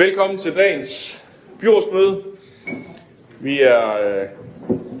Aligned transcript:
Velkommen 0.00 0.38
til 0.38 0.56
dagens 0.56 1.22
byrådsmøde. 1.58 2.24
Vi 3.40 3.60
er 3.60 3.96
øh, 3.96 4.28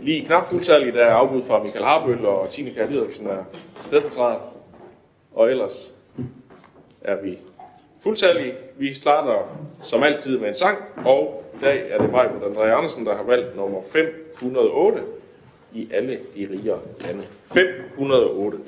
lige 0.02 0.26
knap 0.26 0.48
fuldtallige, 0.48 0.92
der 0.92 1.04
er 1.04 1.14
afbud 1.14 1.42
fra 1.42 1.62
Michael 1.62 1.84
Harbøl 1.84 2.26
og 2.26 2.50
Tine 2.50 2.70
Kjær 2.70 2.84
er 2.84 3.44
stedfortræder. 3.82 4.54
Og 5.32 5.50
ellers 5.50 5.92
er 7.00 7.22
vi 7.22 7.38
fuldtallige. 8.02 8.54
Vi 8.78 8.94
starter 8.94 9.66
som 9.82 10.02
altid 10.02 10.38
med 10.38 10.48
en 10.48 10.54
sang, 10.54 10.78
og 11.04 11.44
i 11.54 11.64
dag 11.64 11.90
er 11.90 11.98
det 11.98 12.10
mig, 12.10 12.24
André 12.24 12.62
Andersen, 12.62 13.06
der 13.06 13.16
har 13.16 13.22
valgt 13.22 13.56
nummer 13.56 13.80
508 13.92 15.02
i 15.74 15.88
alle 15.92 16.18
de 16.36 16.48
rige 16.52 16.74
lande. 17.00 17.22
508. 17.44 18.58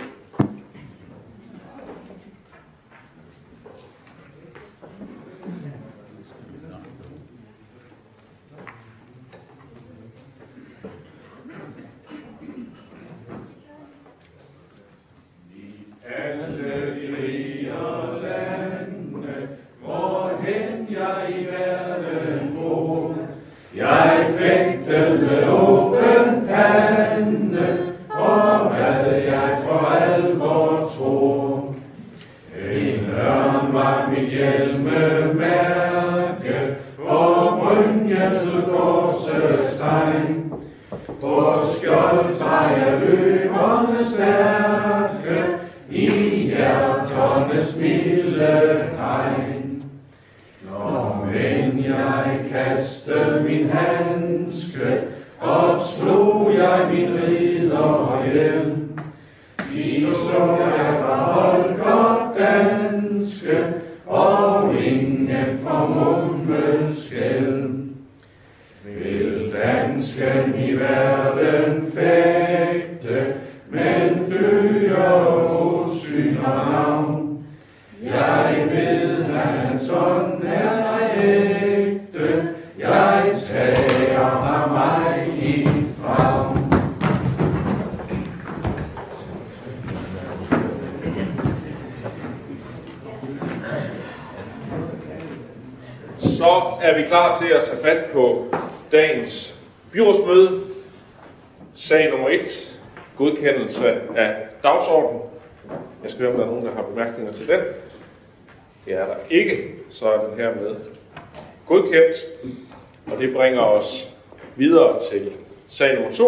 er 96.83 96.97
vi 96.97 97.03
klar 97.03 97.39
til 97.39 97.53
at 97.53 97.65
tage 97.65 97.83
fat 97.83 98.05
på 98.13 98.47
dagens 98.93 99.61
byrådsmøde. 99.93 100.61
Sag 101.75 102.11
nummer 102.11 102.29
1. 102.29 102.79
Godkendelse 103.17 104.01
af 104.17 104.37
dagsordenen. 104.63 105.23
Jeg 106.03 106.11
skal 106.11 106.23
høre, 106.23 106.33
om 106.33 106.39
der 106.39 106.47
er 106.47 106.51
nogen, 106.51 106.67
der 106.67 106.73
har 106.73 106.83
bemærkninger 106.83 107.33
til 107.33 107.49
den. 107.49 107.61
Det 108.85 108.95
er 108.95 109.07
der 109.07 109.15
ikke, 109.31 109.69
så 109.91 110.13
er 110.13 110.29
den 110.29 110.39
her 110.39 110.55
med 110.55 110.77
godkendt. 111.67 112.17
Og 113.13 113.19
det 113.19 113.35
bringer 113.35 113.61
os 113.61 114.15
videre 114.57 115.01
til 115.11 115.33
sag 115.69 115.95
nummer 115.95 116.13
2, 116.13 116.25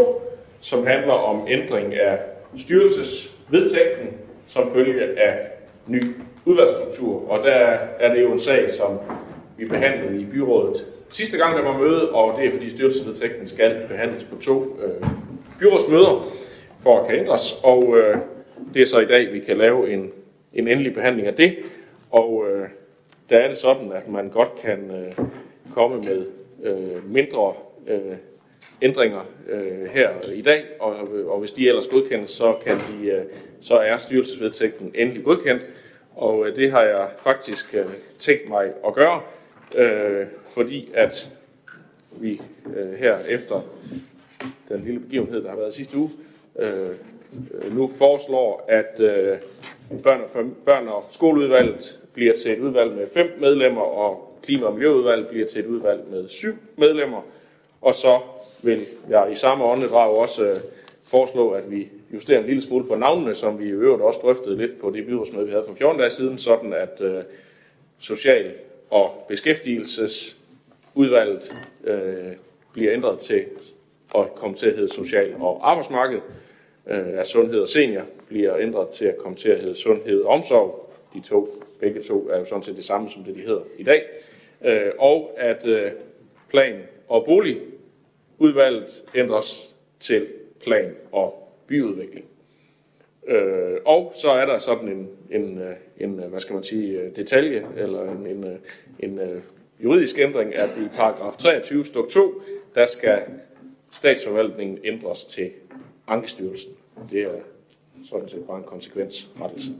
som 0.60 0.86
handler 0.86 1.12
om 1.12 1.46
ændring 1.48 1.94
af 1.94 2.18
styrelsesvedtægten 2.56 4.08
som 4.48 4.72
følge 4.72 5.20
af 5.20 5.50
ny 5.86 6.04
udvalgsstruktur. 6.44 7.30
Og 7.30 7.44
der 7.44 7.78
er 7.98 8.14
det 8.14 8.22
jo 8.22 8.32
en 8.32 8.40
sag, 8.40 8.72
som 8.72 8.98
vi 9.56 9.64
behandlede 9.64 10.20
i 10.20 10.24
byrådet. 10.24 10.86
Sidste 11.08 11.38
gang, 11.38 11.54
der 11.54 11.62
var 11.62 11.78
møde, 11.78 12.10
og 12.10 12.38
det 12.38 12.46
er 12.46 12.50
fordi 12.52 12.70
styrelsesvedtægten 12.70 13.46
skal 13.46 13.86
behandles 13.88 14.24
på 14.24 14.36
to 14.36 14.78
øh, 14.84 15.08
byrådsmøder 15.58 16.26
for 16.78 17.00
at 17.00 17.08
kan 17.08 17.18
ændres, 17.18 17.60
og 17.62 17.98
øh, 17.98 18.16
det 18.74 18.82
er 18.82 18.86
så 18.86 19.00
i 19.00 19.06
dag, 19.06 19.32
vi 19.32 19.40
kan 19.40 19.56
lave 19.56 19.90
en, 19.92 20.12
en 20.52 20.68
endelig 20.68 20.94
behandling 20.94 21.28
af 21.28 21.34
det, 21.34 21.56
og 22.10 22.46
øh, 22.50 22.68
der 23.30 23.36
er 23.36 23.48
det 23.48 23.58
sådan, 23.58 23.92
at 23.92 24.08
man 24.08 24.28
godt 24.28 24.54
kan 24.62 24.90
øh, 24.90 25.26
komme 25.74 25.96
med 25.96 26.26
øh, 26.64 27.12
mindre 27.14 27.52
øh, 27.88 28.16
ændringer 28.82 29.20
øh, 29.48 29.88
her 29.90 30.10
i 30.34 30.42
dag, 30.42 30.64
og, 30.80 30.94
øh, 31.14 31.26
og 31.26 31.40
hvis 31.40 31.52
de 31.52 31.68
ellers 31.68 31.88
godkendes, 31.88 32.30
så, 32.30 32.54
kan 32.66 32.76
de, 32.76 33.06
øh, 33.06 33.24
så 33.60 33.74
er 33.74 33.96
styrelsesvedtægten 33.96 34.92
endelig 34.94 35.24
godkendt, 35.24 35.62
og 36.14 36.48
øh, 36.48 36.56
det 36.56 36.70
har 36.70 36.82
jeg 36.82 37.08
faktisk 37.18 37.74
øh, 37.78 37.86
tænkt 38.18 38.48
mig 38.48 38.72
at 38.86 38.94
gøre, 38.94 39.20
øh, 39.76 40.26
fordi 40.46 40.90
at 40.94 41.30
vi 42.20 42.40
øh, 42.76 42.92
her 42.92 43.16
efter 43.28 43.60
den 44.68 44.84
lille 44.84 45.00
begivenhed, 45.00 45.42
der 45.42 45.50
har 45.50 45.56
været 45.56 45.74
sidste 45.74 45.96
uge, 45.96 46.10
øh, 46.58 46.90
nu 47.76 47.90
foreslår, 47.98 48.64
at 48.68 49.00
øh, 49.00 49.38
børn, 50.02 50.20
og, 50.20 50.30
børn 50.64 50.88
og 50.88 51.04
skoleudvalget 51.10 52.00
bliver 52.12 52.34
til 52.34 52.52
et 52.52 52.58
udvalg 52.58 52.94
med 52.94 53.06
fem 53.14 53.36
medlemmer, 53.40 53.82
og 53.82 54.38
klima- 54.42 54.66
og 54.66 54.74
miljøudvalget 54.74 55.28
bliver 55.28 55.46
til 55.46 55.60
et 55.60 55.66
udvalg 55.66 56.00
med 56.10 56.28
syv 56.28 56.54
medlemmer. 56.76 57.22
Og 57.80 57.94
så 57.94 58.20
vil 58.62 58.86
jeg 59.08 59.28
i 59.32 59.36
samme 59.36 59.64
åndedrag 59.64 60.10
også 60.10 60.44
øh, 60.44 60.56
foreslå, 61.04 61.50
at 61.50 61.70
vi 61.70 61.88
justerer 62.12 62.40
en 62.40 62.46
lille 62.46 62.62
smule 62.62 62.86
på 62.86 62.94
navnene, 62.94 63.34
som 63.34 63.58
vi 63.58 63.64
i 63.64 63.70
øvrigt 63.70 64.02
også 64.02 64.20
drøftede 64.22 64.56
lidt 64.56 64.80
på 64.80 64.90
det 64.90 65.06
byrådsmøde, 65.06 65.44
vi 65.44 65.50
havde 65.50 65.64
for 65.68 65.74
14 65.74 66.00
dage 66.00 66.10
siden, 66.10 66.38
sådan 66.38 66.72
at 66.72 67.00
øh, 67.00 67.22
social 67.98 68.52
og 68.90 69.24
beskæftigelsesudvalget 69.28 71.54
øh, 71.84 72.32
bliver 72.72 72.92
ændret 72.92 73.18
til 73.18 73.44
at 74.14 74.34
komme 74.34 74.56
til 74.56 74.66
at 74.66 74.76
hedde 74.76 74.92
social 74.92 75.34
og 75.40 75.70
arbejdsmarked, 75.70 76.20
øh, 76.86 77.18
at 77.18 77.26
sundhed 77.26 77.60
og 77.60 77.68
senior 77.68 78.02
bliver 78.28 78.58
ændret 78.58 78.88
til 78.88 79.04
at 79.04 79.18
komme 79.18 79.36
til 79.36 79.48
at 79.48 79.62
hedde 79.62 79.76
sundhed 79.76 80.20
og 80.20 80.34
omsorg. 80.34 80.92
De 81.14 81.20
to, 81.20 81.64
begge 81.80 82.02
to 82.02 82.28
er 82.28 82.38
jo 82.38 82.44
sådan 82.44 82.62
set 82.62 82.76
det 82.76 82.84
samme 82.84 83.10
som 83.10 83.24
det, 83.24 83.34
de 83.34 83.40
hedder 83.40 83.62
i 83.78 83.82
dag. 83.82 84.02
Øh, 84.64 84.92
og 84.98 85.34
at 85.36 85.66
øh, 85.66 85.92
plan- 86.50 86.82
og 87.08 87.24
boligudvalget 87.24 89.04
ændres 89.14 89.74
til 90.00 90.26
plan- 90.64 90.96
og 91.12 91.52
byudvikling. 91.66 92.26
Øh, 93.26 93.76
og 93.84 94.12
så 94.14 94.30
er 94.30 94.46
der 94.46 94.58
sådan 94.58 94.88
en, 94.88 95.08
en, 95.30 95.58
øh, 95.58 95.74
en, 96.00 96.20
øh, 96.20 96.30
hvad 96.30 96.40
skal 96.40 96.54
man 96.54 96.64
sige, 96.64 97.00
øh, 97.00 97.16
detalje, 97.16 97.66
eller 97.76 98.02
en, 98.02 98.26
en, 98.26 98.58
en 98.98 99.20
juridisk 99.80 100.18
ændring, 100.18 100.54
at 100.54 100.70
i 100.78 100.88
paragraf 100.96 101.36
23 101.36 101.84
stuk 101.84 102.08
2, 102.08 102.42
der 102.74 102.86
skal 102.86 103.22
statsforvaltningen 103.90 104.78
ændres 104.84 105.24
til 105.24 105.50
Ankestyrelsen. 106.06 106.72
Det 107.10 107.22
er 107.22 107.30
sådan 108.04 108.28
set 108.28 108.44
bare 108.46 108.58
en 108.58 108.64
konsekvensrettelse. 108.64 109.70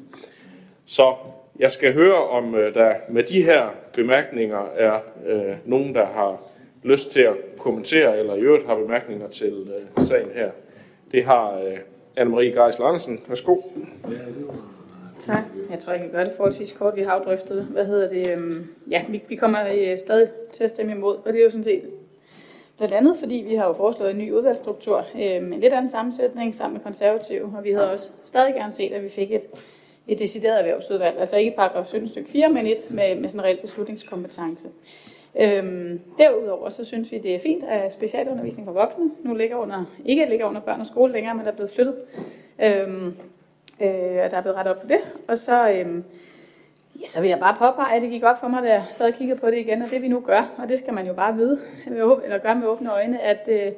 Så 0.86 1.14
jeg 1.58 1.70
skal 1.70 1.92
høre, 1.92 2.14
om 2.14 2.52
der 2.52 2.94
med 3.08 3.22
de 3.22 3.42
her 3.42 3.68
bemærkninger 3.94 4.66
er 4.76 5.00
øh, 5.26 5.56
nogen, 5.64 5.94
der 5.94 6.06
har 6.06 6.42
lyst 6.82 7.10
til 7.10 7.20
at 7.20 7.34
kommentere, 7.58 8.18
eller 8.18 8.34
i 8.34 8.40
øvrigt 8.40 8.66
har 8.66 8.74
bemærkninger 8.74 9.28
til 9.28 9.52
øh, 9.98 10.04
sagen 10.04 10.30
her. 10.34 10.50
Det 11.12 11.24
har 11.24 11.58
øh, 11.58 11.78
Anne-Marie 12.16 12.62
Geis 12.62 12.78
Larsen, 12.78 13.20
Værsgo. 13.28 13.56
Tak. 15.20 15.44
Jeg 15.70 15.78
tror, 15.78 15.92
jeg 15.92 16.00
kan 16.00 16.10
gøre 16.10 16.24
det 16.24 16.32
forholdsvis 16.36 16.72
kort. 16.72 16.96
Vi 16.96 17.02
har 17.02 17.18
jo 17.18 17.24
drøftet, 17.24 17.64
hvad 17.64 17.86
hedder 17.86 18.08
det, 18.08 18.30
øhm, 18.32 18.66
ja, 18.90 19.04
vi, 19.08 19.22
vi 19.28 19.36
kommer 19.36 19.60
øh, 19.74 19.98
stadig 19.98 20.28
til 20.52 20.64
at 20.64 20.70
stemme 20.70 20.92
imod, 20.92 21.16
og 21.16 21.32
det 21.32 21.40
er 21.40 21.44
jo 21.44 21.50
sådan 21.50 21.64
set 21.64 21.82
blandt 22.76 22.94
andet, 22.94 23.16
fordi 23.18 23.44
vi 23.48 23.54
har 23.54 23.66
jo 23.66 23.72
foreslået 23.72 24.10
en 24.10 24.18
ny 24.18 24.32
udvalgsstruktur 24.32 24.98
øh, 25.14 25.42
med 25.42 25.54
en 25.54 25.60
lidt 25.60 25.72
anden 25.72 25.90
sammensætning 25.90 26.54
sammen 26.54 26.74
med 26.74 26.84
konservative, 26.84 27.52
og 27.56 27.64
vi 27.64 27.72
havde 27.72 27.90
også 27.90 28.10
stadig 28.24 28.54
gerne 28.54 28.72
set, 28.72 28.92
at 28.92 29.02
vi 29.02 29.08
fik 29.08 29.32
et, 29.32 29.42
et 30.08 30.18
decideret 30.18 30.58
erhvervsudvalg, 30.58 31.18
altså 31.18 31.36
ikke 31.36 31.56
paragraf 31.56 31.86
17 31.86 32.08
stykke 32.08 32.30
4, 32.30 32.48
men 32.48 32.66
et 32.66 32.90
med, 32.90 33.16
med 33.16 33.28
sådan 33.28 33.40
en 33.40 33.44
reel 33.44 33.58
beslutningskompetence. 33.60 34.68
Øhm, 35.40 36.00
derudover 36.18 36.68
så 36.68 36.84
synes 36.84 37.12
vi, 37.12 37.18
det 37.18 37.34
er 37.34 37.38
fint, 37.38 37.64
at 37.64 37.92
specialundervisning 37.92 38.66
for 38.66 38.72
voksne 38.72 39.10
nu 39.22 39.34
ligger 39.34 39.56
under, 39.56 39.84
ikke 40.04 40.26
ligger 40.28 40.46
under 40.46 40.60
børn 40.60 40.80
og 40.80 40.86
skole 40.86 41.12
længere, 41.12 41.34
men 41.34 41.46
er 41.46 41.52
blevet 41.52 41.70
flyttet. 41.70 41.96
Øhm, 42.62 43.06
øh, 43.80 44.24
og 44.24 44.30
der 44.30 44.36
er 44.36 44.40
blevet 44.40 44.56
rettet 44.56 44.74
op 44.74 44.80
for 44.80 44.88
det. 44.88 45.00
Og 45.28 45.38
så 45.38 45.70
øhm, 45.70 46.04
Ja, 47.00 47.06
så 47.06 47.20
vil 47.20 47.28
jeg 47.28 47.38
bare 47.38 47.56
påpege, 47.58 47.96
at 47.96 48.02
det 48.02 48.10
gik 48.10 48.22
op 48.22 48.40
for 48.40 48.48
mig, 48.48 48.62
da 48.62 48.68
jeg 48.68 48.84
sad 48.92 49.06
og 49.06 49.14
kiggede 49.14 49.40
på 49.40 49.46
det 49.46 49.58
igen, 49.58 49.82
og 49.82 49.90
det 49.90 50.02
vi 50.02 50.08
nu 50.08 50.20
gør, 50.20 50.54
og 50.58 50.68
det 50.68 50.78
skal 50.78 50.94
man 50.94 51.06
jo 51.06 51.12
bare 51.12 51.36
vide, 51.36 51.58
eller 52.24 52.38
gøre 52.38 52.54
med 52.54 52.66
åbne 52.66 52.92
øjne, 52.92 53.20
at 53.20 53.48
øh, 53.48 53.72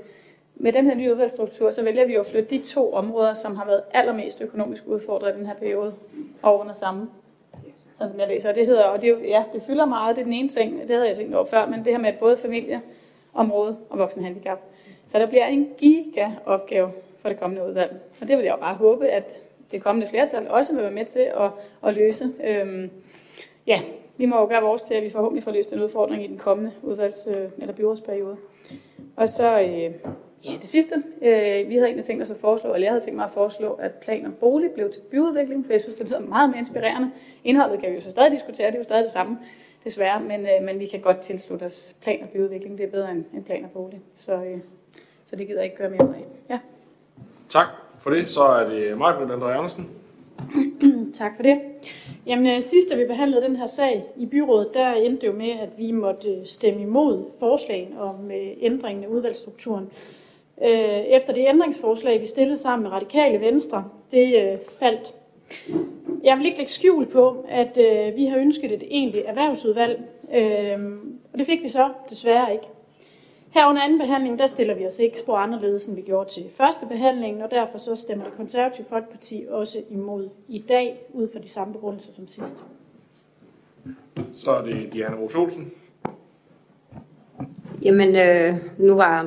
med 0.55 0.73
den 0.73 0.87
her 0.87 0.95
nye 0.95 1.11
udvalgsstruktur, 1.13 1.71
så 1.71 1.83
vælger 1.83 2.07
vi 2.07 2.15
jo 2.15 2.21
at 2.21 2.27
flytte 2.27 2.51
de 2.51 2.59
to 2.59 2.93
områder, 2.93 3.35
som 3.35 3.57
har 3.57 3.67
været 3.67 3.83
allermest 3.93 4.41
økonomisk 4.41 4.83
udfordret 4.87 5.35
i 5.35 5.39
den 5.39 5.47
her 5.47 5.55
periode, 5.55 5.95
over 6.43 6.61
under 6.61 6.73
samme. 6.73 7.09
Sådan 7.99 8.11
som 8.13 8.21
jeg 8.21 8.29
læser. 8.29 8.53
Det 8.53 8.67
hedder, 8.67 8.85
og 8.85 9.03
det, 9.03 9.09
jo, 9.09 9.19
ja, 9.19 9.45
det 9.53 9.63
fylder 9.63 9.85
meget, 9.85 10.17
det 10.17 10.23
er 10.23 10.25
den 10.25 10.33
ene 10.33 10.49
ting, 10.49 10.81
det 10.81 10.91
havde 10.91 11.09
jeg 11.09 11.17
tænkt 11.17 11.35
over 11.35 11.47
før, 11.47 11.67
men 11.67 11.85
det 11.85 11.93
her 11.93 11.99
med 11.99 12.13
både 12.13 12.37
familieområde 12.37 13.77
og 13.91 13.99
voksenhandicap. 13.99 14.59
Så 15.07 15.19
der 15.19 15.27
bliver 15.27 15.47
en 15.47 15.69
giga 15.79 16.31
opgave 16.47 16.91
for 17.19 17.29
det 17.29 17.41
kommende 17.41 17.69
udvalg. 17.69 18.01
Og 18.21 18.29
det 18.29 18.37
vil 18.37 18.45
jeg 18.45 18.53
jo 18.53 18.61
bare 18.61 18.75
håbe, 18.75 19.09
at 19.09 19.41
det 19.71 19.83
kommende 19.83 20.09
flertal 20.09 20.49
også 20.49 20.75
vil 20.75 20.83
være 20.83 20.93
med 20.93 21.05
til 21.05 21.21
at, 21.21 21.51
at 21.87 21.95
løse. 21.95 22.33
Øhm, 22.45 22.91
ja, 23.67 23.81
vi 24.17 24.27
må 24.27 24.41
jo 24.41 24.47
gøre 24.47 24.63
vores 24.63 24.83
til, 24.83 24.95
at 24.95 25.03
vi 25.03 25.11
forhåbentlig 25.11 25.45
får 25.45 25.53
løst 25.53 25.73
en 25.73 25.83
udfordring 25.83 26.25
i 26.25 26.27
den 26.27 26.39
kommende 26.39 26.73
udvalgs- 26.83 27.31
øh, 27.31 27.49
eller 27.59 27.75
byrådsperiode. 27.75 28.37
Og 29.17 29.29
så 29.29 29.61
øh, 29.61 29.95
Ja, 30.47 30.53
det 30.61 30.69
sidste. 30.69 30.95
Øh, 31.23 31.69
vi 31.69 31.75
havde 31.75 31.87
egentlig 31.87 32.05
tænkt 32.05 32.23
os 32.23 32.31
at 32.31 32.37
foreslå, 32.37 32.75
eller 32.75 32.87
jeg 32.87 32.93
havde 32.93 33.05
tænkt 33.05 33.17
mig 33.17 33.25
at 33.25 33.31
foreslå, 33.31 33.73
at 33.73 33.93
plan 33.95 34.27
om 34.27 34.33
bolig 34.33 34.71
blev 34.71 34.93
til 34.93 35.01
byudvikling, 35.11 35.67
for 35.67 35.73
jeg 35.73 35.81
synes, 35.81 35.99
det 35.99 36.09
lyder 36.09 36.21
meget 36.21 36.51
mere 36.51 36.59
inspirerende. 36.59 37.11
Indholdet 37.45 37.81
kan 37.81 37.91
vi 37.91 37.95
jo 37.95 38.01
så 38.01 38.11
stadig 38.11 38.33
diskutere, 38.33 38.67
det 38.67 38.75
er 38.75 38.79
jo 38.79 38.85
stadig 38.85 39.05
det 39.05 39.13
samme, 39.13 39.39
desværre, 39.85 40.21
men, 40.21 40.41
øh, 40.41 40.65
men 40.65 40.79
vi 40.79 40.87
kan 40.87 41.01
godt 41.01 41.19
tilslutte 41.19 41.65
os 41.65 41.97
plan 42.03 42.23
og 42.23 42.29
byudvikling. 42.29 42.79
Det 42.79 42.87
er 42.87 42.91
bedre 42.91 43.11
end, 43.11 43.25
end 43.35 43.45
plan 43.45 43.65
og 43.65 43.71
bolig. 43.71 44.01
Så, 44.15 44.35
øh, 44.35 44.59
så 45.25 45.37
det 45.37 45.47
gider 45.47 45.61
jeg 45.61 45.65
ikke 45.65 45.77
gøre 45.77 45.91
mere 45.91 46.03
af. 46.03 46.27
Ja. 46.51 46.59
Tak 47.49 47.67
for 47.99 48.11
det. 48.11 48.29
Så 48.29 48.43
er 48.43 48.69
det 48.71 48.99
mig, 48.99 49.15
Britt 49.19 49.33
Andre 49.33 49.55
Andersen. 49.55 49.91
tak 51.21 51.37
for 51.37 51.43
det. 51.43 51.61
Jamen, 52.27 52.47
øh, 52.47 52.61
sidst 52.61 52.91
da 52.91 52.97
vi 52.97 53.07
behandlede 53.07 53.43
den 53.43 53.57
her 53.57 53.67
sag 53.67 54.05
i 54.17 54.27
byrådet, 54.27 54.69
der 54.75 54.93
endte 54.93 55.21
det 55.21 55.27
jo 55.27 55.33
med, 55.33 55.51
at 55.51 55.69
vi 55.79 55.93
måtte 55.93 56.47
stemme 56.47 56.83
imod 56.83 57.25
forslagen 57.39 57.99
om 57.99 58.31
ændringen 58.61 59.05
af 59.05 59.09
udvalgsstrukturen 59.09 59.91
øh, 60.63 60.99
efter 60.99 61.33
det 61.33 61.49
ændringsforslag, 61.49 62.21
vi 62.21 62.27
stillede 62.27 62.59
sammen 62.59 62.83
med 62.83 62.93
Radikale 62.93 63.41
Venstre, 63.41 63.85
det 64.11 64.53
øh, 64.53 64.59
faldt. 64.81 65.15
Jeg 66.23 66.39
vil 66.39 66.47
ikke 66.47 66.59
lægge 66.59 66.73
skjul 66.73 67.07
på, 67.07 67.45
at 67.49 67.79
øh, 67.79 68.17
vi 68.17 68.27
har 68.27 68.39
ønsket 68.39 68.73
et 68.73 68.83
egentligt 68.91 69.27
erhvervsudvalg, 69.27 70.01
øh, 70.35 70.99
og 71.33 71.39
det 71.39 71.47
fik 71.47 71.63
vi 71.63 71.69
så 71.69 71.91
desværre 72.11 72.53
ikke. 72.53 72.67
Her 73.51 73.69
under 73.69 73.83
anden 73.83 73.99
behandling, 73.99 74.39
der 74.39 74.47
stiller 74.47 74.75
vi 74.75 74.87
os 74.87 74.99
ikke 74.99 75.19
spor 75.19 75.37
anderledes, 75.37 75.87
end 75.87 75.97
vi 75.97 76.03
gjorde 76.03 76.31
til 76.31 76.45
første 76.51 76.87
behandling, 76.87 77.45
og 77.45 77.51
derfor 77.51 77.79
så 77.79 77.97
stemmer 77.97 78.25
det 78.25 78.35
konservative 78.37 78.87
folkeparti 78.89 79.47
også 79.51 79.83
imod 79.91 80.29
i 80.49 80.59
dag, 80.59 81.07
ud 81.13 81.29
fra 81.33 81.41
de 81.41 81.49
samme 81.49 81.75
begrundelser 81.75 82.13
som 82.13 82.29
sidst. 82.29 82.65
Så 84.35 84.51
er 84.51 84.63
det 84.63 84.93
Diana 84.93 85.17
Rose 85.17 85.39
Olsen. 85.39 85.73
Jamen, 87.87 88.17
øh, 88.17 88.55
nu 88.79 88.95
var 88.95 89.25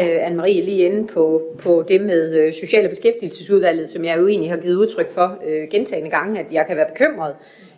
øh, 0.00 0.26
Anne-Marie 0.26 0.64
lige 0.64 0.86
inde 0.86 1.06
på, 1.06 1.42
på 1.58 1.84
det 1.88 2.00
med 2.00 2.34
øh, 2.34 2.52
Social- 2.52 2.84
og 2.84 2.90
Beskæftigelsesudvalget, 2.90 3.90
som 3.90 4.04
jeg 4.04 4.18
jo 4.18 4.26
egentlig 4.26 4.50
har 4.50 4.56
givet 4.56 4.74
udtryk 4.74 5.10
for 5.10 5.38
øh, 5.46 5.68
gentagende 5.70 6.10
gange, 6.10 6.40
at 6.40 6.46
jeg 6.52 6.66
kan 6.66 6.76
være 6.76 6.86
bekymret. 6.86 7.34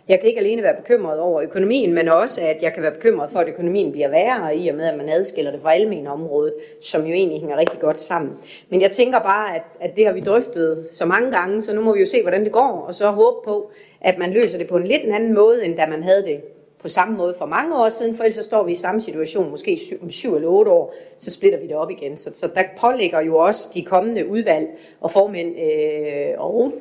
Jeg 0.07 0.19
kan 0.19 0.29
ikke 0.29 0.39
alene 0.39 0.63
være 0.63 0.75
bekymret 0.75 1.19
over 1.19 1.41
økonomien, 1.41 1.93
men 1.93 2.09
også, 2.09 2.41
at 2.41 2.57
jeg 2.61 2.73
kan 2.73 2.83
være 2.83 2.91
bekymret 2.91 3.31
for, 3.31 3.39
at 3.39 3.47
økonomien 3.47 3.91
bliver 3.91 4.09
værre, 4.09 4.57
i 4.57 4.67
og 4.67 4.75
med, 4.75 4.85
at 4.85 4.97
man 4.97 5.09
adskiller 5.09 5.51
det 5.51 5.61
fra 5.61 5.73
almen 5.73 6.07
området, 6.07 6.53
som 6.81 7.05
jo 7.05 7.13
egentlig 7.13 7.39
hænger 7.39 7.57
rigtig 7.57 7.79
godt 7.79 8.01
sammen. 8.01 8.33
Men 8.69 8.81
jeg 8.81 8.91
tænker 8.91 9.19
bare, 9.19 9.55
at, 9.55 9.63
at 9.81 9.95
det 9.95 10.05
har 10.05 10.13
vi 10.13 10.19
drøftet 10.19 10.87
så 10.91 11.05
mange 11.05 11.31
gange, 11.31 11.61
så 11.61 11.75
nu 11.75 11.81
må 11.81 11.93
vi 11.93 11.99
jo 11.99 12.05
se, 12.05 12.21
hvordan 12.21 12.43
det 12.43 12.51
går, 12.51 12.85
og 12.87 12.93
så 12.93 13.11
håbe 13.11 13.37
på, 13.45 13.71
at 14.01 14.17
man 14.17 14.31
løser 14.31 14.57
det 14.57 14.67
på 14.67 14.77
en 14.77 14.87
lidt 14.87 15.01
anden 15.13 15.33
måde, 15.33 15.65
end 15.65 15.75
da 15.75 15.85
man 15.85 16.03
havde 16.03 16.23
det 16.25 16.41
på 16.85 16.89
samme 16.89 17.17
måde 17.17 17.35
for 17.37 17.45
mange 17.45 17.75
år 17.75 17.89
siden, 17.89 18.17
for 18.17 18.23
ellers 18.23 18.35
så 18.35 18.43
står 18.43 18.63
vi 18.63 18.71
i 18.71 18.75
samme 18.75 19.01
situation, 19.01 19.49
måske 19.49 19.79
om 20.01 20.11
syv 20.11 20.35
eller 20.35 20.47
otte 20.47 20.71
år, 20.71 20.95
så 21.17 21.31
splitter 21.31 21.59
vi 21.59 21.67
det 21.67 21.75
op 21.75 21.91
igen. 21.91 22.17
Så, 22.17 22.31
så 22.33 22.47
der 22.55 22.63
pålægger 22.79 23.21
jo 23.21 23.37
også 23.37 23.69
de 23.73 23.81
kommende 23.81 24.27
udvalg 24.27 24.67
og 25.01 25.11
formænd 25.11 25.55
øh, 25.59 26.33
og 26.37 26.73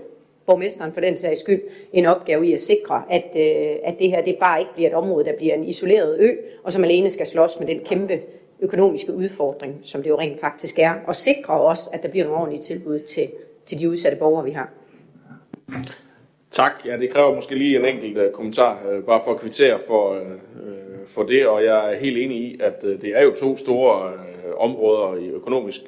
borgmesteren 0.46 0.92
for 0.92 1.00
den 1.00 1.16
sags 1.16 1.40
skyld 1.40 1.62
en 1.92 2.06
opgave 2.06 2.46
i 2.46 2.52
at 2.52 2.60
sikre, 2.60 3.02
at, 3.10 3.24
øh, 3.36 3.76
at 3.84 3.98
det 3.98 4.10
her 4.10 4.22
det 4.22 4.36
bare 4.40 4.60
ikke 4.60 4.74
bliver 4.74 4.88
et 4.88 4.94
område, 4.94 5.24
der 5.24 5.36
bliver 5.36 5.54
en 5.54 5.64
isoleret 5.64 6.16
ø, 6.18 6.30
og 6.64 6.72
som 6.72 6.84
alene 6.84 7.10
skal 7.10 7.26
slås 7.26 7.58
med 7.58 7.68
den 7.68 7.80
kæmpe 7.80 8.20
økonomiske 8.60 9.14
udfordring, 9.14 9.80
som 9.82 10.02
det 10.02 10.10
jo 10.10 10.18
rent 10.18 10.40
faktisk 10.40 10.78
er, 10.78 10.94
og 11.06 11.16
sikre 11.16 11.54
også, 11.54 11.90
at 11.92 12.02
der 12.02 12.08
bliver 12.08 12.24
nogle 12.24 12.40
ordentlige 12.40 12.62
tilbud 12.62 13.00
til, 13.00 13.30
til 13.66 13.78
de 13.78 13.90
udsatte 13.90 14.18
borgere, 14.18 14.44
vi 14.44 14.50
har. 14.50 14.70
Tak. 16.54 16.72
Ja, 16.86 16.96
det 16.96 17.10
kræver 17.10 17.34
måske 17.34 17.54
lige 17.54 17.78
en 17.78 17.84
enkelt 17.84 18.18
uh, 18.18 18.32
kommentar, 18.32 18.78
uh, 18.92 19.04
bare 19.04 19.20
for 19.24 19.30
at 19.30 19.40
kvittere 19.40 19.80
for, 19.86 20.10
uh, 20.10 20.18
for 21.08 21.22
det, 21.22 21.46
og 21.46 21.64
jeg 21.64 21.92
er 21.92 21.96
helt 21.96 22.18
enig 22.18 22.36
i, 22.38 22.60
at 22.60 22.84
uh, 22.84 22.90
det 22.90 23.18
er 23.18 23.22
jo 23.22 23.34
to 23.34 23.56
store 23.56 24.12
uh, 24.12 24.64
områder 24.64 25.16
i 25.16 25.28
økonomisk 25.28 25.80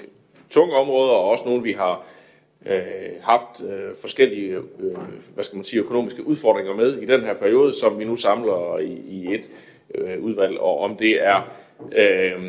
tunge 0.51 0.75
områder, 0.75 1.13
og 1.13 1.25
også 1.31 1.45
nogle, 1.45 1.63
vi 1.63 1.73
har 1.73 2.07
uh, 2.61 2.73
haft 3.23 3.61
uh, 3.61 3.97
forskellige 4.01 4.59
uh, 4.59 4.99
hvad 5.35 5.45
skal 5.45 5.57
man 5.57 5.65
sige, 5.65 5.81
økonomiske 5.81 6.27
udfordringer 6.27 6.75
med 6.75 6.97
i 6.97 7.07
den 7.07 7.21
her 7.21 7.35
periode, 7.35 7.75
som 7.75 7.99
vi 7.99 8.05
nu 8.05 8.17
samler 8.17 8.79
i, 8.79 9.01
i 9.11 9.35
et 9.35 9.51
uh, 9.95 10.25
udvalg, 10.25 10.59
og 10.59 10.81
om 10.81 10.97
det 10.97 11.27
er 11.27 11.51
uh, 11.81 12.45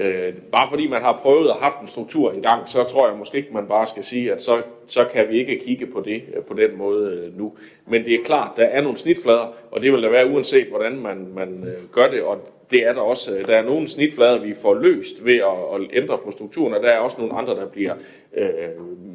Øh, 0.00 0.32
bare 0.52 0.68
fordi 0.70 0.88
man 0.88 1.02
har 1.02 1.18
prøvet 1.22 1.50
og 1.50 1.56
haft 1.56 1.80
en 1.80 1.88
struktur 1.88 2.32
engang, 2.32 2.68
så 2.68 2.84
tror 2.84 3.08
jeg 3.08 3.18
måske 3.18 3.36
ikke, 3.36 3.54
man 3.54 3.66
bare 3.66 3.86
skal 3.86 4.04
sige, 4.04 4.32
at 4.32 4.42
så, 4.42 4.62
så 4.86 5.04
kan 5.04 5.28
vi 5.28 5.38
ikke 5.38 5.58
kigge 5.64 5.86
på 5.86 6.00
det 6.00 6.22
øh, 6.34 6.42
på 6.42 6.54
den 6.54 6.78
måde 6.78 7.12
øh, 7.12 7.38
nu. 7.38 7.52
Men 7.86 8.04
det 8.04 8.14
er 8.14 8.24
klart, 8.24 8.50
der 8.56 8.64
er 8.64 8.80
nogle 8.80 8.98
snitflader, 8.98 9.54
og 9.70 9.82
det 9.82 9.92
vil 9.92 10.02
der 10.02 10.10
være 10.10 10.26
uanset, 10.26 10.66
hvordan 10.66 10.98
man, 10.98 11.28
man 11.34 11.64
øh, 11.66 11.88
gør 11.92 12.10
det, 12.10 12.22
og 12.22 12.48
det 12.70 12.86
er 12.86 12.92
der 12.92 13.00
også. 13.00 13.44
Der 13.46 13.56
er 13.56 13.62
nogle 13.62 13.88
snitflader, 13.88 14.40
vi 14.40 14.54
får 14.54 14.74
løst 14.74 15.24
ved 15.24 15.36
at, 15.36 15.80
at 15.80 16.02
ændre 16.02 16.18
på 16.18 16.30
strukturen, 16.30 16.74
og 16.74 16.82
der 16.82 16.88
er 16.88 16.98
også 16.98 17.16
nogle 17.18 17.34
andre, 17.34 17.54
der 17.54 17.66
bliver, 17.66 17.94
øh, 18.36 18.48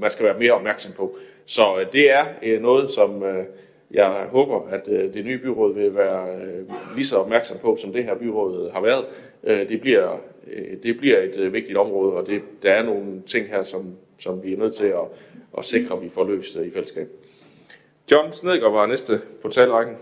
man 0.01 0.11
skal 0.11 0.25
være 0.25 0.39
mere 0.39 0.51
opmærksom 0.51 0.91
på. 0.97 1.17
Så 1.45 1.85
det 1.93 2.11
er 2.11 2.23
øh, 2.43 2.61
noget, 2.61 2.91
som... 2.91 3.23
Øh, 3.23 3.45
jeg 3.91 4.27
håber, 4.31 4.67
at 4.69 4.87
øh, 4.87 5.13
det 5.13 5.25
nye 5.25 5.37
byråd 5.37 5.73
vil 5.73 5.95
være 5.95 6.35
øh, 6.35 6.95
lige 6.95 7.05
så 7.05 7.17
opmærksom 7.17 7.57
på, 7.57 7.77
som 7.81 7.93
det 7.93 8.03
her 8.03 8.15
byråd 8.15 8.71
har 8.71 8.81
været. 8.81 9.05
Øh, 9.43 9.69
det, 9.69 9.81
bliver, 9.81 10.17
Øh, 10.47 10.77
det 10.83 10.97
bliver 10.97 11.19
et 11.19 11.37
øh, 11.37 11.53
vigtigt 11.53 11.77
område, 11.77 12.13
og 12.13 12.27
det, 12.27 12.41
der 12.63 12.71
er 12.71 12.83
nogle 12.83 13.21
ting 13.25 13.47
her, 13.47 13.63
som, 13.63 13.95
som 14.19 14.43
vi 14.43 14.53
er 14.53 14.57
nødt 14.57 14.75
til 14.75 14.85
at, 14.85 15.03
at 15.57 15.65
sikre, 15.65 15.95
at 15.95 16.01
vi 16.01 16.09
får 16.09 16.27
løst 16.27 16.57
øh, 16.57 16.67
i 16.67 16.71
fællesskab. 16.71 17.07
John 18.11 18.33
Snedgaard 18.33 18.71
var 18.71 18.85
næste 18.85 19.21
på 19.41 19.49
talrækken. 19.49 19.95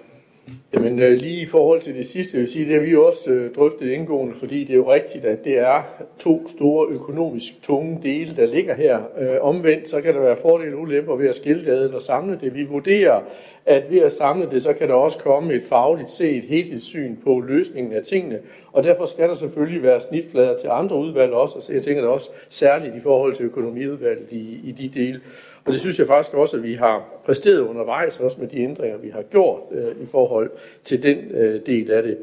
Jamen 0.74 1.00
øh, 1.00 1.12
lige 1.12 1.42
i 1.42 1.46
forhold 1.46 1.82
til 1.82 1.96
det 1.96 2.08
sidste, 2.08 2.38
jeg 2.38 2.42
vil 2.42 2.52
sige, 2.52 2.66
det 2.66 2.74
har 2.74 2.82
vi 2.82 2.96
også 2.96 3.32
øh, 3.32 3.56
drøftet 3.56 3.90
indgående, 3.90 4.36
fordi 4.36 4.64
det 4.64 4.74
er 4.74 4.78
jo 4.78 4.94
rigtigt, 4.94 5.26
at 5.26 5.44
det 5.44 5.58
er 5.58 5.82
to 6.20 6.48
store 6.48 6.88
økonomisk 6.88 7.64
tunge 7.64 8.00
dele, 8.04 8.36
der 8.36 8.46
ligger 8.46 8.76
her. 8.76 9.00
Øh, 9.20 9.38
omvendt, 9.42 9.90
så 9.90 10.02
kan 10.02 10.14
der 10.14 10.22
være 10.22 10.36
fordele 10.36 10.76
og 10.76 10.82
ulemper 10.82 11.16
ved 11.16 11.30
at 11.30 11.36
skille 11.36 11.66
det 11.66 11.72
ad 11.72 11.86
eller 11.86 12.00
samle 12.00 12.40
det. 12.42 12.56
Vi 12.56 12.64
vurderer, 12.64 13.22
at 13.66 13.84
ved 13.92 14.00
at 14.00 14.14
samle 14.14 14.50
det, 14.52 14.64
så 14.64 14.74
kan 14.74 14.88
der 14.88 14.94
også 14.94 15.18
komme 15.18 15.54
et 15.54 15.64
fagligt 15.64 16.10
set 16.10 16.44
helhedssyn 16.44 17.16
på 17.24 17.40
løsningen 17.40 17.94
af 17.94 18.04
tingene, 18.04 18.40
og 18.72 18.84
derfor 18.84 19.06
skal 19.06 19.30
der 19.30 19.36
selvfølgelig 19.36 19.84
være 19.84 20.02
snitflader 20.02 20.58
til 20.58 20.68
andre 20.72 20.96
udvalg 20.96 21.34
også, 21.34 21.62
så 21.62 21.74
jeg 21.74 21.84
tænker 21.84 22.02
det 22.02 22.12
også 22.12 22.30
særligt 22.50 22.96
i 22.96 23.00
forhold 23.00 23.36
til 23.36 23.46
økonomiudvalget 23.46 24.32
i, 24.32 24.60
i 24.64 24.72
de 24.72 25.00
dele. 25.00 25.22
Og 25.66 25.74
det 25.74 25.82
synes 25.82 26.00
jeg 26.00 26.08
faktisk 26.08 26.34
også, 26.34 26.58
at 26.58 26.64
vi 26.64 26.74
har 26.74 27.06
præsteret 27.26 27.60
undervejs, 27.60 28.20
også 28.20 28.42
med 28.42 28.48
de 28.48 28.60
ændringer, 28.60 28.98
vi 28.98 29.10
har 29.10 29.22
gjort 29.22 29.60
øh, 29.72 30.04
i 30.04 30.06
forhold 30.06 30.50
til 30.84 31.04
den 31.04 31.18
øh, 31.18 31.62
del 31.66 31.92
af 31.92 32.04
det. 32.04 32.18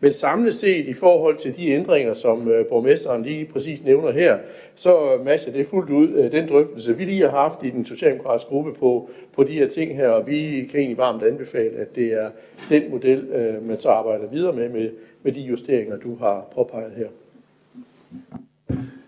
Men 0.00 0.12
samlet 0.12 0.54
set 0.54 0.86
i 0.86 0.92
forhold 0.92 1.36
til 1.36 1.56
de 1.56 1.68
ændringer, 1.68 2.12
som 2.12 2.48
øh, 2.48 2.66
borgmesteren 2.66 3.22
lige 3.22 3.44
præcis 3.44 3.84
nævner 3.84 4.10
her, 4.10 4.38
så 4.74 5.18
matcher 5.24 5.52
det 5.52 5.66
fuldt 5.66 5.90
ud 5.90 6.08
øh, 6.08 6.32
den 6.32 6.48
drøftelse, 6.48 6.96
vi 6.96 7.04
lige 7.04 7.22
har 7.22 7.30
haft 7.30 7.62
i 7.62 7.70
den 7.70 7.86
socialdemokratiske 7.86 8.48
gruppe 8.48 8.74
på, 8.74 9.10
på 9.34 9.42
de 9.42 9.52
her 9.52 9.68
ting 9.68 9.96
her, 9.96 10.08
og 10.08 10.26
vi 10.26 10.68
kan 10.70 10.80
egentlig 10.80 10.98
varmt 10.98 11.22
anbefale, 11.22 11.76
at 11.76 11.94
det 11.94 12.12
er 12.12 12.30
den 12.68 12.90
model, 12.90 13.18
øh, 13.18 13.68
man 13.68 13.78
så 13.78 13.88
arbejder 13.88 14.26
videre 14.26 14.52
med, 14.52 14.68
med, 14.68 14.90
med 15.22 15.32
de 15.32 15.40
justeringer, 15.40 15.96
du 15.96 16.16
har 16.16 16.46
påpeget 16.54 16.92
her. 16.96 17.08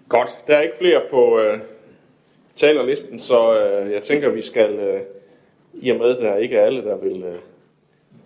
Godt. 0.08 0.30
Der 0.46 0.56
er 0.56 0.60
ikke 0.60 0.78
flere 0.78 1.00
på 1.10 1.40
øh, 1.40 1.58
talerlisten, 2.60 3.18
så 3.18 3.60
øh, 3.60 3.92
jeg 3.92 4.02
tænker, 4.02 4.28
vi 4.28 4.40
skal, 4.40 4.78
øh, 4.78 5.00
i 5.74 5.90
og 5.90 5.98
med, 5.98 6.16
at 6.16 6.22
der 6.22 6.36
ikke 6.36 6.56
er 6.56 6.64
alle, 6.64 6.84
der 6.84 6.96
vil... 6.96 7.22
Øh, 7.22 7.38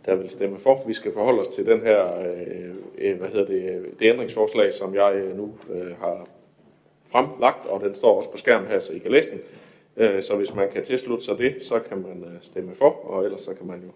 der 0.07 0.15
vil 0.15 0.31
stemme 0.31 0.59
for. 0.59 0.83
Vi 0.87 0.95
skal 0.95 1.13
forholde 1.13 1.41
os 1.41 1.49
til 1.49 1.67
den 1.67 1.81
her, 1.81 2.19
øh, 2.19 2.75
øh 2.99 3.19
hvad 3.19 3.29
hedder 3.29 3.47
det, 3.47 3.71
øh, 3.71 3.85
det 3.99 4.11
ændringsforslag, 4.11 4.73
som 4.73 4.95
jeg 4.95 5.15
øh, 5.15 5.37
nu 5.37 5.55
øh, 5.71 5.97
har 5.97 6.29
fremlagt, 7.09 7.67
og 7.67 7.81
den 7.81 7.95
står 7.95 8.17
også 8.17 8.31
på 8.31 8.37
skærmen 8.37 8.69
her, 8.69 8.79
så 8.79 8.93
I 8.93 8.99
kan 8.99 9.11
læse 9.11 9.31
den. 9.31 9.41
Øh, 9.97 10.23
så 10.23 10.37
hvis 10.37 10.55
man 10.55 10.71
kan 10.71 10.85
tilslutte 10.85 11.25
sig 11.25 11.39
det, 11.39 11.57
så 11.61 11.79
kan 11.79 11.99
man 11.99 12.25
øh, 12.25 12.41
stemme 12.41 12.75
for, 12.75 12.91
og 12.91 13.25
ellers 13.25 13.43
så 13.43 13.55
kan 13.55 13.67
man 13.67 13.83
jo 13.83 13.91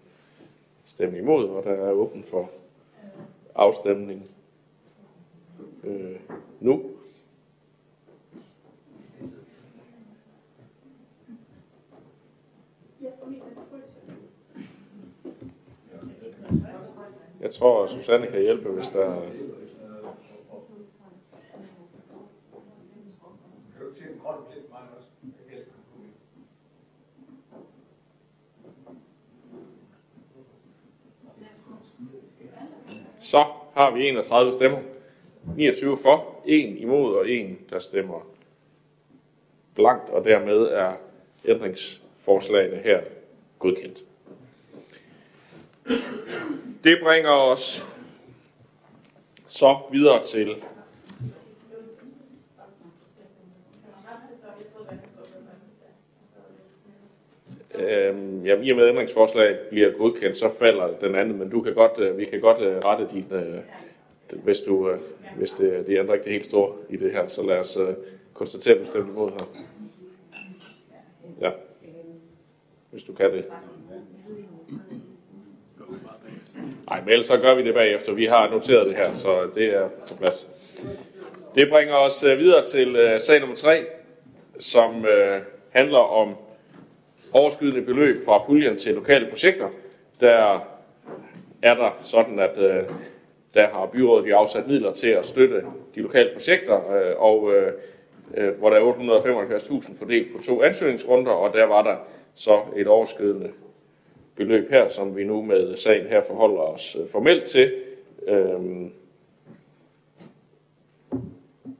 stemme 0.86 1.18
imod, 1.18 1.48
og 1.48 1.64
der 1.64 1.70
er 1.70 1.92
åben 1.92 2.24
for 2.30 2.50
afstemning 3.54 4.30
øh, 5.84 6.16
nu. 6.60 6.82
Jeg 17.40 17.50
tror, 17.50 17.84
at 17.84 17.90
Susanne 17.90 18.26
kan 18.26 18.40
hjælpe, 18.40 18.68
hvis 18.68 18.88
der... 18.88 19.22
Så 33.20 33.44
har 33.74 33.90
vi 33.94 34.08
31 34.08 34.52
stemmer. 34.52 34.78
29 35.56 35.98
for, 35.98 36.42
1 36.46 36.80
imod 36.80 37.14
og 37.14 37.30
1, 37.30 37.70
der 37.70 37.78
stemmer 37.78 38.26
blankt, 39.74 40.10
og 40.10 40.24
dermed 40.24 40.62
er 40.62 40.96
ændringsforslagene 41.44 42.76
her 42.76 43.00
godkendt. 43.58 43.98
Det 46.84 46.98
bringer 47.02 47.30
os 47.30 47.86
så 49.46 49.78
videre 49.92 50.24
til 50.24 50.56
Øhm, 57.78 58.46
ja, 58.46 58.60
i 58.62 58.70
og 58.70 58.76
med 58.76 58.88
ændringsforslaget 58.88 59.58
bliver 59.58 59.90
godkendt, 59.90 60.38
så 60.38 60.50
falder 60.58 60.98
den 61.00 61.14
anden, 61.14 61.38
men 61.38 61.50
du 61.50 61.60
kan 61.60 61.74
godt, 61.74 61.98
øh, 61.98 62.18
vi 62.18 62.24
kan 62.24 62.40
godt 62.40 62.60
øh, 62.60 62.76
rette 62.76 63.08
din, 63.12 63.26
øh, 63.32 63.60
hvis, 64.44 64.60
du, 64.60 64.90
øh, 64.90 64.98
hvis 65.36 65.50
det, 65.50 65.86
det 65.86 65.98
ændrer 65.98 66.14
ikke 66.14 66.24
det 66.24 66.32
helt 66.32 66.46
store 66.46 66.72
i 66.90 66.96
det 66.96 67.12
her, 67.12 67.28
så 67.28 67.42
lad 67.42 67.58
os 67.58 67.76
øh, 67.76 67.94
konstatere, 68.34 68.74
at 68.74 68.80
du 68.80 68.90
stemte 68.90 69.10
imod 69.10 69.30
her. 69.30 69.46
Ja, 71.40 71.50
hvis 72.90 73.02
du 73.02 73.12
kan 73.12 73.32
det. 73.32 73.44
Nej, 76.90 77.00
men 77.00 77.08
ellers 77.08 77.26
så 77.26 77.36
gør 77.36 77.54
vi 77.54 77.64
det 77.64 77.74
bagefter. 77.74 78.12
Vi 78.12 78.24
har 78.24 78.50
noteret 78.50 78.86
det 78.86 78.96
her, 78.96 79.14
så 79.14 79.50
det 79.54 79.74
er 79.74 79.88
på 80.08 80.14
plads. 80.14 80.46
Det 81.54 81.68
bringer 81.68 81.94
os 81.94 82.22
øh, 82.22 82.38
videre 82.38 82.64
til 82.64 82.96
øh, 82.96 83.20
sag 83.20 83.40
nummer 83.40 83.56
3, 83.56 83.86
som 84.60 85.04
øh, 85.06 85.40
handler 85.70 85.98
om 85.98 86.36
overskydende 87.32 87.82
beløb 87.82 88.24
fra 88.24 88.44
puljen 88.46 88.76
til 88.76 88.94
lokale 88.94 89.26
projekter. 89.30 89.68
Der 90.20 90.68
er 91.62 91.74
der 91.74 91.96
sådan, 92.00 92.38
at 92.38 92.56
der 93.54 93.66
har 93.66 93.86
byrådet 93.86 94.30
jo 94.30 94.36
afsat 94.36 94.66
midler 94.66 94.92
til 94.92 95.08
at 95.08 95.26
støtte 95.26 95.62
de 95.94 96.00
lokale 96.00 96.30
projekter, 96.32 96.74
og 97.18 97.52
hvor 98.58 98.70
der 98.70 98.76
er 98.76 98.92
875.000 98.92 99.98
fordelt 99.98 100.36
på 100.36 100.42
to 100.42 100.62
ansøgningsrunder, 100.62 101.32
og 101.32 101.54
der 101.54 101.64
var 101.64 101.82
der 101.82 101.96
så 102.34 102.60
et 102.76 102.86
overskydende 102.86 103.50
beløb 104.38 104.70
her, 104.70 104.88
som 104.88 105.16
vi 105.16 105.24
nu 105.24 105.42
med 105.42 105.76
sagen 105.76 106.06
her 106.06 106.22
forholder 106.22 106.60
os 106.60 106.96
øh, 107.00 107.08
formelt 107.08 107.44
til. 107.44 107.72
Øh, 108.28 108.86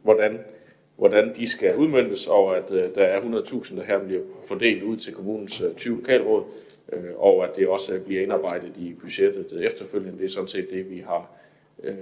hvordan 0.03 0.39
hvordan 0.97 1.35
de 1.37 1.49
skal 1.49 1.77
udmyndtes, 1.77 2.27
og 2.27 2.57
at 2.57 2.71
øh, 2.71 2.95
der 2.95 3.03
er 3.03 3.21
100.000, 3.21 3.77
der 3.77 3.83
her 3.83 3.99
bliver 3.99 4.23
fordelt 4.47 4.83
ud 4.83 4.97
til 4.97 5.15
kommunens 5.15 5.61
øh, 5.61 5.75
20 5.75 5.97
lokalråd, 5.97 6.45
øh, 6.93 7.03
og 7.17 7.45
at 7.45 7.57
det 7.57 7.69
også 7.69 8.01
bliver 8.07 8.23
indarbejdet 8.23 8.73
i 8.77 8.95
budgettet 9.01 9.65
efterfølgende. 9.67 10.19
Det 10.19 10.25
er 10.25 10.31
sådan 10.31 10.49
set 10.49 10.71
det, 10.71 10.91
vi 10.91 10.99
har 10.99 11.31
øh, 11.85 11.95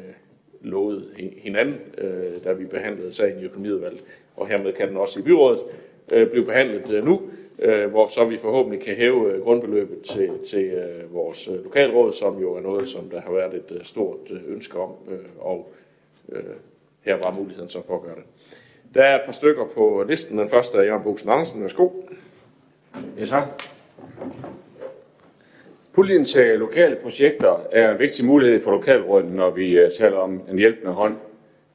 lovet 0.60 1.04
hinanden, 1.36 1.76
øh, 1.98 2.44
da 2.44 2.52
vi 2.52 2.64
behandlede 2.64 3.12
sagen 3.12 3.40
i 3.40 3.44
økonomiudvalget, 3.44 4.02
og 4.36 4.48
hermed 4.48 4.72
kan 4.72 4.88
den 4.88 4.96
også 4.96 5.20
i 5.20 5.22
byrådet 5.22 5.60
øh, 6.12 6.30
blive 6.30 6.44
behandlet 6.44 6.92
øh, 6.92 7.04
nu, 7.04 7.22
øh, 7.58 7.90
hvor 7.90 8.08
så 8.08 8.24
vi 8.24 8.36
forhåbentlig 8.38 8.80
kan 8.80 8.96
hæve 8.96 9.32
øh, 9.32 9.42
grundbeløbet 9.42 10.02
til, 10.02 10.30
til 10.50 10.64
øh, 10.64 11.14
vores 11.14 11.48
øh, 11.48 11.64
lokalråd, 11.64 12.12
som 12.12 12.38
jo 12.38 12.54
er 12.54 12.60
noget, 12.60 12.88
som 12.88 13.10
der 13.10 13.20
har 13.20 13.32
været 13.32 13.54
et 13.54 13.76
øh, 13.78 13.84
stort 13.84 14.30
øh, 14.30 14.40
ønske 14.48 14.78
om, 14.78 14.90
øh, 15.08 15.18
og 15.38 15.72
øh, 16.32 16.42
her 17.02 17.16
var 17.16 17.30
muligheden 17.30 17.68
så 17.68 17.82
for 17.86 17.94
at 17.94 18.02
gøre 18.02 18.14
det. 18.14 18.24
Der 18.94 19.02
er 19.02 19.14
et 19.14 19.22
par 19.26 19.32
stykker 19.32 19.64
på 19.74 20.04
listen. 20.08 20.38
Den 20.38 20.48
første 20.48 20.78
er 20.78 20.82
Jørgen 20.82 21.02
Bogsen 21.02 21.30
Andersen. 21.30 21.62
Værsgo. 21.62 21.88
Ja, 23.18 23.24
tak. 23.26 23.44
Puljen 25.94 26.24
til 26.24 26.58
lokale 26.58 26.96
projekter 26.96 27.60
er 27.72 27.92
en 27.92 27.98
vigtig 27.98 28.24
mulighed 28.24 28.62
for 28.62 28.70
lokalrådet, 28.70 29.32
når 29.32 29.50
vi 29.50 29.78
øh, 29.78 29.90
taler 29.98 30.16
om 30.16 30.40
en 30.50 30.58
hjælpende 30.58 30.92
hånd 30.92 31.16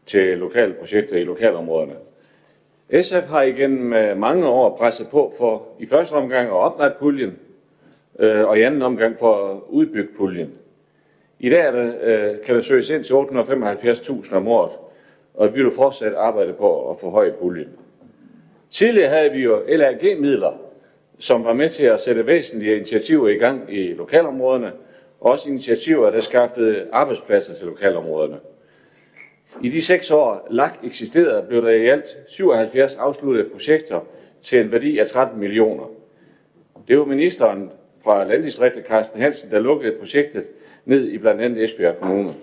til 0.05 0.37
lokale 0.37 0.73
projekter 0.73 1.17
i 1.17 1.23
lokalområderne. 1.23 1.95
SF 2.91 3.27
har 3.27 3.41
igennem 3.41 4.17
mange 4.17 4.47
år 4.47 4.77
presset 4.77 5.07
på 5.07 5.33
for 5.37 5.67
i 5.79 5.85
første 5.85 6.13
omgang 6.13 6.47
at 6.47 6.53
oprette 6.53 6.97
puljen, 6.99 7.39
øh, 8.19 8.47
og 8.47 8.59
i 8.59 8.61
anden 8.61 8.81
omgang 8.81 9.19
for 9.19 9.49
at 9.49 9.57
udbygge 9.69 10.09
puljen. 10.17 10.53
I 11.39 11.49
dag 11.49 11.61
er 11.61 11.71
det, 11.71 11.95
øh, 12.01 12.41
kan 12.45 12.55
der 12.55 12.61
søges 12.61 12.89
ind 12.89 13.03
til 13.03 13.13
875.000 13.13 14.35
om 14.35 14.47
året, 14.47 14.71
og 15.33 15.55
vi 15.55 15.63
vil 15.63 15.71
fortsat 15.71 16.13
arbejde 16.13 16.53
på 16.53 16.89
at 16.89 16.99
forhøje 16.99 17.33
puljen. 17.41 17.69
Tidligere 18.69 19.09
havde 19.09 19.31
vi 19.31 19.43
jo 19.43 19.63
LAG-midler, 19.67 20.53
som 21.19 21.43
var 21.43 21.53
med 21.53 21.69
til 21.69 21.85
at 21.85 21.99
sætte 21.99 22.27
væsentlige 22.27 22.75
initiativer 22.75 23.27
i 23.27 23.35
gang 23.35 23.73
i 23.73 23.93
lokalområderne, 23.93 24.71
og 25.19 25.31
også 25.31 25.49
initiativer, 25.49 26.09
der 26.09 26.21
skaffede 26.21 26.87
arbejdspladser 26.91 27.53
til 27.53 27.65
lokalområderne. 27.65 28.37
I 29.61 29.69
de 29.69 29.81
seks 29.81 30.11
år 30.11 30.47
LAK 30.49 30.79
eksisterede, 30.83 31.45
blev 31.47 31.61
der 31.61 31.69
i 31.69 31.87
alt 31.87 32.17
77 32.27 32.95
afsluttede 32.95 33.49
projekter 33.49 33.99
til 34.41 34.59
en 34.59 34.71
værdi 34.71 34.99
af 34.99 35.07
13 35.07 35.39
millioner. 35.39 35.91
Det 36.87 36.99
var 36.99 37.05
ministeren 37.05 37.71
fra 38.03 38.23
landdistriktet, 38.23 38.85
Carsten 38.85 39.21
Hansen, 39.21 39.51
der 39.51 39.59
lukkede 39.59 39.95
projektet 39.99 40.45
ned 40.85 41.07
i 41.07 41.17
blandt 41.17 41.41
andet 41.41 41.63
Esbjerg 41.63 41.97
Kommune. 41.97 42.33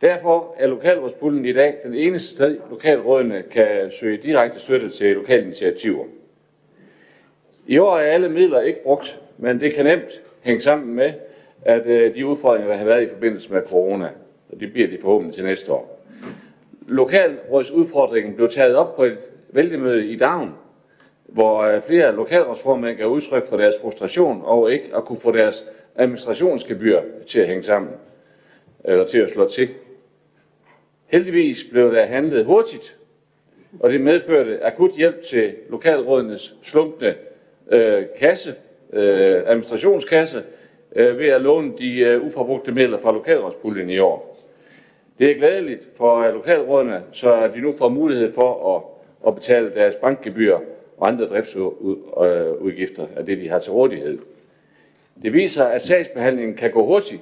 Derfor 0.00 0.54
er 0.58 0.66
lokalrådspuljen 0.66 1.44
i 1.44 1.52
dag 1.52 1.76
den 1.84 1.94
eneste 1.94 2.34
sted, 2.34 2.58
lokalrådene 2.70 3.42
kan 3.50 3.90
søge 3.90 4.16
direkte 4.16 4.60
støtte 4.60 4.90
til 4.90 5.14
lokale 5.14 5.42
initiativer. 5.42 6.04
I 7.66 7.78
år 7.78 7.96
er 7.96 8.02
alle 8.02 8.28
midler 8.28 8.60
ikke 8.60 8.82
brugt, 8.82 9.20
men 9.38 9.60
det 9.60 9.74
kan 9.74 9.84
nemt 9.84 10.22
hænge 10.42 10.60
sammen 10.60 10.94
med, 10.94 11.12
at 11.62 11.86
øh, 11.86 12.14
de 12.14 12.26
udfordringer, 12.26 12.68
der 12.68 12.76
har 12.76 12.84
været 12.84 13.02
i 13.02 13.08
forbindelse 13.08 13.52
med 13.52 13.62
corona, 13.62 14.08
og 14.52 14.60
det 14.60 14.72
bliver 14.72 14.88
de 14.88 14.98
forhåbentlig 15.00 15.34
til 15.34 15.44
næste 15.44 15.72
år. 15.72 15.95
Lokalrådsudfordringen 16.88 18.34
blev 18.34 18.48
taget 18.48 18.76
op 18.76 18.96
på 18.96 19.04
et 19.04 19.18
vælgemøde 19.48 20.06
i 20.06 20.16
Davn, 20.16 20.54
hvor 21.24 21.60
øh, 21.60 21.82
flere 21.82 22.16
lokalrådsformænd 22.16 22.96
gav 22.96 23.06
udtryk 23.06 23.48
for 23.48 23.56
deres 23.56 23.74
frustration 23.82 24.42
over 24.44 24.68
ikke 24.68 24.90
at 24.96 25.04
kunne 25.04 25.20
få 25.20 25.32
deres 25.32 25.64
administrationsgebyr 25.94 27.00
til 27.26 27.40
at 27.40 27.46
hænge 27.46 27.62
sammen, 27.62 27.90
eller 28.84 29.06
til 29.06 29.18
at 29.18 29.30
slå 29.30 29.48
til. 29.48 29.68
Heldigvis 31.06 31.64
blev 31.70 31.92
der 31.92 32.04
handlet 32.04 32.44
hurtigt, 32.44 32.96
og 33.80 33.90
det 33.90 34.00
medførte 34.00 34.64
akut 34.64 34.90
hjælp 34.96 35.22
til 35.22 35.54
lokalrådenes 35.70 36.54
slumpende 36.62 37.14
øh, 37.72 38.04
kasse, 38.18 38.54
øh, 38.92 39.42
administrationskasse, 39.46 40.42
øh, 40.96 41.18
ved 41.18 41.28
at 41.28 41.42
låne 41.42 41.72
de 41.78 42.00
øh, 42.00 42.26
uforbrugte 42.26 42.72
midler 42.72 42.98
fra 42.98 43.12
lokalrådspuljen 43.12 43.90
i 43.90 43.98
år. 43.98 44.35
Det 45.18 45.30
er 45.30 45.34
glædeligt 45.34 45.88
for 45.96 46.30
lokalrådene, 46.32 47.02
så 47.12 47.50
de 47.54 47.60
nu 47.60 47.72
får 47.72 47.88
mulighed 47.88 48.32
for 48.32 48.76
at, 48.76 48.82
at 49.28 49.34
betale 49.34 49.74
deres 49.74 49.94
bankgebyr 49.94 50.58
og 50.96 51.08
andre 51.08 51.24
driftsudgifter 51.26 53.06
af 53.16 53.26
det, 53.26 53.38
de 53.38 53.48
har 53.48 53.58
til 53.58 53.72
rådighed. 53.72 54.18
Det 55.22 55.32
viser, 55.32 55.64
at 55.64 55.82
sagsbehandlingen 55.82 56.56
kan 56.56 56.70
gå 56.70 56.84
hurtigt, 56.84 57.20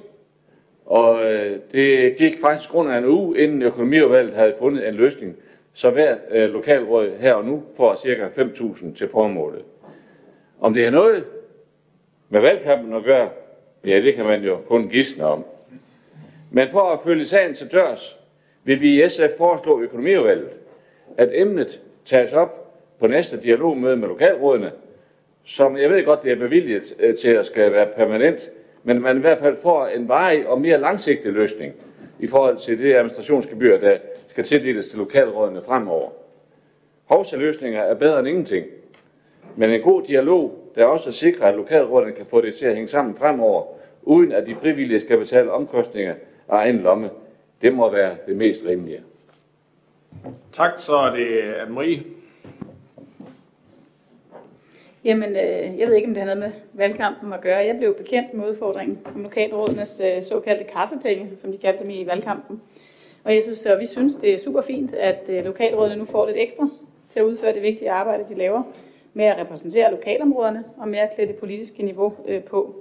og 0.85 1.33
øh, 1.33 1.57
det 1.71 2.15
gik 2.17 2.39
faktisk 2.41 2.69
grund 2.69 2.89
af 2.89 2.97
en 2.97 3.05
uge, 3.05 3.37
inden 3.37 3.61
økonomiudvalget 3.61 4.33
havde 4.33 4.55
fundet 4.59 4.87
en 4.87 4.93
løsning, 4.93 5.35
så 5.73 5.89
hvert 5.89 6.17
øh, 6.31 6.49
lokalråd 6.49 7.11
her 7.19 7.33
og 7.33 7.45
nu 7.45 7.63
får 7.77 7.95
ca. 7.95 8.41
5.000 8.41 8.97
til 8.97 9.09
formålet. 9.09 9.63
Om 10.59 10.73
det 10.73 10.83
har 10.83 10.91
noget 10.91 11.25
med 12.29 12.41
valgkampen 12.41 12.93
at 12.93 13.03
gøre, 13.03 13.29
ja, 13.85 14.01
det 14.01 14.13
kan 14.13 14.25
man 14.25 14.43
jo 14.43 14.57
kun 14.67 14.89
gisne 14.89 15.25
om. 15.25 15.45
Men 16.51 16.69
for 16.69 16.81
at 16.81 16.99
følge 17.03 17.25
sagen 17.25 17.53
til 17.53 17.71
dørs, 17.71 18.19
vil 18.63 18.81
vi 18.81 19.03
i 19.03 19.09
SF 19.09 19.37
foreslå 19.37 19.81
økonomiudvalget, 19.81 20.59
at 21.17 21.29
emnet 21.33 21.81
tages 22.05 22.33
op 22.33 22.65
på 22.99 23.07
næste 23.07 23.41
dialogmøde 23.41 23.97
med 23.97 24.07
lokalrådene, 24.07 24.71
som 25.43 25.77
jeg 25.77 25.89
ved 25.89 26.05
godt, 26.05 26.23
det 26.23 26.31
er 26.31 26.35
bevilget 26.35 26.95
øh, 26.99 27.15
til 27.15 27.29
at 27.29 27.45
skal 27.45 27.71
være 27.71 27.87
permanent, 27.97 28.49
men 28.83 29.01
man 29.01 29.17
i 29.17 29.19
hvert 29.19 29.37
fald 29.37 29.57
får 29.57 29.87
en 29.87 30.07
varig 30.07 30.47
og 30.47 30.61
mere 30.61 30.77
langsigtet 30.77 31.33
løsning 31.33 31.73
i 32.19 32.27
forhold 32.27 32.57
til 32.57 32.79
det 32.79 32.93
administrationsgebyr, 32.93 33.79
der 33.79 33.97
skal 34.27 34.43
tildeles 34.43 34.89
til 34.89 34.97
lokalrådene 34.97 35.61
fremover. 35.61 36.09
Hovsaløsninger 37.05 37.81
er 37.81 37.93
bedre 37.93 38.19
end 38.19 38.27
ingenting, 38.27 38.65
men 39.55 39.69
en 39.69 39.81
god 39.81 40.03
dialog, 40.03 40.71
der 40.75 40.85
også 40.85 41.11
sikrer, 41.11 41.47
at 41.47 41.55
lokalrådene 41.55 42.11
kan 42.11 42.25
få 42.25 42.41
det 42.41 42.55
til 42.55 42.65
at 42.65 42.73
hænge 42.73 42.87
sammen 42.87 43.15
fremover, 43.15 43.63
uden 44.03 44.31
at 44.31 44.45
de 44.45 44.55
frivillige 44.55 44.99
skal 44.99 45.17
betale 45.17 45.51
omkostninger 45.51 46.15
egen 46.49 46.77
lomme, 46.77 47.09
det 47.61 47.73
må 47.73 47.89
være 47.89 48.15
det 48.27 48.35
mest 48.35 48.65
rimelige. 48.65 48.99
Tak, 50.53 50.71
så 50.77 50.97
er 50.97 51.15
det 51.15 51.53
Anne-Marie. 51.53 52.03
Jamen, 55.03 55.29
øh, 55.29 55.79
jeg 55.79 55.87
ved 55.87 55.95
ikke, 55.95 56.07
om 56.07 56.13
det 56.13 56.23
har 56.23 56.35
noget 56.35 56.53
med 56.53 56.61
valgkampen 56.73 57.33
at 57.33 57.41
gøre. 57.41 57.57
Jeg 57.57 57.77
blev 57.77 57.95
bekendt 57.97 58.33
med 58.33 58.49
udfordringen 58.49 58.99
om 59.15 59.23
lokalrådenes 59.23 60.01
øh, 60.05 60.23
såkaldte 60.23 60.63
kaffepenge, 60.63 61.37
som 61.37 61.51
de 61.51 61.57
kaldte 61.57 61.83
dem 61.83 61.91
i 61.91 62.05
valgkampen. 62.05 62.61
Og 63.23 63.35
jeg 63.35 63.43
synes, 63.43 63.65
og 63.65 63.79
vi 63.79 63.85
synes, 63.85 64.15
det 64.15 64.33
er 64.33 64.37
super 64.37 64.61
fint, 64.61 64.93
at 64.93 65.29
øh, 65.29 65.45
lokalrådene 65.45 65.95
nu 65.95 66.05
får 66.05 66.25
lidt 66.25 66.37
ekstra 66.37 66.69
til 67.09 67.19
at 67.19 67.23
udføre 67.23 67.53
det 67.53 67.61
vigtige 67.61 67.91
arbejde, 67.91 68.23
de 68.29 68.35
laver 68.35 68.63
med 69.13 69.25
at 69.25 69.37
repræsentere 69.37 69.91
lokalområderne 69.91 70.63
og 70.77 70.87
med 70.87 70.99
at 70.99 71.09
klæde 71.15 71.27
det 71.27 71.35
politiske 71.35 71.83
niveau 71.83 72.13
øh, 72.27 72.43
på. 72.43 72.75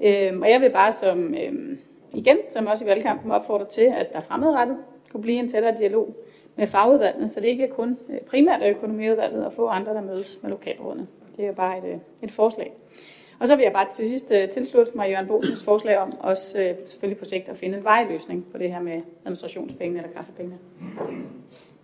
Øh, 0.00 0.38
og 0.40 0.50
jeg 0.50 0.60
vil 0.60 0.70
bare 0.70 0.92
som, 0.92 1.34
øh, 1.34 1.76
igen, 2.12 2.38
som 2.50 2.66
også 2.66 2.84
i 2.84 2.88
valgkampen, 2.88 3.30
opfordrer 3.30 3.66
til, 3.66 3.92
at 3.96 4.12
der 4.12 4.20
fremadrettet 4.20 4.76
kunne 5.12 5.22
blive 5.22 5.38
en 5.38 5.48
tættere 5.48 5.76
dialog 5.78 6.16
med 6.56 6.66
fagudvalgene, 6.66 7.28
så 7.28 7.40
det 7.40 7.48
ikke 7.48 7.64
er 7.64 7.68
kun 7.68 7.98
øh, 8.08 8.20
primært 8.20 8.62
er 8.62 8.70
økonomiudvalget 8.70 9.46
og 9.46 9.52
få 9.52 9.66
andre, 9.66 9.94
der 9.94 10.00
mødes 10.00 10.38
med 10.42 10.50
lokalrådene. 10.50 11.06
Det 11.36 11.42
er 11.42 11.46
jo 11.46 11.54
bare 11.54 11.78
et, 11.78 11.84
øh, 11.84 11.98
et 12.22 12.32
forslag. 12.32 12.72
Og 13.38 13.48
så 13.48 13.56
vil 13.56 13.62
jeg 13.62 13.72
bare 13.72 13.86
til 13.94 14.08
sidst 14.08 14.32
øh, 14.32 14.48
tilslutte 14.48 14.92
mig 14.94 15.10
Jørgen 15.10 15.26
Bosens 15.26 15.64
forslag 15.64 15.98
om 15.98 16.12
også 16.20 16.74
selvfølgelig 16.86 17.18
på 17.18 17.24
sigt 17.24 17.48
at 17.48 17.56
finde 17.56 17.78
en 17.78 17.84
vejløsning 17.84 18.46
på 18.52 18.58
det 18.58 18.72
her 18.72 18.80
med 18.80 19.00
administrationspengene 19.24 19.98
eller 19.98 20.12
kaffepengene. 20.12 20.58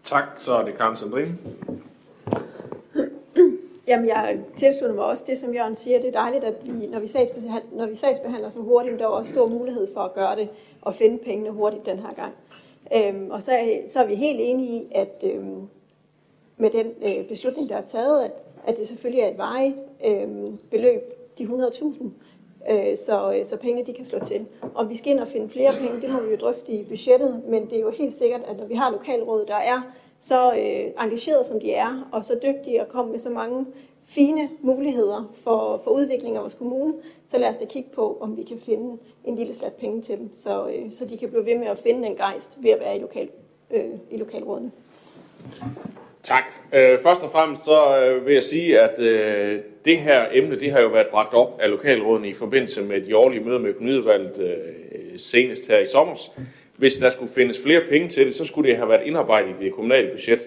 Tak, 0.04 0.24
så 0.36 0.52
er 0.52 0.64
det 0.64 0.78
Karen 0.78 0.96
Sandrine. 0.96 1.38
Jamen, 3.86 4.08
jeg 4.08 4.38
tilslutter 4.56 4.96
mig 4.96 5.04
også 5.04 5.24
det, 5.26 5.38
som 5.38 5.54
Jørgen 5.54 5.76
siger. 5.76 6.00
Det 6.00 6.08
er 6.08 6.12
dejligt, 6.12 6.44
at 6.44 6.54
vi, 6.62 6.86
når 6.86 7.00
vi, 7.00 7.06
sagsbehandler, 7.06 7.60
når 7.72 7.86
vi 7.86 7.96
sagsbehandler 7.96 8.50
så 8.50 8.58
hurtigt, 8.58 8.98
der 8.98 9.04
er 9.04 9.08
også 9.08 9.32
stor 9.32 9.48
mulighed 9.48 9.94
for 9.94 10.00
at 10.00 10.14
gøre 10.14 10.36
det 10.36 10.48
og 10.82 10.94
finde 10.94 11.18
pengene 11.18 11.50
hurtigt 11.50 11.86
den 11.86 11.98
her 11.98 12.14
gang. 12.14 12.32
Øhm, 12.94 13.30
og 13.30 13.42
så, 13.42 13.78
så 13.88 14.00
er 14.00 14.06
vi 14.06 14.14
helt 14.14 14.40
enige 14.42 14.68
i, 14.68 14.86
at 14.94 15.24
øhm, 15.26 15.68
med 16.56 16.70
den 16.70 16.86
øh, 16.86 17.28
beslutning, 17.28 17.68
der 17.68 17.76
er 17.76 17.84
taget, 17.84 18.24
at, 18.24 18.32
at 18.66 18.76
det 18.76 18.88
selvfølgelig 18.88 19.22
er 19.22 19.28
et 19.28 19.38
veje 19.38 19.74
øhm, 20.04 20.58
beløb, 20.70 21.02
de 21.38 21.44
100.000, 21.44 22.04
øh, 22.70 22.96
så, 22.96 23.34
øh, 23.38 23.44
så 23.44 23.58
pengene 23.58 23.86
de 23.86 23.92
kan 23.92 24.04
slå 24.04 24.18
til. 24.18 24.46
Om 24.74 24.90
vi 24.90 24.96
skal 24.96 25.12
ind 25.12 25.20
og 25.20 25.28
finde 25.28 25.48
flere 25.48 25.72
penge, 25.80 26.00
det 26.00 26.10
må 26.10 26.20
vi 26.20 26.30
jo 26.30 26.36
drøfte 26.36 26.72
i 26.72 26.84
budgettet, 26.84 27.42
men 27.48 27.64
det 27.64 27.76
er 27.76 27.80
jo 27.80 27.90
helt 27.90 28.14
sikkert, 28.14 28.40
at 28.46 28.56
når 28.56 28.66
vi 28.66 28.74
har 28.74 28.90
lokalråd, 28.90 29.46
der 29.46 29.56
er 29.56 29.94
så 30.28 30.52
øh, 30.52 31.04
engagerede 31.04 31.44
som 31.44 31.60
de 31.60 31.72
er, 31.72 32.08
og 32.12 32.24
så 32.24 32.38
dygtige 32.42 32.80
og 32.80 32.88
kommer 32.88 33.12
med 33.12 33.18
så 33.18 33.30
mange 33.30 33.66
fine 34.06 34.48
muligheder 34.60 35.32
for, 35.44 35.80
for 35.84 35.90
udvikling 35.90 36.36
af 36.36 36.42
vores 36.42 36.54
kommune, 36.54 36.94
så 37.26 37.38
lad 37.38 37.48
os 37.48 37.56
da 37.56 37.64
kigge 37.64 37.90
på, 37.94 38.18
om 38.20 38.36
vi 38.36 38.42
kan 38.42 38.60
finde 38.66 38.98
en 39.24 39.36
lille 39.36 39.54
slat 39.54 39.72
penge 39.72 40.02
til 40.02 40.18
dem, 40.18 40.30
så, 40.34 40.68
øh, 40.68 40.92
så 40.92 41.04
de 41.04 41.18
kan 41.18 41.28
blive 41.28 41.46
ved 41.46 41.58
med 41.58 41.66
at 41.66 41.78
finde 41.78 42.08
en 42.08 42.16
gejst 42.16 42.56
ved 42.56 42.70
at 42.70 42.80
være 42.80 42.96
i, 42.96 43.00
lokal, 43.00 43.28
øh, 43.70 43.84
i 44.10 44.16
lokalrådene. 44.16 44.70
Tak. 46.22 46.44
Øh, 46.72 46.98
først 47.00 47.22
og 47.22 47.30
fremmest 47.30 47.64
så 47.64 47.98
øh, 47.98 48.26
vil 48.26 48.34
jeg 48.34 48.42
sige, 48.42 48.80
at 48.80 48.98
øh, 48.98 49.60
det 49.84 49.98
her 49.98 50.26
emne, 50.32 50.60
det 50.60 50.72
har 50.72 50.80
jo 50.80 50.88
været 50.88 51.06
bragt 51.06 51.34
op 51.34 51.58
af 51.60 51.70
lokalrådene 51.70 52.28
i 52.28 52.34
forbindelse 52.34 52.82
med 52.82 53.00
de 53.00 53.16
årlige 53.16 53.44
møder 53.44 53.58
med 53.58 53.70
økonomiudvalget 53.70 54.38
øh, 54.38 55.18
senest 55.18 55.68
her 55.68 55.78
i 55.78 55.86
sommer. 55.86 56.14
Hvis 56.76 56.96
der 56.96 57.10
skulle 57.10 57.32
findes 57.32 57.62
flere 57.62 57.80
penge 57.90 58.08
til 58.08 58.26
det, 58.26 58.34
så 58.34 58.44
skulle 58.44 58.70
det 58.70 58.76
have 58.76 58.88
været 58.88 59.06
indarbejdet 59.06 59.50
i 59.60 59.64
det 59.64 59.72
kommunale 59.72 60.10
budget. 60.10 60.40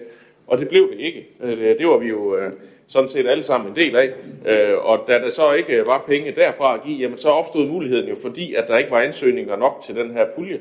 Og 0.48 0.58
det 0.58 0.68
blev 0.68 0.90
det 0.90 1.00
ikke. 1.00 1.28
Øh, 1.42 1.78
det 1.78 1.86
var 1.86 1.98
vi 1.98 2.08
jo 2.08 2.36
øh, 2.36 2.52
sådan 2.86 3.08
set 3.08 3.26
alle 3.26 3.42
sammen 3.42 3.70
en 3.70 3.76
del 3.76 3.96
af. 3.96 4.12
Øh, 4.46 4.78
og 4.78 5.04
da 5.08 5.12
der 5.12 5.30
så 5.30 5.52
ikke 5.52 5.86
var 5.86 6.04
penge 6.08 6.32
derfra 6.32 6.74
at 6.74 6.82
give, 6.82 6.98
jamen 6.98 7.18
så 7.18 7.28
opstod 7.28 7.66
muligheden 7.66 8.08
jo, 8.08 8.16
fordi 8.22 8.54
at 8.54 8.68
der 8.68 8.78
ikke 8.78 8.90
var 8.90 9.00
ansøgninger 9.00 9.56
nok 9.56 9.82
til 9.86 9.96
den 9.96 10.10
her 10.10 10.26
pulje. 10.36 10.60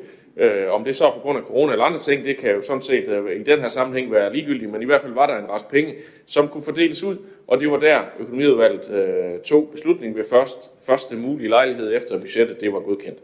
Om 0.69 0.83
det 0.83 0.95
så 0.95 1.05
er 1.05 1.12
på 1.12 1.19
grund 1.19 1.38
af 1.38 1.43
corona 1.43 1.71
eller 1.71 1.86
andre 1.86 2.00
ting, 2.00 2.25
det 2.25 2.38
kan 2.38 2.55
jo 2.55 2.62
sådan 2.62 2.81
set 2.81 3.33
i 3.39 3.43
den 3.43 3.59
her 3.59 3.69
sammenhæng 3.69 4.12
være 4.12 4.33
ligegyldigt, 4.33 4.71
men 4.71 4.81
i 4.81 4.86
hvert 4.86 5.01
fald 5.01 5.13
var 5.13 5.27
der 5.27 5.38
en 5.38 5.50
rest 5.50 5.69
penge, 5.71 5.93
som 6.25 6.47
kunne 6.47 6.63
fordeles 6.63 7.03
ud, 7.03 7.17
og 7.47 7.59
det 7.59 7.71
var 7.71 7.79
der 7.79 8.00
økonomiudvalget 8.19 9.41
tog 9.41 9.69
beslutningen 9.71 10.17
ved 10.17 10.24
først, 10.29 10.69
første 10.83 11.15
mulige 11.15 11.50
lejlighed 11.50 11.96
efter 11.98 12.20
budgettet, 12.20 12.61
det 12.61 12.74
var 12.74 12.79
godkendt. 12.79 13.20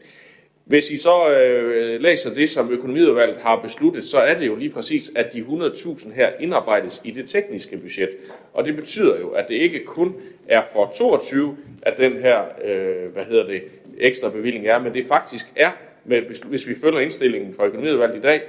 Hvis 0.65 0.89
I 0.89 0.97
så 0.97 1.30
øh, 1.30 2.02
læser 2.02 2.34
det, 2.34 2.49
som 2.49 2.71
økonomiudvalget 2.71 3.38
har 3.38 3.62
besluttet, 3.62 4.06
så 4.06 4.19
er 4.19 4.34
det 4.39 4.47
jo 4.47 4.56
lige 4.56 4.69
præcis, 4.69 5.12
at 5.15 5.34
de 5.34 5.39
100.000 5.39 6.13
her 6.13 6.32
indarbejdes 6.39 7.02
i 7.04 7.12
det 7.12 7.30
tekniske 7.30 7.78
budget. 7.78 8.10
Og 8.54 8.65
det 8.65 8.76
betyder 8.76 9.19
jo, 9.19 9.30
at 9.30 9.47
det 9.47 9.56
ikke 9.56 9.86
kun 9.86 10.15
er 10.47 10.62
for 10.73 10.93
22, 10.95 11.58
at 11.82 11.97
den 11.97 12.17
her, 12.17 12.43
øh, 12.63 13.13
hvad 13.13 13.26
hedder 13.26 13.47
det, 13.47 13.63
ekstra 13.97 14.30
bevilling 14.30 14.67
er, 14.67 14.80
men 14.80 14.93
det 14.93 15.06
faktisk 15.06 15.45
er, 15.56 15.71
med, 16.06 16.21
hvis 16.43 16.67
vi 16.67 16.76
følger 16.76 16.99
indstillingen 16.99 17.54
fra 17.54 17.65
økonomiudvalget 17.65 18.17
i 18.17 18.21
dag, 18.21 18.41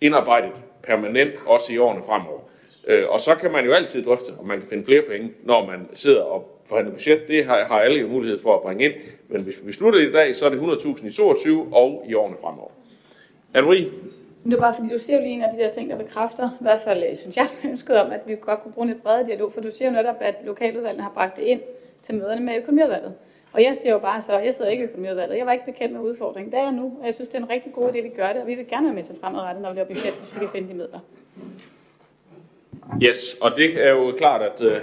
indarbejdet 0.00 0.52
permanent 0.82 1.34
også 1.46 1.72
i 1.72 1.78
årene 1.78 2.02
fremover. 2.06 2.40
Øh, 2.86 3.08
og 3.08 3.20
så 3.20 3.34
kan 3.34 3.52
man 3.52 3.64
jo 3.64 3.72
altid 3.72 4.04
drøfte, 4.04 4.30
om 4.38 4.46
man 4.46 4.58
kan 4.58 4.68
finde 4.68 4.84
flere 4.84 5.02
penge, 5.02 5.32
når 5.44 5.66
man 5.66 5.88
sidder 5.94 6.22
og 6.22 6.59
forhandler 6.70 6.92
budget. 6.92 7.28
Det 7.28 7.44
har, 7.44 7.64
har 7.64 7.80
alle 7.80 8.00
jo 8.00 8.08
mulighed 8.08 8.40
for 8.42 8.54
at 8.54 8.62
bringe 8.62 8.84
ind. 8.84 8.94
Men 9.28 9.42
hvis 9.42 9.58
vi 9.60 9.66
beslutter 9.66 10.00
i 10.08 10.12
dag, 10.12 10.36
så 10.36 10.46
er 10.46 10.50
det 10.50 10.58
100.000 10.58 11.06
i 11.06 11.12
22 11.12 11.68
og 11.72 12.04
i 12.08 12.14
årene 12.14 12.36
fremover. 12.40 12.70
Anne-Marie? 13.54 13.88
Det 14.44 14.52
er 14.54 14.60
bare 14.60 14.74
fordi, 14.74 14.88
du 14.88 14.98
ser 14.98 15.14
jo 15.14 15.20
lige 15.20 15.32
en 15.32 15.42
af 15.42 15.48
de 15.56 15.62
der 15.62 15.70
ting, 15.70 15.90
der 15.90 15.96
bekræfter, 15.96 16.50
i 16.60 16.62
hvert 16.62 16.80
fald 16.80 17.16
synes 17.16 17.36
jeg, 17.36 17.48
ønsket 17.70 17.96
om, 17.96 18.12
at 18.12 18.20
vi 18.26 18.36
godt 18.40 18.62
kunne 18.62 18.72
bruge 18.72 18.84
en 18.84 18.92
lidt 18.92 19.02
bredere 19.02 19.26
dialog, 19.26 19.52
for 19.52 19.60
du 19.60 19.70
siger 19.70 19.88
jo 19.88 19.96
netop, 19.96 20.16
at 20.20 20.34
lokaludvalgene 20.44 21.02
har 21.02 21.10
bragt 21.10 21.36
det 21.36 21.42
ind 21.42 21.60
til 22.02 22.14
møderne 22.14 22.40
med 22.44 22.56
økonomiudvalget. 22.56 23.14
Og 23.52 23.62
jeg 23.62 23.76
siger 23.76 23.92
jo 23.92 23.98
bare 23.98 24.20
så, 24.20 24.38
jeg 24.38 24.54
sidder 24.54 24.70
ikke 24.70 24.84
i 24.84 24.86
økonomiudvalget, 24.86 25.38
jeg 25.38 25.46
var 25.46 25.52
ikke 25.52 25.64
bekendt 25.64 25.92
med 25.94 26.00
udfordringen. 26.00 26.52
Det 26.52 26.58
er 26.58 26.62
jeg 26.62 26.72
nu, 26.72 26.96
og 27.00 27.06
jeg 27.06 27.14
synes, 27.14 27.28
det 27.28 27.38
er 27.38 27.42
en 27.42 27.50
rigtig 27.50 27.72
god 27.72 27.88
idé, 27.88 27.98
at 27.98 28.04
vi 28.04 28.08
gør 28.08 28.32
det, 28.32 28.42
og 28.42 28.46
vi 28.46 28.54
vil 28.54 28.66
gerne 28.68 28.86
være 28.86 28.94
med 28.94 29.04
til 29.04 29.14
fremadrettet, 29.20 29.62
når 29.62 29.70
vi 29.70 29.76
laver 29.76 29.88
budget, 29.88 30.14
hvis 30.14 30.34
vi 30.34 30.38
kan 30.38 30.48
finde 30.48 30.68
de 30.68 30.74
midler. 30.74 30.98
Yes, 33.08 33.36
og 33.40 33.50
det 33.56 33.86
er 33.86 33.90
jo 33.90 34.12
klart, 34.18 34.42
at 34.42 34.82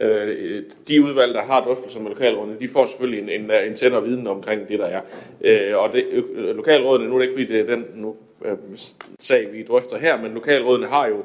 øh, 0.00 0.62
de 0.88 1.02
udvalg, 1.02 1.34
der 1.34 1.42
har 1.42 1.64
drøftelser 1.64 2.00
med 2.00 2.10
lokalrådene, 2.10 2.56
de 2.60 2.68
får 2.68 2.86
selvfølgelig 2.86 3.22
en, 3.22 3.28
en, 3.28 3.50
en 3.50 3.74
tættere 3.74 4.04
viden 4.04 4.26
omkring 4.26 4.68
det, 4.68 4.78
der 4.78 4.86
er. 4.86 5.00
Øh, 5.40 5.78
og 5.78 5.92
det, 5.92 6.04
øh, 6.34 6.56
lokalrådene, 6.56 7.08
nu 7.08 7.14
er 7.14 7.18
det 7.18 7.26
ikke 7.26 7.34
fordi, 7.34 7.46
det 7.46 7.60
er 7.60 7.76
den 7.76 7.84
nu, 7.94 8.16
øh, 8.44 8.56
sag, 9.18 9.52
vi 9.52 9.62
drøfter 9.62 9.98
her, 9.98 10.22
men 10.22 10.34
lokalrådene 10.34 10.86
har 10.86 11.06
jo 11.06 11.24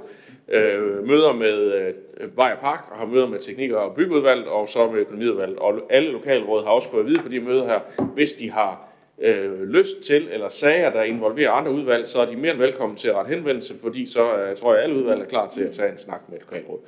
øh, 0.50 1.08
møder 1.08 1.34
med 1.34 1.74
øh, 1.74 2.38
Vej 2.38 2.52
og 2.52 2.60
Park, 2.60 2.86
og 2.92 2.98
har 2.98 3.06
møder 3.06 3.28
med 3.28 3.40
teknik- 3.40 3.72
og 3.72 3.96
byggeudvalget, 3.96 4.48
og 4.48 4.70
så 4.70 4.92
med 4.92 5.00
økonomiudvalget. 5.00 5.60
Og 5.60 5.82
alle 5.90 6.12
lokalråd 6.12 6.64
har 6.64 6.72
også 6.72 6.90
fået 6.90 7.02
at 7.02 7.08
vide 7.08 7.20
på 7.20 7.30
de 7.30 7.40
møder 7.40 7.66
her, 7.66 7.80
hvis 8.14 8.34
de 8.34 8.52
har 8.52 8.90
øh, 9.22 9.64
lyst 9.64 10.02
til, 10.08 10.28
eller 10.32 10.50
sager, 10.50 10.92
der 10.92 11.04
involverer 11.04 11.52
andre 11.52 11.72
udvalg, 11.72 12.08
så 12.08 12.20
er 12.20 12.26
de 12.26 12.36
mere 12.36 12.52
end 12.52 12.60
velkommen 12.60 12.98
til 12.98 13.08
at 13.08 13.16
rette 13.16 13.30
henvendelse, 13.30 13.74
fordi 13.84 14.06
så 14.06 14.38
øh, 14.38 14.58
tror 14.58 14.74
jeg, 14.74 14.84
at 14.84 14.90
alle 14.90 14.96
udvalg 14.96 15.22
er 15.22 15.26
klar 15.26 15.50
til 15.50 15.64
at 15.64 15.72
tage 15.72 15.92
en 15.92 15.98
snak 15.98 16.22
med 16.30 16.38
et 16.38 16.44
lokalråd. 16.44 16.80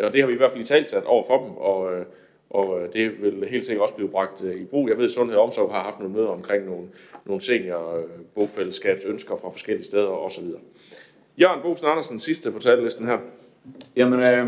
Og 0.00 0.12
det 0.12 0.20
har 0.20 0.26
vi 0.26 0.32
i 0.32 0.36
hvert 0.36 0.50
fald 0.50 0.62
i 0.62 0.66
talsat 0.66 1.04
over 1.04 1.24
for 1.26 1.44
dem, 1.44 1.56
og, 1.56 1.94
øh, 1.94 2.04
og 2.50 2.82
øh, 2.82 2.92
det 2.92 3.22
vil 3.22 3.48
helt 3.48 3.66
sikkert 3.66 3.82
også 3.82 3.94
blive 3.94 4.08
bragt 4.08 4.44
øh, 4.44 4.54
i 4.54 4.64
brug. 4.64 4.88
Jeg 4.88 4.98
ved, 4.98 5.04
at 5.04 5.12
Sundhed 5.12 5.36
og 5.36 5.44
Omsorg 5.44 5.72
har 5.72 5.82
haft 5.82 5.98
nogle 5.98 6.14
møder 6.14 6.28
omkring 6.28 6.66
nogle, 6.66 6.86
nogle 7.24 7.42
senior 7.42 8.02
ønsker 9.06 9.36
fra 9.36 9.50
forskellige 9.50 9.84
steder 9.84 10.06
osv. 10.06 10.44
Jørgen 11.40 11.62
Bosen 11.62 11.86
Andersen, 11.86 12.20
sidste 12.20 12.50
på 12.50 12.58
talelisten 12.58 13.06
her. 13.06 13.18
Jamen, 13.96 14.20
øh, 14.20 14.46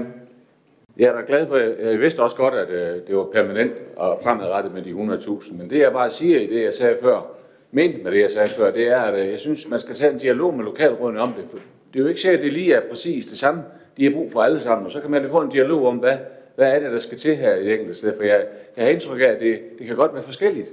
jeg 0.99 1.09
er 1.09 1.13
da 1.13 1.23
glad 1.27 1.47
for, 1.47 1.57
jeg 1.57 2.01
vidste 2.01 2.23
også 2.23 2.37
godt, 2.37 2.55
at 2.55 2.71
øh, 2.71 3.07
det 3.07 3.17
var 3.17 3.25
permanent 3.25 3.73
og 3.97 4.21
fremadrettet 4.23 4.75
med 4.75 4.83
de 4.83 4.91
100.000, 4.91 5.55
men 5.55 5.71
det 5.71 5.79
jeg 5.79 5.93
bare 5.93 6.11
siger 6.11 6.41
i 6.41 6.47
det, 6.47 6.63
jeg 6.63 6.75
sagde 6.75 6.97
før, 7.03 7.35
men 7.71 8.03
med 8.05 8.13
det, 8.13 8.21
jeg 8.21 8.31
sagde 8.31 8.49
før, 8.49 8.71
det 8.71 8.89
er, 8.89 9.01
at 9.01 9.21
øh, 9.21 9.31
jeg 9.31 9.41
synes, 9.41 9.69
man 9.69 9.81
skal 9.81 9.95
tage 9.95 10.13
en 10.13 10.19
dialog 10.19 10.55
med 10.55 10.65
lokalrådene 10.65 11.21
om 11.21 11.33
det. 11.33 11.63
Det 11.93 11.99
er 11.99 12.03
jo 12.03 12.09
ikke 12.09 12.21
sikkert, 12.21 12.39
at 12.39 12.45
det 12.45 12.53
lige 12.53 12.75
er 12.75 12.81
præcis 12.91 13.27
det 13.27 13.39
samme, 13.39 13.63
de 13.97 14.05
har 14.05 14.11
brug 14.11 14.33
for 14.33 14.43
alle 14.43 14.61
sammen, 14.61 14.87
og 14.87 14.93
så 14.93 15.01
kan 15.01 15.11
man 15.11 15.31
få 15.31 15.41
en 15.41 15.51
dialog 15.51 15.87
om, 15.87 15.97
hvad, 15.97 16.19
hvad 16.57 16.75
er 16.75 16.81
det, 16.81 16.93
der 16.93 16.99
skal 16.99 17.19
til 17.19 17.37
her 17.37 17.55
i 17.55 17.73
enkelte 17.73 17.95
sted. 17.95 18.17
For 18.17 18.23
jeg, 18.23 18.47
jeg 18.77 18.85
har 18.85 18.93
indtryk 18.93 19.21
af, 19.21 19.25
at 19.25 19.41
det, 19.41 19.61
det 19.79 19.87
kan 19.87 19.97
godt 19.97 20.15
være 20.15 20.23
forskelligt. 20.23 20.69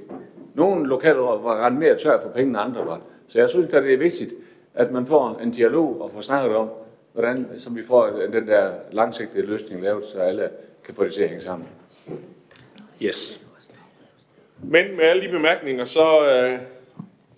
Nogle 0.54 0.88
lokalråd 0.88 1.43
var 1.43 1.65
rent 1.65 1.80
mere 1.80 1.97
tør 1.97 2.21
for 2.21 2.30
penge 2.30 2.49
end 2.49 2.58
andre 2.58 2.86
var. 2.86 3.01
Så 3.28 3.39
jeg 3.39 3.49
synes, 3.49 3.73
at 3.73 3.84
det 3.84 3.93
er 3.93 3.97
vigtigt, 3.97 4.34
at 4.73 4.91
man 4.91 5.08
får 5.08 5.39
en 5.43 5.51
dialog 5.51 6.01
og 6.01 6.12
får 6.13 6.21
snakket 6.21 6.56
om, 6.58 6.69
hvordan 7.13 7.47
som 7.58 7.75
vi 7.75 7.84
får 7.84 8.08
den 8.32 8.47
der 8.47 8.71
langsigtede 8.91 9.45
løsning 9.45 9.84
lavet, 9.84 10.06
så 10.06 10.19
alle 10.19 10.49
kan 10.86 10.95
få 10.95 11.04
det 11.04 11.13
til 11.13 11.23
at 11.23 11.30
hænge 11.30 11.43
sammen. 11.43 11.67
Yes. 13.04 13.41
Men 14.63 14.97
med 14.97 15.04
alle 15.04 15.28
de 15.28 15.32
bemærkninger, 15.32 15.86
så 15.86 16.30
øh, 16.30 16.60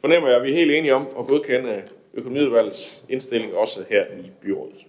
fornemmer 0.01 0.29
jeg, 0.29 0.37
at 0.37 0.43
vi 0.43 0.51
er 0.51 0.55
helt 0.55 0.71
enige 0.71 0.95
om 0.95 1.07
at 1.19 1.27
godkende 1.27 1.81
økonomiudvalgets 2.17 3.06
indstilling 3.10 3.53
også 3.53 3.84
her 3.89 4.06
i 4.06 4.32
byrådet. 4.41 4.86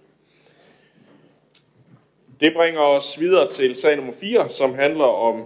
Det 2.39 2.53
bringer 2.53 2.81
os 2.81 3.19
videre 3.19 3.49
til 3.49 3.75
sag 3.75 3.95
nummer 3.95 4.13
4, 4.13 4.49
som 4.49 4.73
handler 4.73 5.05
om 5.05 5.45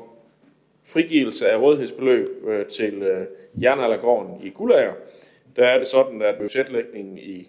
frigivelse 0.84 1.50
af 1.50 1.58
rådighedsbeløb 1.58 2.48
øh, 2.48 2.66
til 2.66 2.94
øh, 2.94 3.28
Jernaldergården 3.62 4.42
i 4.44 4.50
Gulager. 4.50 4.94
Der 5.56 5.66
er 5.66 5.78
det 5.78 5.88
sådan, 5.88 6.22
at 6.22 6.38
budgetlægningen 6.38 7.18
i 7.18 7.48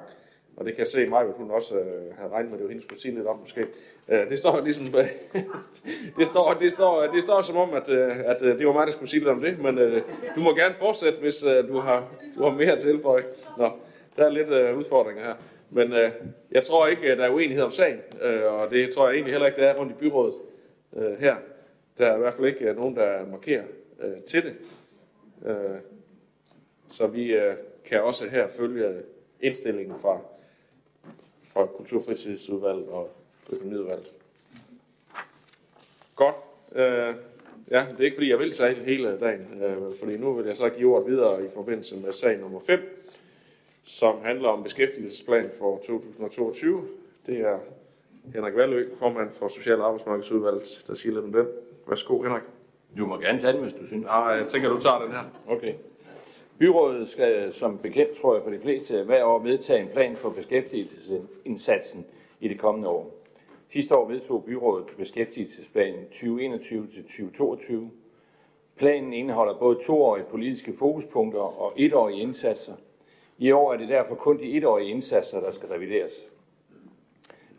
og 0.57 0.65
det 0.65 0.73
kan 0.73 0.79
jeg 0.79 0.87
se 0.87 1.05
mig, 1.05 1.21
at 1.21 1.33
hun 1.37 1.51
også 1.51 1.75
øh, 1.79 2.17
havde 2.17 2.29
regnet 2.31 2.51
med, 2.51 2.53
at 2.53 2.59
det 2.59 2.63
var 2.63 2.69
hende, 2.69 2.83
skulle 2.83 3.01
sige 3.01 3.15
lidt 3.15 3.27
om 3.27 3.39
måske. 3.39 3.65
Øh, 4.09 4.29
det 4.29 4.39
står 4.39 4.61
ligesom, 4.61 4.85
det, 6.17 6.27
står, 6.27 6.53
det, 6.53 6.71
står, 6.71 7.07
det 7.07 7.23
står 7.23 7.41
som 7.41 7.57
om, 7.57 7.73
at, 7.73 7.89
øh, 7.89 8.19
at 8.25 8.41
øh, 8.41 8.59
det 8.59 8.67
var 8.67 8.73
mig, 8.73 8.87
der 8.87 8.93
skulle 8.93 9.09
sige 9.09 9.19
lidt 9.19 9.29
om 9.29 9.41
det, 9.41 9.59
men 9.59 9.77
øh, 9.77 10.01
du 10.35 10.39
må 10.39 10.55
gerne 10.55 10.75
fortsætte, 10.75 11.19
hvis 11.19 11.43
øh, 11.43 11.67
du, 11.67 11.79
har, 11.79 12.13
du 12.37 12.43
har 12.43 12.51
mere 12.51 12.71
at 12.71 12.81
tilføje. 12.81 13.23
Nå, 13.57 13.71
der 14.17 14.25
er 14.25 14.29
lidt 14.29 14.49
øh, 14.49 14.77
udfordringer 14.77 15.23
her. 15.23 15.35
Men 15.69 15.93
øh, 15.93 16.11
jeg 16.51 16.63
tror 16.63 16.87
ikke, 16.87 17.11
at 17.11 17.17
der 17.17 17.25
er 17.25 17.29
uenighed 17.29 17.63
om 17.63 17.71
sagen, 17.71 17.99
øh, 18.21 18.53
og 18.53 18.71
det 18.71 18.89
tror 18.93 19.07
jeg 19.07 19.13
egentlig 19.15 19.33
heller 19.33 19.47
ikke, 19.47 19.61
der 19.61 19.67
er 19.67 19.75
rundt 19.75 19.91
i 19.91 19.95
byrådet 19.95 20.35
øh, 20.97 21.11
her. 21.19 21.35
Der 21.99 22.05
er 22.07 22.15
i 22.15 22.19
hvert 22.19 22.33
fald 22.33 22.47
ikke 22.47 22.69
øh, 22.69 22.75
nogen, 22.75 22.95
der 22.95 23.25
markerer 23.25 23.63
øh, 23.99 24.21
til 24.21 24.43
det. 24.43 24.55
Øh, 25.45 25.77
så 26.89 27.07
vi 27.07 27.33
øh, 27.33 27.55
kan 27.85 28.03
også 28.03 28.27
her 28.27 28.49
følge 28.49 28.87
øh, 28.87 29.01
indstillingen 29.41 29.99
fra, 29.99 30.19
fra 31.43 31.65
Kulturfritidsudvalget 31.65 32.87
og 32.87 33.09
Økonomiudvalget. 33.51 34.11
Godt. 36.15 36.35
Øh, 36.75 37.15
ja, 37.71 37.85
det 37.91 37.99
er 37.99 38.03
ikke 38.03 38.15
fordi, 38.15 38.29
jeg 38.29 38.39
vil 38.39 38.53
sige 38.53 38.73
hele 38.73 39.19
dagen, 39.19 39.63
øh, 39.63 39.95
fordi 39.99 40.17
nu 40.17 40.33
vil 40.33 40.45
jeg 40.45 40.57
så 40.57 40.69
give 40.69 40.95
ordet 40.95 41.07
videre 41.07 41.45
i 41.45 41.49
forbindelse 41.53 41.97
med 41.97 42.13
sag 42.13 42.37
nummer 42.37 42.59
5, 42.59 43.05
som 43.83 44.21
handler 44.21 44.49
om 44.49 44.63
beskæftigelsesplan 44.63 45.49
for 45.59 45.77
2022. 45.77 46.87
Det 47.25 47.39
er 47.39 47.59
Henrik 48.33 48.55
Valø, 48.55 48.83
formand 48.95 49.31
for 49.31 49.47
Social- 49.47 49.79
og 49.79 49.85
Arbejdsmarkedsudvalget, 49.85 50.83
der 50.87 50.95
siger 50.95 51.13
lidt 51.13 51.25
om 51.25 51.31
den. 51.33 51.47
Værsgo, 51.89 52.21
Henrik. 52.23 52.43
Du 52.97 53.05
må 53.05 53.17
gerne 53.17 53.39
tage 53.39 53.53
den, 53.53 53.61
hvis 53.61 53.73
du 53.73 53.87
synes. 53.87 54.05
Ah, 54.09 54.37
jeg 54.37 54.47
tænker, 54.47 54.69
du 54.69 54.79
tager 54.79 54.99
den 54.99 55.11
her. 55.11 55.23
Okay. 55.47 55.73
Byrådet 56.59 57.09
skal 57.09 57.53
som 57.53 57.77
bekendt, 57.77 58.17
tror 58.21 58.33
jeg 58.33 58.43
for 58.43 58.51
de 58.51 58.59
fleste, 58.59 59.03
hver 59.03 59.23
år 59.23 59.39
vedtage 59.39 59.81
en 59.81 59.87
plan 59.87 60.15
for 60.15 60.29
beskæftigelsesindsatsen 60.29 62.05
i 62.39 62.47
det 62.47 62.59
kommende 62.59 62.89
år. 62.89 63.11
Sidste 63.69 63.95
år 63.95 64.07
vedtog 64.07 64.43
byrådet 64.43 64.85
beskæftigelsesplanen 64.97 66.05
2021-2022. 66.11 67.73
Planen 68.75 69.13
indeholder 69.13 69.59
både 69.59 69.79
toårige 69.85 70.25
politiske 70.25 70.73
fokuspunkter 70.77 71.61
og 71.61 71.73
etårige 71.77 72.21
indsatser. 72.21 72.73
I 73.37 73.51
år 73.51 73.73
er 73.73 73.77
det 73.77 73.89
derfor 73.89 74.15
kun 74.15 74.39
de 74.39 74.57
etårige 74.57 74.89
indsatser, 74.89 75.39
der 75.39 75.51
skal 75.51 75.69
revideres. 75.69 76.13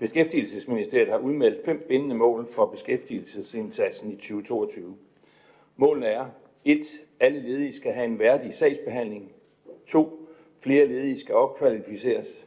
Beskæftigelsesministeriet 0.00 1.08
har 1.08 1.18
udmeldt 1.18 1.64
fem 1.64 1.84
bindende 1.88 2.14
mål 2.14 2.46
for 2.46 2.66
beskæftigelsesindsatsen 2.66 4.12
i 4.12 4.16
2022. 4.16 4.96
Målene 5.76 6.06
er 6.06 6.26
1. 6.64 6.86
Alle 7.20 7.40
ledige 7.40 7.72
skal 7.72 7.92
have 7.92 8.06
en 8.06 8.18
værdig 8.18 8.54
sagsbehandling. 8.54 9.32
2. 9.86 10.28
Flere 10.60 10.86
ledige 10.86 11.18
skal 11.18 11.34
opkvalificeres. 11.34 12.46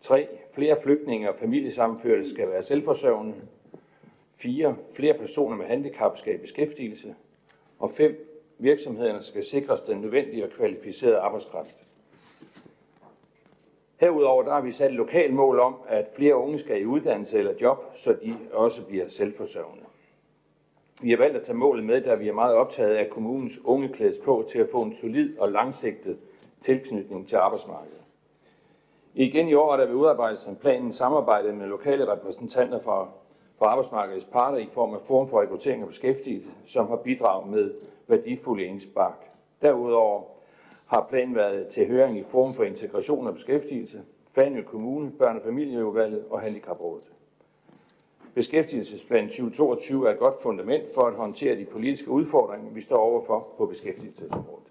3. 0.00 0.28
Flere 0.54 0.76
flygtninge 0.82 1.30
og 1.30 1.38
familiesammenførte 1.38 2.30
skal 2.30 2.48
være 2.50 2.62
selvforsørgende. 2.62 3.34
4. 4.36 4.76
Flere 4.94 5.14
personer 5.14 5.56
med 5.56 5.66
handicap 5.66 6.18
skal 6.18 6.34
i 6.34 6.38
beskæftigelse. 6.38 7.14
Og 7.78 7.90
5. 7.90 8.28
Virksomhederne 8.58 9.22
skal 9.22 9.44
sikres 9.44 9.82
den 9.82 10.00
nødvendige 10.00 10.44
og 10.44 10.50
kvalificerede 10.50 11.18
arbejdskraft. 11.18 11.76
Herudover 14.02 14.42
der 14.42 14.52
har 14.52 14.60
vi 14.60 14.72
sat 14.72 14.90
et 14.90 14.96
lokalt 14.96 15.34
mål 15.34 15.60
om, 15.60 15.74
at 15.88 16.06
flere 16.16 16.36
unge 16.36 16.58
skal 16.58 16.80
i 16.80 16.84
uddannelse 16.84 17.38
eller 17.38 17.54
job, 17.60 17.84
så 17.94 18.12
de 18.12 18.36
også 18.52 18.86
bliver 18.86 19.08
selvforsørgende. 19.08 19.84
Vi 21.02 21.10
har 21.10 21.16
valgt 21.16 21.36
at 21.36 21.42
tage 21.42 21.56
målet 21.56 21.84
med, 21.84 22.00
da 22.00 22.14
vi 22.14 22.28
er 22.28 22.32
meget 22.32 22.54
optaget 22.54 22.96
af 22.96 23.10
kommunens 23.10 23.58
unge 23.64 23.88
klædes 23.88 24.18
på 24.24 24.44
til 24.50 24.58
at 24.58 24.68
få 24.72 24.82
en 24.82 24.94
solid 25.00 25.38
og 25.38 25.52
langsigtet 25.52 26.18
tilknytning 26.60 27.28
til 27.28 27.36
arbejdsmarkedet. 27.36 28.00
Igen 29.14 29.48
i 29.48 29.54
år 29.54 29.72
er 29.72 29.76
der 29.76 29.86
ved 29.86 29.94
udarbejdelsen 29.94 30.50
af 30.50 30.58
planen 30.58 30.92
samarbejdet 30.92 31.54
med 31.54 31.66
lokale 31.66 32.12
repræsentanter 32.12 32.80
fra, 32.80 33.08
fra 33.58 33.66
arbejdsmarkedets 33.66 34.24
parter 34.24 34.58
i 34.58 34.68
form 34.72 34.94
af 34.94 35.00
Forum 35.00 35.28
for 35.28 35.40
Rekruttering 35.40 35.82
og 35.82 35.88
Beskæftigelse, 35.88 36.50
som 36.66 36.88
har 36.88 36.96
bidraget 36.96 37.50
med 37.50 37.74
værdifulde 38.06 38.64
indspark. 38.64 39.30
Derudover 39.62 40.31
har 40.92 41.06
planen 41.10 41.34
været 41.34 41.68
til 41.68 41.86
høring 41.86 42.18
i 42.18 42.24
Forum 42.30 42.54
for 42.54 42.64
Integration 42.64 43.26
og 43.26 43.34
Beskæftigelse, 43.34 44.02
Fanø 44.34 44.62
Kommune, 44.62 45.12
Børne- 45.20 45.24
og 45.36 45.42
Familieudvalget 45.44 46.24
og 46.30 46.40
Handicaprådet. 46.40 47.04
Beskæftigelsesplan 48.34 49.28
2022 49.28 50.08
er 50.08 50.12
et 50.12 50.18
godt 50.18 50.42
fundament 50.42 50.94
for 50.94 51.02
at 51.02 51.14
håndtere 51.14 51.56
de 51.56 51.64
politiske 51.64 52.10
udfordringer, 52.10 52.70
vi 52.70 52.82
står 52.82 52.96
overfor 52.96 53.48
på 53.58 53.66
beskæftigelsesområdet. 53.66 54.66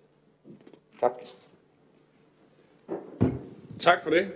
Tak. 0.99 1.11
Tak 3.79 4.03
for 4.03 4.09
det. 4.09 4.31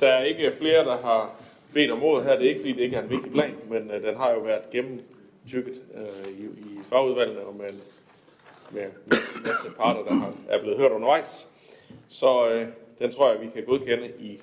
Der 0.00 0.08
er 0.08 0.24
ikke 0.24 0.52
flere, 0.52 0.84
der 0.84 0.96
har 0.96 1.30
bedt 1.74 1.90
om 1.90 2.02
ordet 2.02 2.24
her. 2.24 2.36
Det 2.36 2.44
er 2.44 2.48
ikke, 2.48 2.60
fordi 2.60 2.72
det 2.72 2.80
ikke 2.80 2.96
er 2.96 3.02
en 3.02 3.10
vigtig 3.10 3.32
plan, 3.32 3.54
men 3.68 3.90
øh, 3.90 4.02
den 4.02 4.16
har 4.16 4.30
jo 4.30 4.38
været 4.38 4.70
gennemtykket 4.70 5.82
uh, 5.94 6.00
øh, 6.00 6.40
i, 6.40 6.44
i 6.44 6.78
fagudvalgene 6.82 7.40
og 7.40 7.54
med, 7.54 7.68
med, 8.72 8.82
med 8.82 9.16
en 9.36 9.42
masse 9.42 9.70
parter, 9.76 10.04
der 10.04 10.14
har, 10.14 10.32
er 10.48 10.60
blevet 10.60 10.78
hørt 10.78 10.92
undervejs. 10.92 11.48
Så 12.08 12.48
øh, 12.48 12.66
den 12.98 13.12
tror 13.12 13.32
jeg, 13.32 13.40
vi 13.40 13.46
kan 13.54 13.64
godkende 13.64 14.12
i 14.18 14.40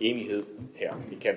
enighed 0.00 0.44
her. 0.74 0.94
i 1.12 1.14
kan. 1.14 1.34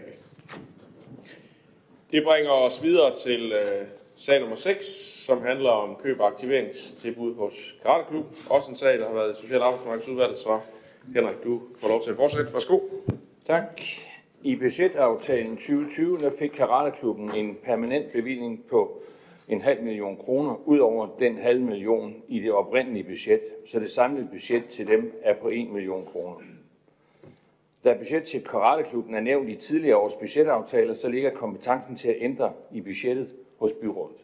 Det 2.11 2.23
bringer 2.23 2.51
os 2.51 2.83
videre 2.83 3.15
til 3.15 3.51
øh, 3.51 3.87
sag 4.15 4.39
nummer 4.39 4.55
6, 4.55 4.85
som 5.25 5.41
handler 5.41 5.69
om 5.69 5.95
køb 6.03 6.19
og 6.19 6.27
aktiveringstilbud 6.27 7.35
hos 7.35 7.75
Karateklub. 7.83 8.25
Også 8.49 8.69
en 8.69 8.75
sag, 8.77 8.99
der 8.99 9.07
har 9.07 9.13
været 9.13 9.37
i 9.37 9.41
Social- 9.41 9.61
Arbejdsmarkedsudvalget, 9.61 10.37
så 10.37 10.59
Henrik, 11.15 11.43
du 11.43 11.61
får 11.79 11.87
lov 11.87 12.03
til 12.03 12.09
at 12.11 12.15
fortsætte. 12.15 12.53
Værsgo. 12.53 12.79
Tak. 13.47 13.81
I 14.43 14.55
budgetaftalen 14.55 15.57
2020 15.57 16.17
der 16.19 16.31
fik 16.39 16.49
Karateklubben 16.49 17.35
en 17.35 17.57
permanent 17.63 18.11
bevilling 18.13 18.63
på 18.69 19.01
en 19.51 19.61
halv 19.61 19.83
million 19.83 20.17
kroner, 20.17 20.55
ud 20.65 20.79
over 20.79 21.07
den 21.19 21.37
halv 21.37 21.61
million 21.61 22.15
i 22.27 22.39
det 22.39 22.51
oprindelige 22.51 23.03
budget, 23.03 23.41
så 23.67 23.79
det 23.79 23.91
samlede 23.91 24.27
budget 24.31 24.65
til 24.69 24.87
dem 24.87 25.19
er 25.21 25.33
på 25.33 25.49
1 25.49 25.69
million 25.69 26.05
kroner. 26.05 26.35
Da 27.83 27.93
budget 27.93 28.23
til 28.23 28.43
Karateklubben 28.43 29.15
er 29.15 29.19
nævnt 29.19 29.49
i 29.49 29.55
tidligere 29.55 29.97
års 29.97 30.15
budgetaftaler, 30.15 30.93
så 30.93 31.09
ligger 31.09 31.29
kompetencen 31.29 31.95
til 31.95 32.09
at 32.09 32.15
ændre 32.19 32.53
i 32.71 32.81
budgettet 32.81 33.29
hos 33.59 33.71
byrådet. 33.81 34.17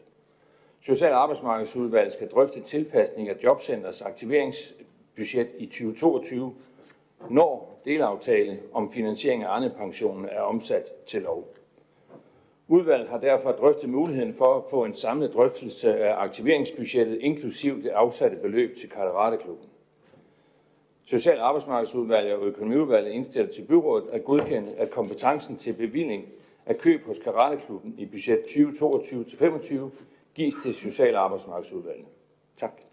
Social- 0.80 1.12
og 1.12 1.22
arbejdsmarkedsudvalget 1.22 2.12
skal 2.12 2.28
drøfte 2.28 2.60
tilpasning 2.60 3.28
af 3.28 3.36
jobcenters 3.44 4.02
aktiveringsbudget 4.02 5.48
i 5.58 5.66
2022, 5.66 6.54
når 7.30 7.80
delaftale 7.84 8.58
om 8.72 8.92
finansiering 8.92 9.42
af 9.42 9.56
andre 9.56 9.70
pensionen 9.70 10.24
er 10.24 10.40
omsat 10.40 10.84
til 11.06 11.22
lov. 11.22 11.48
Udvalget 12.68 13.08
har 13.08 13.18
derfor 13.18 13.52
drøftet 13.52 13.88
muligheden 13.88 14.34
for 14.34 14.56
at 14.56 14.62
få 14.70 14.84
en 14.84 14.94
samlet 14.94 15.34
drøftelse 15.34 15.96
af 15.96 16.22
aktiveringsbudgettet, 16.22 17.18
inklusiv 17.20 17.82
det 17.82 17.88
afsatte 17.88 18.36
beløb 18.36 18.76
til 18.76 18.88
Karateklubben. 18.88 19.68
Social- 21.04 21.40
og 21.40 21.48
arbejdsmarkedsudvalget 21.48 22.34
og 22.34 22.46
økonomiudvalget 22.46 23.10
indstiller 23.10 23.52
til 23.52 23.62
byrådet 23.62 24.08
at 24.08 24.24
godkende, 24.24 24.74
at 24.74 24.90
kompetencen 24.90 25.56
til 25.56 25.72
bevilling 25.72 26.24
af 26.66 26.78
køb 26.78 27.06
hos 27.06 27.18
Karateklubben 27.18 27.94
i 27.98 28.06
budget 28.06 28.38
2022-25 28.38 29.74
gives 30.34 30.54
til 30.62 30.74
Social- 30.74 31.14
og 31.14 31.24
arbejdsmarkedsudvalget. 31.24 32.06
Tak. 32.58 32.87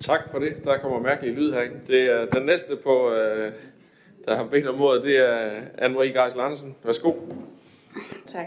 Tak 0.00 0.30
for 0.30 0.38
det. 0.38 0.56
Der 0.64 0.78
kommer 0.78 1.00
mærkelig 1.00 1.34
lyd 1.34 1.52
herinde. 1.52 1.80
Det 1.86 2.02
er 2.02 2.26
den 2.26 2.46
næste 2.46 2.76
på, 2.76 3.12
øh, 3.12 3.52
der 4.24 4.36
har 4.36 4.44
bedt 4.44 4.66
om 4.66 4.80
ordet, 4.80 5.02
det 5.02 5.16
er 5.16 5.60
Anne-Marie 5.60 6.22
Geisel 6.22 6.40
Andersen. 6.40 6.76
Værsgo. 6.84 7.12
Tak. 8.26 8.46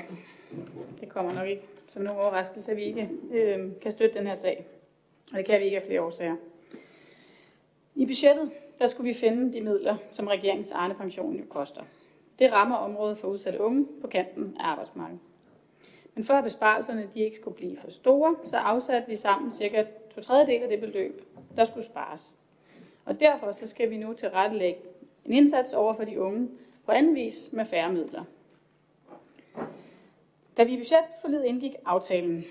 Det 0.99 1.09
kommer 1.09 1.33
nok 1.33 1.47
ikke 1.47 1.63
som 1.87 2.01
nogen 2.01 2.21
overraskelse, 2.21 2.71
at 2.71 2.77
vi 2.77 2.83
ikke 2.83 3.09
øh, 3.33 3.59
kan 3.81 3.91
støtte 3.91 4.19
den 4.19 4.27
her 4.27 4.35
sag. 4.35 4.65
Og 5.31 5.37
det 5.37 5.45
kan 5.45 5.59
vi 5.59 5.65
ikke 5.65 5.77
af 5.77 5.83
flere 5.83 6.01
årsager. 6.01 6.35
I 7.95 8.05
budgettet, 8.05 8.51
der 8.79 8.87
skulle 8.87 9.07
vi 9.07 9.13
finde 9.13 9.53
de 9.53 9.61
midler, 9.61 9.97
som 10.11 10.27
regeringens 10.27 10.71
Arne 10.71 10.93
Pension 10.93 11.35
jo 11.35 11.43
koster. 11.49 11.81
Det 12.39 12.53
rammer 12.53 12.75
området 12.75 13.17
for 13.17 13.27
udsatte 13.27 13.61
unge 13.61 13.87
på 14.01 14.07
kanten 14.07 14.57
af 14.59 14.65
arbejdsmarkedet. 14.65 15.19
Men 16.15 16.25
for 16.25 16.33
at 16.33 16.43
besparelserne 16.43 17.07
de 17.13 17.19
ikke 17.19 17.35
skulle 17.35 17.57
blive 17.57 17.77
for 17.77 17.91
store, 17.91 18.35
så 18.45 18.57
afsatte 18.57 19.09
vi 19.09 19.15
sammen 19.15 19.51
cirka 19.51 19.83
to 20.15 20.21
tredjedel 20.21 20.61
af 20.63 20.69
det 20.69 20.79
beløb, 20.79 21.25
der 21.55 21.65
skulle 21.65 21.85
spares. 21.85 22.35
Og 23.05 23.19
derfor 23.19 23.51
så 23.51 23.67
skal 23.67 23.89
vi 23.89 23.97
nu 23.97 24.13
tilrettelægge 24.13 24.79
en 25.25 25.33
indsats 25.33 25.73
over 25.73 25.93
for 25.93 26.03
de 26.03 26.21
unge 26.21 26.49
på 26.85 26.91
anden 26.91 27.15
vis 27.15 27.49
med 27.51 27.65
færre 27.65 27.93
midler. 27.93 28.23
Da 30.57 30.63
vi 30.63 30.73
i 30.73 30.77
budgetforlidet 30.77 31.45
indgik 31.45 31.75
aftalen, 31.85 32.43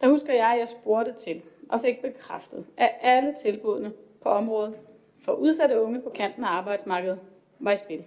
der 0.00 0.08
husker 0.08 0.32
jeg, 0.32 0.52
at 0.52 0.58
jeg 0.58 0.68
spurgte 0.68 1.12
til 1.12 1.42
og 1.68 1.80
fik 1.80 2.02
bekræftet, 2.02 2.66
at 2.76 2.90
alle 3.00 3.34
tilbudene 3.42 3.92
på 4.20 4.28
området 4.28 4.74
for 5.20 5.32
udsatte 5.32 5.80
unge 5.80 6.00
på 6.00 6.10
kanten 6.10 6.44
af 6.44 6.48
arbejdsmarkedet 6.48 7.20
var 7.58 7.72
i 7.72 7.76
spil. 7.76 8.04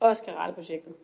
Også 0.00 0.22
karateprojektet. 0.22 0.94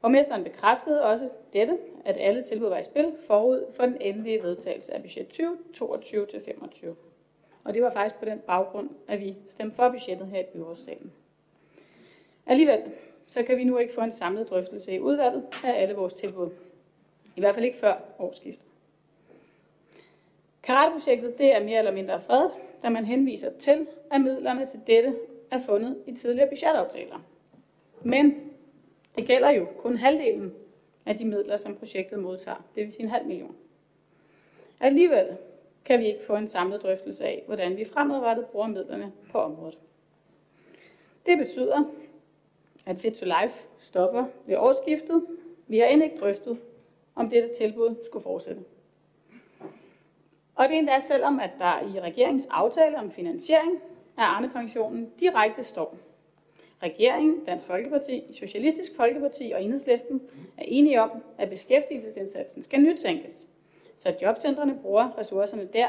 Borgmesteren 0.00 0.44
bekræftede 0.44 1.02
også 1.02 1.30
dette, 1.52 1.78
at 2.04 2.16
alle 2.20 2.42
tilbud 2.42 2.68
var 2.68 2.78
i 2.78 2.82
spil 2.82 3.12
forud 3.26 3.64
for 3.74 3.82
den 3.86 3.96
endelige 4.00 4.42
vedtagelse 4.42 4.94
af 4.94 5.02
budget 5.02 5.26
2022-25. 5.76 6.86
Og 7.64 7.74
det 7.74 7.82
var 7.82 7.92
faktisk 7.92 8.18
på 8.18 8.24
den 8.24 8.38
baggrund, 8.38 8.90
at 9.08 9.20
vi 9.20 9.36
stemte 9.48 9.76
for 9.76 9.88
budgettet 9.88 10.26
her 10.26 10.40
i 10.40 10.44
byrådssalen. 10.52 11.12
Alligevel, 12.46 12.82
så 13.26 13.42
kan 13.42 13.56
vi 13.56 13.64
nu 13.64 13.78
ikke 13.78 13.94
få 13.94 14.00
en 14.00 14.12
samlet 14.12 14.50
drøftelse 14.50 14.94
i 14.94 15.00
udvalget 15.00 15.44
af 15.64 15.82
alle 15.82 15.94
vores 15.94 16.14
tilbud. 16.14 16.50
I 17.36 17.40
hvert 17.40 17.54
fald 17.54 17.64
ikke 17.64 17.78
før 17.78 17.94
årsskiftet. 18.18 18.66
Karateprojektet 20.62 21.38
det 21.38 21.54
er 21.54 21.64
mere 21.64 21.78
eller 21.78 21.92
mindre 21.92 22.20
fredet, 22.20 22.52
da 22.82 22.88
man 22.88 23.04
henviser 23.04 23.50
til, 23.58 23.86
at 24.10 24.20
midlerne 24.20 24.66
til 24.66 24.80
dette 24.86 25.16
er 25.50 25.60
fundet 25.60 25.96
i 26.06 26.12
tidligere 26.12 26.48
budgetaftaler. 26.48 27.24
Men 28.02 28.47
det 29.18 29.26
gælder 29.26 29.50
jo 29.50 29.66
kun 29.78 29.96
halvdelen 29.96 30.54
af 31.06 31.16
de 31.16 31.24
midler, 31.24 31.56
som 31.56 31.76
projektet 31.76 32.18
modtager, 32.18 32.64
det 32.74 32.84
vil 32.84 32.92
sige 32.92 33.04
en 33.04 33.10
halv 33.10 33.26
million. 33.26 33.56
Alligevel 34.80 35.36
kan 35.84 36.00
vi 36.00 36.06
ikke 36.06 36.24
få 36.24 36.36
en 36.36 36.48
samlet 36.48 36.82
drøftelse 36.82 37.24
af, 37.24 37.42
hvordan 37.46 37.76
vi 37.76 37.84
fremadrettet 37.84 38.46
bruger 38.46 38.66
midlerne 38.66 39.12
på 39.32 39.38
området. 39.38 39.78
Det 41.26 41.38
betyder, 41.38 41.84
at 42.86 42.98
Fit 42.98 43.12
to 43.12 43.24
Life 43.24 43.66
stopper 43.78 44.24
ved 44.46 44.56
årsskiftet. 44.56 45.26
Vi 45.66 45.78
har 45.78 45.86
end 45.86 46.02
ikke 46.02 46.16
drøftet, 46.16 46.58
om 47.14 47.30
dette 47.30 47.54
tilbud 47.54 47.94
skulle 48.04 48.22
fortsætte. 48.22 48.62
Og 50.54 50.68
det 50.68 50.74
er 50.74 50.78
endda 50.78 51.00
selvom, 51.00 51.40
at 51.40 51.50
der 51.58 51.94
i 51.94 52.00
regeringens 52.00 52.48
aftale 52.50 52.98
om 52.98 53.10
finansiering 53.10 53.72
af 54.16 54.24
Arne-pensionen 54.24 55.12
direkte 55.20 55.64
står, 55.64 55.96
Regeringen, 56.82 57.44
Dansk 57.46 57.66
Folkeparti, 57.66 58.24
Socialistisk 58.34 58.96
Folkeparti 58.96 59.52
og 59.54 59.62
Enhedslisten 59.62 60.22
er 60.56 60.64
enige 60.66 61.02
om, 61.02 61.10
at 61.38 61.50
beskæftigelsesindsatsen 61.50 62.62
skal 62.62 62.80
nytænkes, 62.80 63.46
så 63.96 64.14
jobcentrene 64.22 64.78
bruger 64.82 65.18
ressourcerne 65.18 65.68
der, 65.72 65.88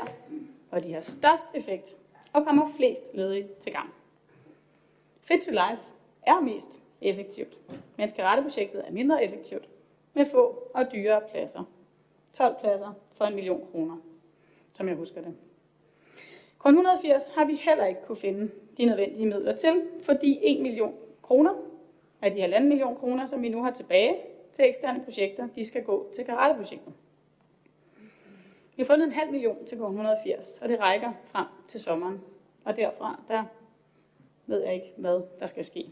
hvor 0.69 0.79
de 0.79 0.93
har 0.93 1.01
størst 1.01 1.49
effekt 1.53 1.97
og 2.33 2.45
kommer 2.45 2.67
flest 2.77 3.03
ledige 3.13 3.47
til 3.59 3.71
gang. 3.71 3.93
Fit 5.21 5.41
to 5.41 5.51
Life 5.51 5.83
er 6.21 6.41
mest 6.41 6.79
effektivt, 7.01 7.57
mens 7.97 8.11
karateprojektet 8.11 8.83
er 8.87 8.91
mindre 8.91 9.23
effektivt 9.23 9.69
med 10.13 10.25
få 10.25 10.71
og 10.73 10.85
dyre 10.93 11.21
pladser. 11.31 11.63
12 12.33 12.55
pladser 12.59 12.93
for 13.11 13.25
en 13.25 13.35
million 13.35 13.67
kroner, 13.71 13.97
som 14.73 14.87
jeg 14.87 14.95
husker 14.95 15.21
det. 15.21 15.33
Kun 16.59 16.73
180 16.73 17.29
har 17.29 17.45
vi 17.45 17.55
heller 17.55 17.85
ikke 17.85 18.01
kunne 18.07 18.15
finde 18.15 18.51
de 18.77 18.85
nødvendige 18.85 19.25
midler 19.25 19.55
til, 19.55 19.81
fordi 20.01 20.39
1 20.43 20.61
million 20.61 20.93
kroner 21.21 21.53
af 22.21 22.31
de 22.31 22.57
1,5 22.57 22.59
million 22.59 22.95
kroner, 22.95 23.25
som 23.25 23.41
vi 23.41 23.49
nu 23.49 23.63
har 23.63 23.71
tilbage 23.71 24.15
til 24.51 24.65
eksterne 24.65 25.03
projekter, 25.03 25.47
de 25.55 25.65
skal 25.65 25.83
gå 25.83 26.11
til 26.15 26.25
karateprojektet. 26.25 26.93
Vi 28.75 28.83
har 28.83 28.85
fundet 28.85 29.05
en 29.05 29.13
halv 29.13 29.31
million 29.31 29.65
til 29.65 29.77
180, 29.77 30.59
og 30.61 30.69
det 30.69 30.79
rækker 30.79 31.11
frem 31.25 31.45
til 31.67 31.81
sommeren. 31.81 32.21
Og 32.65 32.75
derfra, 32.75 33.21
der 33.27 33.43
ved 34.45 34.63
jeg 34.63 34.73
ikke, 34.73 34.93
hvad 34.97 35.21
der 35.39 35.45
skal 35.45 35.65
ske. 35.65 35.85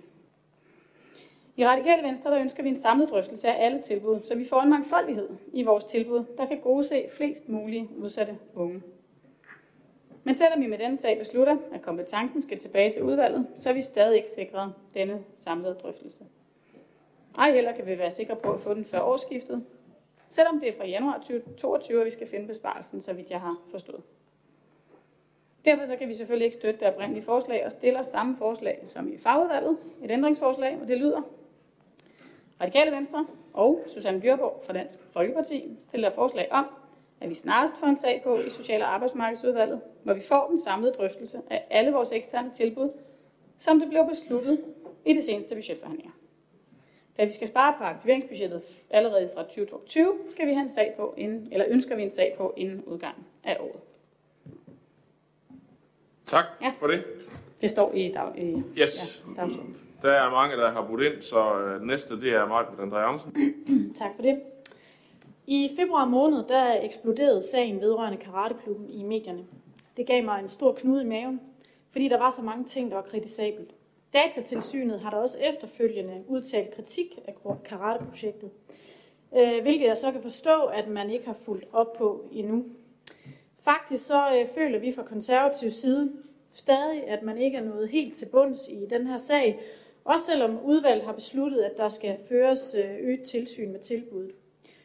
I 1.56 1.66
Radikale 1.66 2.04
Venstre 2.04 2.32
der 2.32 2.40
ønsker 2.40 2.64
vi 2.64 2.70
en 2.70 2.78
samlet 2.78 3.10
drøftelse 3.10 3.48
af 3.48 3.66
alle 3.66 3.82
tilbud, 3.82 4.20
så 4.26 4.36
vi 4.36 4.46
får 4.46 4.62
en 4.62 4.70
mangfoldighed 4.70 5.30
i 5.54 5.64
vores 5.64 5.84
tilbud, 5.84 6.26
der 6.38 6.46
kan 6.46 6.60
gode 6.60 6.84
se 6.84 7.06
flest 7.12 7.50
mulige 7.50 7.90
udsatte 7.98 8.38
unge. 8.56 8.82
Men 10.28 10.36
selvom 10.36 10.62
vi 10.62 10.68
med 10.68 10.78
denne 10.78 10.98
sag 10.98 11.20
beslutter, 11.20 11.58
at 11.74 11.82
kompetencen 11.82 12.42
skal 12.42 12.60
tilbage 12.60 12.92
til 12.92 13.04
udvalget, 13.04 13.48
så 13.56 13.70
er 13.70 13.74
vi 13.74 13.82
stadig 13.82 14.18
ikke 14.18 14.30
sikret 14.30 14.74
denne 14.94 15.24
samlede 15.38 15.74
drøftelse. 15.74 16.24
Ej 17.38 17.52
heller 17.52 17.72
kan 17.72 17.86
vi 17.86 17.98
være 17.98 18.12
sikre 18.12 18.36
på 18.36 18.52
at 18.52 18.60
få 18.60 18.74
den 18.74 18.86
før 18.86 19.00
årsskiftet, 19.00 19.66
selvom 20.30 20.60
det 20.60 20.70
er 20.70 20.74
fra 20.78 20.86
januar 20.86 21.18
2022, 21.18 22.00
at 22.00 22.06
vi 22.06 22.12
skal 22.12 22.28
finde 22.28 22.48
besparelsen, 22.48 23.02
så 23.02 23.14
vidt 23.14 23.30
jeg 23.30 23.42
har 23.42 23.62
forstået. 23.72 24.02
Derfor 25.66 25.86
så 25.86 25.96
kan 25.96 26.10
vi 26.10 26.14
selvfølgelig 26.14 26.46
ikke 26.46 26.58
støtte 26.58 26.80
det 26.80 26.88
oprindelige 26.88 27.26
forslag 27.26 27.66
og 27.66 27.72
stiller 27.72 28.04
samme 28.04 28.38
forslag 28.38 28.82
som 28.86 29.14
i 29.14 29.18
fagudvalget, 29.18 29.78
et 30.04 30.12
ændringsforslag, 30.12 30.78
og 30.82 30.88
det 30.88 30.98
lyder. 30.98 31.22
Radikale 32.62 32.92
Venstre 32.92 33.26
og 33.54 33.84
Susanne 33.88 34.22
Dyrborg 34.22 34.62
fra 34.66 34.74
Dansk 34.74 35.00
Folkeparti 35.12 35.78
stiller 35.90 36.12
forslag 36.12 36.48
om, 36.52 36.66
at 37.22 37.30
vi 37.30 37.36
snarest 37.36 37.74
får 37.80 37.88
en 37.88 37.98
sag 37.98 38.22
på 38.24 38.36
i 38.36 38.50
Social- 38.50 38.82
og 38.82 38.94
Arbejdsmarkedsudvalget, 38.94 39.82
hvor 40.04 40.14
vi 40.14 40.22
får 40.22 40.48
den 40.50 40.62
samlede 40.62 40.94
drøftelse 40.94 41.42
af 41.50 41.68
alle 41.70 41.92
vores 41.92 42.12
eksterne 42.12 42.52
tilbud, 42.54 42.90
som 43.58 43.80
det 43.80 43.90
blev 43.90 44.08
besluttet 44.10 44.60
i 45.06 45.14
det 45.14 45.24
seneste 45.24 45.56
budgetforhandlinger. 45.56 46.12
Da 47.18 47.26
vi 47.26 47.32
skal 47.32 47.48
spare 47.48 47.74
på 47.78 47.84
aktiveringsbudgettet 47.84 48.62
allerede 48.90 49.30
fra 49.36 49.44
2022, 49.44 50.14
skal 50.30 50.48
vi 50.48 50.54
have 50.54 50.62
en 50.64 50.70
sag 50.70 50.94
på 50.98 51.14
inden, 51.18 51.48
eller 51.52 51.66
ønsker 51.70 51.96
vi 51.96 52.04
en 52.04 52.10
sag 52.12 52.36
på 52.38 52.54
inden 52.58 52.84
udgangen 52.84 53.24
af 53.44 53.58
året. 53.60 53.82
Tak 56.26 56.46
Ja. 56.62 56.72
for 56.80 56.88
det. 56.88 57.04
Det 57.62 57.72
står 57.72 57.94
i, 57.94 58.12
dag, 58.12 58.38
i 58.38 58.64
Yes. 58.82 59.24
ja. 59.38 59.44
Der 60.02 60.12
er 60.14 60.30
mange, 60.32 60.56
der 60.58 60.72
har 60.72 60.88
budt 60.88 61.02
ind, 61.04 61.22
så 61.22 61.60
øh, 61.60 61.82
næste 61.82 62.22
det 62.22 62.34
er 62.34 62.46
Mark 62.48 62.66
André 62.80 62.96
Andersen. 62.98 63.34
Tak 63.94 64.16
for 64.16 64.22
det. 64.22 64.40
I 65.50 65.70
februar 65.76 66.06
måned, 66.06 66.44
der 66.48 66.82
eksploderede 66.82 67.44
sagen 67.44 67.82
vedrørende 67.82 68.18
karateklubben 68.18 68.90
i 68.90 69.04
medierne. 69.04 69.46
Det 69.98 70.08
gav 70.08 70.24
mig 70.24 70.40
en 70.40 70.50
stor 70.50 70.74
knude 70.74 71.02
i 71.02 71.06
maven, 71.06 71.42
fordi 71.90 72.08
der 72.08 72.18
var 72.18 72.30
så 72.30 72.42
mange 72.42 72.66
ting, 72.66 72.90
der 72.90 72.96
var 72.96 73.04
kritisabelt. 73.04 73.72
Datatilsynet 74.14 75.00
har 75.00 75.10
der 75.10 75.18
også 75.18 75.38
efterfølgende 75.40 76.24
udtalt 76.28 76.76
kritik 76.76 77.20
af 77.28 77.36
karateprojektet, 77.64 78.50
øh, 79.38 79.62
hvilket 79.62 79.88
jeg 79.88 79.98
så 79.98 80.12
kan 80.12 80.22
forstå, 80.22 80.64
at 80.64 80.88
man 80.88 81.10
ikke 81.10 81.26
har 81.26 81.38
fulgt 81.46 81.66
op 81.74 81.94
på 81.94 82.30
endnu. 82.32 82.66
Faktisk 83.60 84.06
så 84.06 84.40
øh, 84.40 84.48
føler 84.56 84.80
vi 84.80 84.92
fra 84.92 85.04
konservativ 85.04 85.72
side 85.72 86.12
stadig, 86.54 87.08
at 87.08 87.24
man 87.24 87.38
ikke 87.38 87.58
er 87.58 87.64
nået 87.64 87.90
helt 87.90 88.16
til 88.16 88.26
bunds 88.32 88.68
i 88.68 88.86
den 88.90 89.08
her 89.08 89.18
sag, 89.18 89.60
også 90.04 90.26
selvom 90.26 90.60
udvalget 90.64 91.06
har 91.06 91.14
besluttet, 91.14 91.62
at 91.62 91.78
der 91.78 91.90
skal 91.90 92.18
føres 92.30 92.76
øh, 92.78 92.96
øget 93.00 93.22
tilsyn 93.24 93.72
med 93.72 93.80
tilbuddet. 93.80 94.32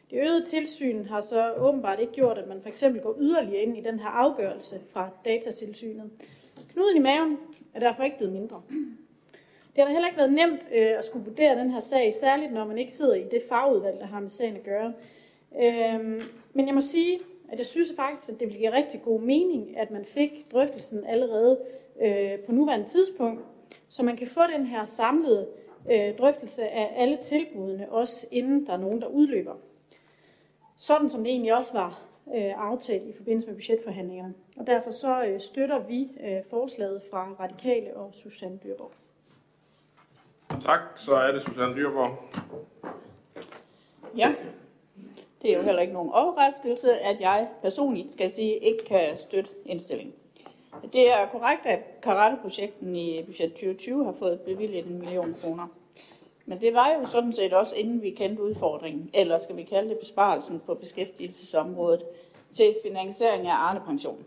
Det 0.09 0.19
øgede 0.19 0.45
tilsyn 0.45 1.05
har 1.05 1.21
så 1.21 1.53
åbenbart 1.57 1.99
ikke 1.99 2.13
gjort, 2.13 2.37
at 2.37 2.47
man 2.47 2.61
for 2.61 2.69
eksempel 2.69 3.01
går 3.01 3.17
yderligere 3.19 3.63
ind 3.63 3.77
i 3.77 3.81
den 3.81 3.99
her 3.99 4.09
afgørelse 4.09 4.75
fra 4.89 5.09
datatilsynet. 5.25 6.11
Knuden 6.73 6.97
i 6.97 6.99
maven 6.99 7.37
er 7.73 7.79
derfor 7.79 8.03
ikke 8.03 8.17
blevet 8.17 8.33
mindre. 8.33 8.61
Det 9.75 9.81
har 9.81 9.85
da 9.85 9.91
heller 9.91 10.07
ikke 10.07 10.17
været 10.17 10.33
nemt 10.33 10.65
øh, 10.73 10.97
at 10.97 11.05
skulle 11.05 11.25
vurdere 11.25 11.59
den 11.59 11.71
her 11.71 11.79
sag, 11.79 12.13
særligt 12.13 12.53
når 12.53 12.65
man 12.65 12.77
ikke 12.77 12.93
sidder 12.93 13.13
i 13.13 13.23
det 13.23 13.41
fagudvalg, 13.49 13.99
der 13.99 14.05
har 14.05 14.19
med 14.19 14.29
sagen 14.29 14.55
at 14.55 14.63
gøre. 14.63 14.93
Øhm, 15.61 16.21
men 16.53 16.67
jeg 16.67 16.75
må 16.75 16.81
sige, 16.81 17.19
at 17.49 17.57
jeg 17.57 17.65
synes 17.65 17.93
faktisk, 17.95 18.29
at 18.29 18.39
det 18.39 18.47
vil 18.47 18.57
give 18.57 18.73
rigtig 18.73 19.01
god 19.01 19.21
mening, 19.21 19.77
at 19.77 19.91
man 19.91 20.05
fik 20.05 20.51
drøftelsen 20.51 21.05
allerede 21.05 21.59
øh, 22.01 22.39
på 22.39 22.51
nuværende 22.51 22.87
tidspunkt, 22.87 23.41
så 23.89 24.03
man 24.03 24.17
kan 24.17 24.27
få 24.27 24.41
den 24.57 24.65
her 24.65 24.83
samlede 24.83 25.47
øh, 25.91 26.17
drøftelse 26.17 26.63
af 26.63 26.93
alle 26.95 27.17
tilbudene, 27.23 27.91
også 27.91 28.27
inden 28.31 28.67
der 28.67 28.73
er 28.73 28.77
nogen, 28.77 29.01
der 29.01 29.07
udløber. 29.07 29.55
Sådan 30.83 31.09
som 31.09 31.23
det 31.23 31.31
egentlig 31.31 31.57
også 31.57 31.73
var 31.73 31.99
øh, 32.35 32.53
aftalt 32.57 33.03
i 33.03 33.13
forbindelse 33.17 33.47
med 33.47 33.55
budgetforhandlingerne. 33.55 34.33
Og 34.57 34.67
derfor 34.67 34.91
så 34.91 35.23
øh, 35.25 35.41
støtter 35.41 35.79
vi 35.79 36.11
øh, 36.23 36.43
forslaget 36.49 37.01
fra 37.11 37.27
Radikale 37.39 37.97
og 37.97 38.13
Susanne 38.13 38.59
Dyrborg. 38.63 38.91
Tak, 40.61 40.79
så 40.95 41.15
er 41.15 41.31
det 41.31 41.41
Susanne 41.41 41.75
Dyrborg. 41.75 42.17
Ja, 44.17 44.35
det 45.41 45.51
er 45.51 45.57
jo 45.57 45.63
heller 45.63 45.81
ikke 45.81 45.93
nogen 45.93 46.11
overraskelse, 46.11 46.99
at 46.99 47.21
jeg 47.21 47.47
personligt 47.61 48.13
skal 48.13 48.31
sige, 48.31 48.57
ikke 48.57 48.85
kan 48.85 49.17
støtte 49.17 49.49
indstillingen. 49.65 50.15
Det 50.93 51.11
er 51.11 51.27
korrekt, 51.31 51.65
at 51.65 51.79
karateprojekten 52.01 52.95
i 52.95 53.23
budget 53.23 53.51
2020 53.51 54.05
har 54.05 54.13
fået 54.19 54.39
bevilget 54.41 54.85
en 54.85 54.99
million 54.99 55.35
kroner. 55.41 55.67
Men 56.45 56.61
det 56.61 56.73
var 56.73 56.93
jo 56.99 57.05
sådan 57.05 57.31
set 57.31 57.53
også, 57.53 57.75
inden 57.75 58.01
vi 58.01 58.09
kendte 58.09 58.43
udfordringen, 58.43 59.09
eller 59.13 59.37
skal 59.37 59.57
vi 59.57 59.63
kalde 59.63 59.89
det 59.89 59.99
besparelsen 59.99 60.61
på 60.65 60.73
beskæftigelsesområdet, 60.73 62.03
til 62.51 62.75
finansiering 62.83 63.47
af 63.47 63.53
Arne-pension. 63.53 64.25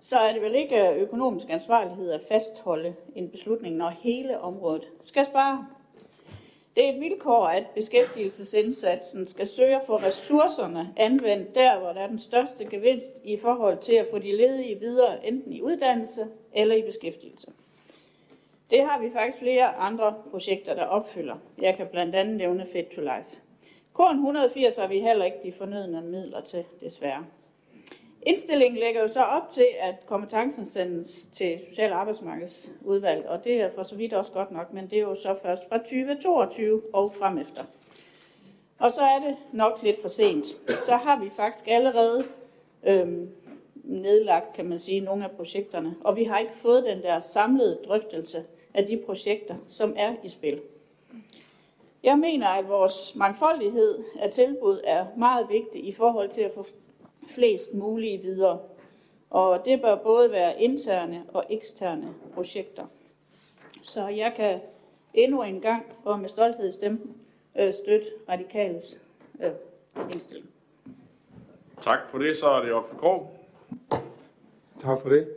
Så 0.00 0.18
er 0.18 0.32
det 0.32 0.42
vel 0.42 0.54
ikke 0.54 0.92
økonomisk 0.92 1.46
ansvarlighed 1.50 2.12
at 2.12 2.24
fastholde 2.28 2.94
en 3.14 3.28
beslutning, 3.28 3.76
når 3.76 3.88
hele 3.88 4.40
området 4.40 4.88
skal 5.02 5.26
spare. 5.26 5.66
Det 6.76 6.88
er 6.88 6.92
et 6.92 7.00
vilkår, 7.00 7.46
at 7.46 7.66
beskæftigelsesindsatsen 7.74 9.28
skal 9.28 9.48
søge 9.48 9.76
at 9.76 9.86
få 9.86 9.96
ressourcerne 9.96 10.92
anvendt 10.96 11.54
der, 11.54 11.78
hvor 11.78 11.92
der 11.92 12.00
er 12.00 12.06
den 12.06 12.18
største 12.18 12.64
gevinst 12.64 13.12
i 13.24 13.36
forhold 13.36 13.78
til 13.78 13.94
at 13.94 14.06
få 14.10 14.18
de 14.18 14.36
ledige 14.36 14.80
videre, 14.80 15.26
enten 15.26 15.52
i 15.52 15.62
uddannelse 15.62 16.26
eller 16.52 16.76
i 16.76 16.82
beskæftigelse. 16.82 17.52
Det 18.70 18.84
har 18.84 19.00
vi 19.00 19.10
faktisk 19.12 19.38
flere 19.38 19.74
andre 19.74 20.14
projekter, 20.30 20.74
der 20.74 20.84
opfylder. 20.84 21.34
Jeg 21.58 21.76
kan 21.76 21.86
blandt 21.86 22.14
andet 22.14 22.36
nævne 22.36 22.66
Fit 22.72 22.86
to 22.86 23.00
Life. 23.00 23.40
Korn 23.92 24.14
180 24.14 24.76
har 24.76 24.86
vi 24.86 25.00
heller 25.00 25.24
ikke 25.24 25.38
de 25.42 25.52
fornødne 25.52 26.02
midler 26.02 26.40
til, 26.40 26.64
desværre. 26.80 27.24
Indstillingen 28.26 28.80
lægger 28.80 29.00
jo 29.00 29.08
så 29.08 29.22
op 29.22 29.50
til, 29.50 29.66
at 29.80 29.94
kompetencen 30.06 30.66
sendes 30.66 31.26
til 31.26 31.60
Social- 31.68 31.92
og 31.92 32.00
Arbejdsmarkedsudvalg, 32.00 33.26
og 33.26 33.44
det 33.44 33.60
er 33.60 33.70
for 33.70 33.82
så 33.82 33.96
vidt 33.96 34.12
også 34.12 34.32
godt 34.32 34.50
nok, 34.50 34.72
men 34.72 34.84
det 34.90 34.98
er 34.98 35.02
jo 35.02 35.14
så 35.14 35.36
først 35.42 35.68
fra 35.68 35.78
2022 35.78 36.82
og 36.92 37.14
frem 37.14 37.38
efter. 37.38 37.62
Og 38.78 38.92
så 38.92 39.00
er 39.00 39.18
det 39.18 39.36
nok 39.52 39.82
lidt 39.82 40.02
for 40.02 40.08
sent. 40.08 40.46
Så 40.86 40.96
har 40.96 41.20
vi 41.20 41.30
faktisk 41.30 41.68
allerede 41.68 42.24
øhm, 42.86 43.30
nedlagt, 43.74 44.52
kan 44.52 44.64
man 44.64 44.78
sige, 44.78 45.00
nogle 45.00 45.24
af 45.24 45.30
projekterne, 45.30 45.94
og 46.00 46.16
vi 46.16 46.24
har 46.24 46.38
ikke 46.38 46.54
fået 46.54 46.84
den 46.84 47.02
der 47.02 47.20
samlede 47.20 47.78
drøftelse 47.88 48.44
af 48.74 48.86
de 48.86 49.02
projekter, 49.06 49.54
som 49.68 49.94
er 49.96 50.14
i 50.22 50.28
spil. 50.28 50.60
Jeg 52.02 52.18
mener, 52.18 52.48
at 52.48 52.68
vores 52.68 53.14
mangfoldighed 53.16 54.04
af 54.18 54.30
tilbud 54.30 54.80
er 54.84 55.06
meget 55.16 55.48
vigtig 55.48 55.86
i 55.88 55.92
forhold 55.92 56.28
til 56.28 56.42
at 56.42 56.52
få 56.54 56.66
flest 57.28 57.74
mulige 57.74 58.22
videre. 58.22 58.58
Og 59.30 59.62
det 59.64 59.80
bør 59.80 59.94
både 59.94 60.30
være 60.30 60.62
interne 60.62 61.24
og 61.32 61.44
eksterne 61.50 62.14
projekter. 62.34 62.86
Så 63.82 64.08
jeg 64.08 64.32
kan 64.36 64.60
endnu 65.14 65.42
en 65.42 65.60
gang 65.60 65.86
og 66.04 66.18
med 66.18 66.28
stolthed 66.28 66.72
stemme 66.72 67.00
øh, 67.58 67.74
støtte 67.74 68.06
radikales 68.28 69.00
øh, 69.40 69.50
indstilling. 70.12 70.48
Tak 71.80 72.08
for 72.08 72.18
det. 72.18 72.36
Så 72.36 72.48
er 72.48 72.62
det 72.62 72.72
op 72.72 72.88
for 72.88 72.96
Krog. 72.96 73.36
Tak 74.80 75.00
for 75.02 75.08
det. 75.08 75.28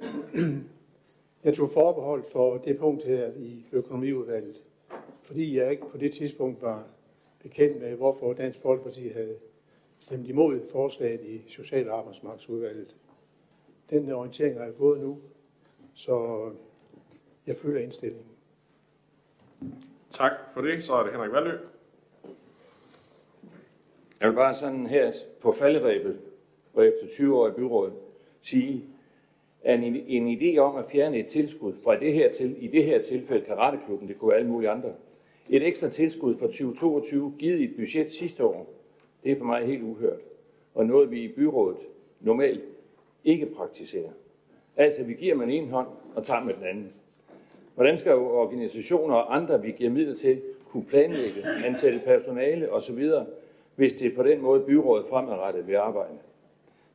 Jeg 1.44 1.54
tog 1.54 1.70
forbehold 1.70 2.24
for 2.32 2.58
det 2.58 2.78
punkt 2.78 3.04
her 3.04 3.32
i 3.36 3.66
økonomiudvalget, 3.72 4.64
fordi 5.22 5.58
jeg 5.58 5.72
ikke 5.72 5.90
på 5.90 5.98
det 5.98 6.14
tidspunkt 6.14 6.62
var 6.62 6.88
bekendt 7.44 7.82
med, 7.82 7.96
hvorfor 7.96 8.34
Dansk 8.34 8.60
Folkeparti 8.60 9.08
havde 9.08 9.36
stemt 10.00 10.28
imod 10.28 10.62
forslaget 10.72 11.22
i 11.22 11.42
Social- 11.50 11.90
og 11.90 11.98
Arbejdsmarkedsudvalget. 11.98 12.96
Den 13.90 14.12
orientering 14.12 14.58
har 14.58 14.66
jeg 14.66 14.76
fået 14.76 15.02
nu, 15.02 15.20
så 15.94 16.50
jeg 17.48 17.56
følger 17.56 17.82
indstillingen. 17.82 18.28
Tak 20.10 20.32
for 20.54 20.62
det. 20.62 20.84
Så 20.84 20.94
er 20.94 21.04
det 21.04 21.12
Henrik 21.12 21.32
Valø. 21.32 21.58
Jeg 24.20 24.30
vil 24.30 24.36
bare 24.36 24.56
sådan 24.56 24.88
her 24.88 25.14
på 25.42 25.52
falderæbet, 25.52 26.20
og 26.74 26.88
efter 26.88 27.08
20 27.08 27.38
år 27.40 27.48
i 27.48 27.52
byrådet, 27.52 27.94
sige, 28.42 28.86
at 29.64 29.80
en, 29.80 29.96
en 30.08 30.38
idé 30.42 30.58
om 30.58 30.76
at 30.76 30.86
fjerne 30.92 31.18
et 31.18 31.28
tilskud 31.28 31.74
fra 31.84 32.00
det 32.00 32.14
her 32.14 32.32
til, 32.32 32.56
i 32.60 32.68
det 32.68 32.84
her 32.84 33.02
tilfælde 33.02 33.46
Karateklubben, 33.46 34.08
det 34.08 34.20
kunne 34.20 34.36
alle 34.36 34.48
mulige 34.48 34.70
andre, 34.70 34.90
et 35.50 35.68
ekstra 35.68 35.90
tilskud 35.90 36.36
for 36.38 36.48
2022, 36.48 37.34
givet 37.40 37.60
i 37.60 37.64
et 37.64 37.76
budget 37.76 38.14
sidste 38.14 38.46
år, 38.46 38.74
det 39.24 39.32
er 39.32 39.38
for 39.38 39.46
mig 39.46 39.66
helt 39.66 39.84
uhørt, 39.84 40.20
og 40.76 40.86
noget 40.86 41.12
vi 41.12 41.22
i 41.24 41.28
byrådet 41.28 41.78
normalt 42.22 42.64
ikke 43.24 43.46
praktiserer. 43.46 44.10
Altså, 44.78 45.04
vi 45.04 45.14
giver 45.14 45.36
med 45.36 45.46
den 45.46 45.54
ene 45.54 45.68
hånd 45.68 45.88
og 46.16 46.26
tager 46.26 46.44
med 46.44 46.54
den 46.54 46.64
anden. 46.64 46.92
Hvordan 47.76 47.98
skal 47.98 48.14
organisationer 48.14 49.16
og 49.16 49.36
andre, 49.36 49.62
vi 49.62 49.72
giver 49.72 49.90
midler 49.90 50.16
til, 50.16 50.42
kunne 50.70 50.86
planlægge, 50.86 51.46
ansætte 51.66 52.02
personale 52.06 52.72
osv., 52.72 53.10
hvis 53.76 53.94
det 53.94 54.08
er 54.08 54.16
på 54.16 54.24
den 54.24 54.42
måde 54.42 54.60
byrådet 54.60 55.06
fremadrettet 55.10 55.68
vil 55.68 55.76
arbejde? 55.76 56.18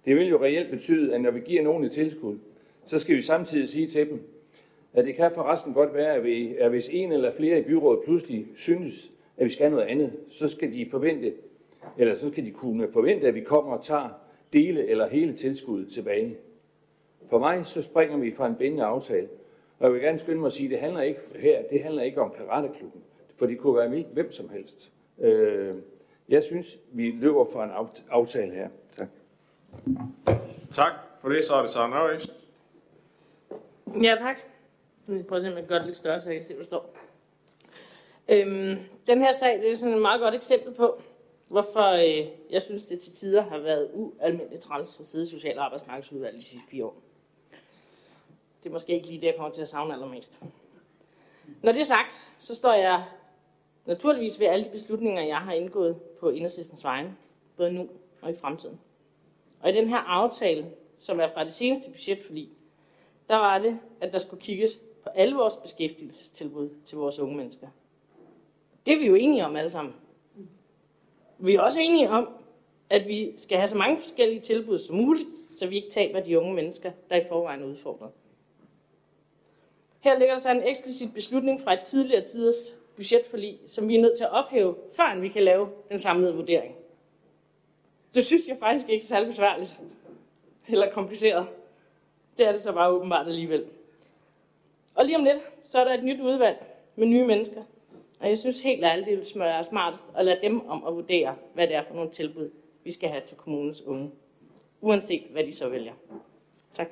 Det 0.05 0.16
vil 0.16 0.29
jo 0.29 0.42
reelt 0.42 0.70
betyde, 0.70 1.14
at 1.14 1.20
når 1.20 1.31
vi 1.31 1.40
giver 1.40 1.62
nogen 1.62 1.85
et 1.85 1.92
tilskud, 1.92 2.38
så 2.87 2.99
skal 2.99 3.16
vi 3.16 3.23
samtidig 3.23 3.68
sige 3.68 3.87
til 3.87 4.11
dem, 4.11 4.29
at 4.92 5.05
det 5.05 5.14
kan 5.14 5.31
forresten 5.35 5.75
godt 5.75 5.95
være, 5.95 6.14
at, 6.14 6.25
vi, 6.25 6.57
at 6.57 6.71
hvis 6.71 6.88
en 6.88 7.12
eller 7.12 7.33
flere 7.33 7.59
i 7.59 7.62
byrådet 7.62 8.05
pludselig 8.05 8.47
synes, 8.57 9.11
at 9.37 9.45
vi 9.45 9.51
skal 9.51 9.71
noget 9.71 9.85
andet, 9.85 10.12
så 10.31 10.49
skal 10.49 10.73
de 10.73 10.87
forvente, 10.90 11.33
eller 11.99 12.14
så 12.14 12.31
skal 12.31 12.45
de 12.45 12.51
kunne 12.51 12.92
forvente, 12.92 13.27
at 13.27 13.35
vi 13.35 13.40
kommer 13.40 13.73
og 13.73 13.85
tager 13.85 14.09
dele 14.53 14.88
eller 14.88 15.09
hele 15.09 15.33
tilskuddet 15.33 15.92
tilbage. 15.92 16.37
For 17.31 17.38
mig 17.38 17.66
så 17.66 17.83
springer 17.83 18.16
vi 18.16 18.33
fra 18.33 18.47
en 18.47 18.55
bindende 18.55 18.85
aftale, 18.85 19.29
og 19.79 19.85
jeg 19.87 19.92
vil 19.92 20.03
gerne 20.03 20.18
skynde 20.18 20.40
mig 20.40 20.47
at 20.47 20.53
sige, 20.53 20.66
at 20.66 20.71
det 20.71 20.79
handler 20.79 21.01
ikke 21.01 21.21
her, 21.37 21.62
det 21.71 21.83
handler 21.83 22.03
ikke 22.03 22.21
om 22.21 22.33
karateklubben, 22.37 23.01
for 23.37 23.47
det 23.47 23.59
kunne 23.59 23.77
være 23.77 24.05
hvem 24.12 24.33
som 24.33 24.49
helst. 24.49 24.92
Øh, 25.21 25.75
jeg 26.29 26.45
synes, 26.45 26.79
vi 26.92 27.11
løber 27.11 27.45
fra 27.45 27.64
en 27.64 27.71
aftale 28.11 28.53
her. 28.53 28.68
Tak. 28.97 29.09
Tak 30.71 30.92
for 31.21 31.29
det. 31.29 31.45
Så 31.45 31.55
er 31.55 31.61
det 31.61 31.71
Søren 31.71 31.90
Nørøst. 31.90 32.41
Ja, 34.00 34.14
tak. 34.18 34.37
Jeg 35.09 35.26
prøver 35.26 35.42
simpelthen 35.42 35.59
at 35.59 35.68
gøre 35.68 35.78
det 35.78 35.87
lidt 35.87 35.96
større, 35.96 36.20
så 36.20 36.28
jeg 36.28 36.37
kan 36.37 36.44
se, 36.44 36.55
hvad 36.55 36.64
der 36.64 36.66
står. 36.66 36.96
Øhm, 38.28 38.78
den 39.07 39.18
her 39.18 39.33
sag, 39.33 39.59
det 39.59 39.72
er 39.72 39.76
sådan 39.76 39.94
et 39.94 40.02
meget 40.02 40.20
godt 40.20 40.35
eksempel 40.35 40.74
på, 40.74 41.02
hvorfor 41.48 41.92
øh, 41.92 42.26
jeg 42.50 42.62
synes, 42.62 42.87
det 42.87 43.00
til 43.00 43.12
tider 43.12 43.42
har 43.42 43.59
været 43.59 43.90
ualmindeligt 43.94 44.62
træls 44.62 45.00
at 45.00 45.07
sidde 45.07 45.24
i 45.24 45.28
Social- 45.28 45.59
og 45.59 45.64
Arbejdsmarkedsudvalget 45.64 46.40
de 46.40 46.44
sidste 46.44 46.68
fire 46.68 46.85
år. 46.85 46.96
Det 48.62 48.68
er 48.68 48.72
måske 48.72 48.92
ikke 48.92 49.07
lige 49.07 49.20
det, 49.20 49.26
jeg 49.26 49.35
kommer 49.37 49.52
til 49.52 49.62
at 49.62 49.68
savne 49.68 49.94
allermest. 49.94 50.40
Når 51.62 51.72
det 51.72 51.81
er 51.81 51.85
sagt, 51.85 52.28
så 52.38 52.55
står 52.55 52.74
jeg 52.74 53.05
naturligvis 53.87 54.40
ved 54.40 54.46
alle 54.46 54.64
de 54.64 54.70
beslutninger, 54.70 55.22
jeg 55.22 55.38
har 55.38 55.52
indgået 55.52 55.96
på 56.20 56.31
Indersistens 56.31 56.85
vegne, 56.85 57.16
både 57.57 57.72
nu 57.72 57.88
og 58.20 58.31
i 58.31 58.37
fremtiden. 58.37 58.81
Og 59.61 59.70
i 59.70 59.72
den 59.72 59.88
her 59.88 59.98
aftale, 59.98 60.70
som 60.98 61.20
er 61.20 61.28
fra 61.35 61.44
det 61.44 61.52
seneste 61.52 61.90
budgetforlig, 61.90 62.50
der 63.33 63.38
var 63.38 63.59
det, 63.59 63.81
at 64.01 64.12
der 64.12 64.18
skulle 64.18 64.42
kigges 64.42 64.77
på 65.03 65.09
alle 65.09 65.35
vores 65.37 65.57
beskæftigelsestilbud 65.57 66.71
til 66.85 66.99
vores 66.99 67.18
unge 67.18 67.37
mennesker. 67.37 67.68
Det 68.87 68.95
er 68.95 68.99
vi 68.99 69.07
jo 69.07 69.14
enige 69.14 69.47
om 69.47 69.57
alle 69.57 69.71
sammen. 69.71 69.95
Vi 71.38 71.55
er 71.55 71.61
også 71.61 71.81
enige 71.81 72.11
om, 72.11 72.29
at 72.90 73.09
vi 73.09 73.33
skal 73.37 73.59
have 73.59 73.68
så 73.68 73.79
mange 73.79 73.99
forskellige 73.99 74.40
tilbud 74.40 74.79
som 74.79 74.97
muligt, 74.97 75.29
så 75.57 75.66
vi 75.66 75.77
ikke 75.77 75.90
taber 75.90 76.21
de 76.21 76.38
unge 76.38 76.55
mennesker, 76.55 76.92
der 77.11 77.16
i 77.16 77.25
forvejen 77.29 77.62
er 77.62 77.66
udfordret. 77.66 78.11
Her 80.01 80.18
ligger 80.18 80.35
der 80.35 80.40
så 80.40 80.51
en 80.51 80.62
eksplicit 80.62 81.14
beslutning 81.14 81.61
fra 81.61 81.73
et 81.73 81.81
tidligere 81.81 82.27
tiders 82.27 82.75
budgetforlig, 82.97 83.59
som 83.66 83.88
vi 83.88 83.97
er 83.97 84.01
nødt 84.01 84.16
til 84.16 84.25
at 84.25 84.31
ophæve, 84.31 84.77
før 84.97 85.21
vi 85.21 85.29
kan 85.29 85.42
lave 85.42 85.68
den 85.90 85.99
samlede 85.99 86.35
vurdering. 86.35 86.75
Det 88.14 88.27
synes 88.27 88.49
jeg 88.49 88.57
faktisk 88.61 88.88
ikke 88.88 89.03
er 89.03 89.07
særlig 89.07 89.29
besværligt 89.29 89.81
eller 90.68 90.92
kompliceret. 90.92 91.47
Det 92.42 92.48
er 92.48 92.52
det 92.52 92.62
så 92.62 92.72
bare 92.72 92.90
åbenbart 92.90 93.26
alligevel. 93.26 93.64
Og 94.94 95.05
lige 95.05 95.16
om 95.16 95.24
lidt, 95.24 95.38
så 95.64 95.78
er 95.78 95.85
der 95.85 95.94
et 95.94 96.05
nyt 96.05 96.20
udvalg 96.20 96.57
med 96.96 97.07
nye 97.07 97.26
mennesker. 97.26 97.62
Og 98.20 98.28
jeg 98.28 98.38
synes 98.38 98.61
helt 98.61 98.85
ærligt, 98.85 99.07
det 99.07 99.16
vil 99.16 99.40
være 99.40 99.64
smartest 99.64 100.05
at 100.16 100.24
lade 100.24 100.38
dem 100.42 100.68
om 100.68 100.85
at 100.87 100.94
vurdere, 100.94 101.35
hvad 101.55 101.66
det 101.66 101.76
er 101.76 101.83
for 101.88 101.94
nogle 101.94 102.11
tilbud, 102.11 102.50
vi 102.85 102.92
skal 102.92 103.09
have 103.09 103.22
til 103.28 103.37
kommunens 103.37 103.83
unge. 103.83 104.11
Uanset 104.81 105.22
hvad 105.31 105.44
de 105.44 105.55
så 105.55 105.68
vælger. 105.68 105.92
Tak. 106.74 106.88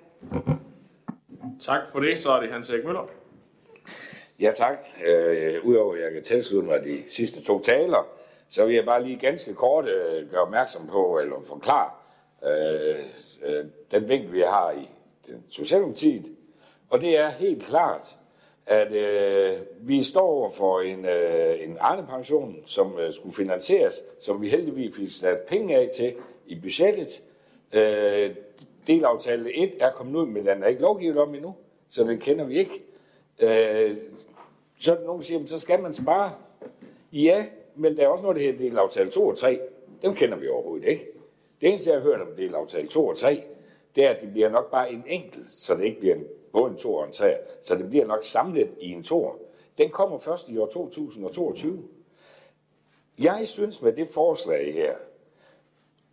Tak 1.61 1.89
for 1.93 2.01
det. 2.01 2.19
Så 2.19 2.33
er 2.33 2.41
det 2.41 2.51
Hans 2.51 2.71
Erik 2.71 2.85
Møller. 2.85 3.09
Ja, 4.41 4.53
tak. 4.57 4.79
Øh, 5.07 5.65
Udover 5.65 5.95
at 5.95 6.01
jeg 6.03 6.13
kan 6.13 6.23
tilslutte 6.23 6.69
mig 6.69 6.85
de 6.85 7.03
sidste 7.09 7.43
to 7.45 7.63
taler, 7.63 8.09
så 8.51 8.67
vil 8.67 8.75
jeg 8.75 8.85
bare 8.85 9.03
lige 9.05 9.19
ganske 9.19 9.55
kort 9.55 9.89
øh, 9.89 10.31
gøre 10.31 10.43
opmærksom 10.43 10.87
på, 10.87 11.19
eller 11.19 11.37
forklare 11.47 11.91
øh, 12.47 12.97
øh, 13.43 13.65
den 13.91 14.09
vinkel, 14.09 14.33
vi 14.33 14.41
har 14.41 14.71
i 14.71 14.89
Socialdemokratiet. 15.49 16.25
Og 16.91 17.01
det 17.01 17.17
er 17.17 17.31
helt 17.31 17.63
klart, 17.63 18.17
at 18.67 18.93
øh, 18.93 19.57
vi 19.81 20.03
står 20.03 20.51
for 20.51 20.81
en, 20.81 21.05
øh, 21.05 21.63
en 21.63 21.79
pension, 22.09 22.57
som 22.67 22.99
øh, 22.99 23.13
skulle 23.13 23.35
finansieres, 23.35 24.03
som 24.21 24.43
vi 24.43 24.49
heldigvis 24.49 24.97
fik 24.97 25.11
sat 25.11 25.41
penge 25.41 25.77
af 25.77 25.91
til 25.97 26.15
i 26.47 26.61
budgettet. 26.61 27.23
Øh, 27.73 28.31
delaftale 28.87 29.57
1 29.57 29.73
er 29.81 29.93
kommet 29.93 30.21
ud, 30.21 30.27
men 30.27 30.47
den 30.47 30.63
er 30.63 30.67
ikke 30.67 30.83
lovgivet 30.83 31.19
om 31.19 31.35
endnu, 31.35 31.55
så 31.89 32.05
den 32.05 32.19
kender 32.19 32.45
vi 32.45 32.59
ikke. 32.59 32.83
Øh, 33.39 33.97
så 34.81 34.93
er 34.93 34.97
der 34.97 35.05
nogen, 35.05 35.21
der 35.21 35.27
siger, 35.27 35.47
så 35.47 35.59
skal 35.59 35.83
man 35.83 35.95
spare. 35.95 36.33
Ja, 37.13 37.45
men 37.75 37.97
der 37.97 38.03
er 38.03 38.09
også 38.09 38.23
noget, 38.23 38.37
der 38.37 38.43
hedder 38.43 38.59
delaftale 38.59 39.11
2 39.11 39.27
og 39.27 39.39
3. 39.39 39.61
Dem 40.03 40.15
kender 40.15 40.37
vi 40.37 40.49
overhovedet 40.49 40.89
ikke. 40.89 41.07
Det 41.61 41.69
eneste, 41.69 41.91
jeg 41.91 41.99
har 41.99 42.05
hørt 42.05 42.21
om 42.21 42.29
delaftale 42.37 42.89
2 42.89 43.07
og 43.07 43.17
3, 43.17 43.45
det 43.97 44.05
er, 44.05 44.11
at 44.11 44.21
det 44.21 44.33
bliver 44.33 44.49
nok 44.49 44.71
bare 44.71 44.93
en 44.93 45.05
enkelt, 45.07 45.51
så 45.53 45.75
det 45.75 45.85
ikke 45.85 46.01
bliver 46.01 46.15
en, 46.15 46.25
både 46.53 46.71
en 46.71 46.77
to 46.77 46.95
og 46.95 47.07
en 47.07 47.13
tre, 47.13 47.37
Så 47.63 47.75
det 47.75 47.89
bliver 47.89 48.07
nok 48.07 48.25
samlet 48.25 48.71
i 48.81 48.91
en 48.91 49.03
tor. 49.03 49.39
Den 49.79 49.91
kommer 49.91 50.19
først 50.19 50.49
i 50.49 50.59
år 50.59 50.67
2022. 50.67 51.83
Jeg 53.19 53.49
synes 53.49 53.83
med 53.83 53.93
det 53.93 54.09
forslag 54.09 54.75
her, 54.75 54.95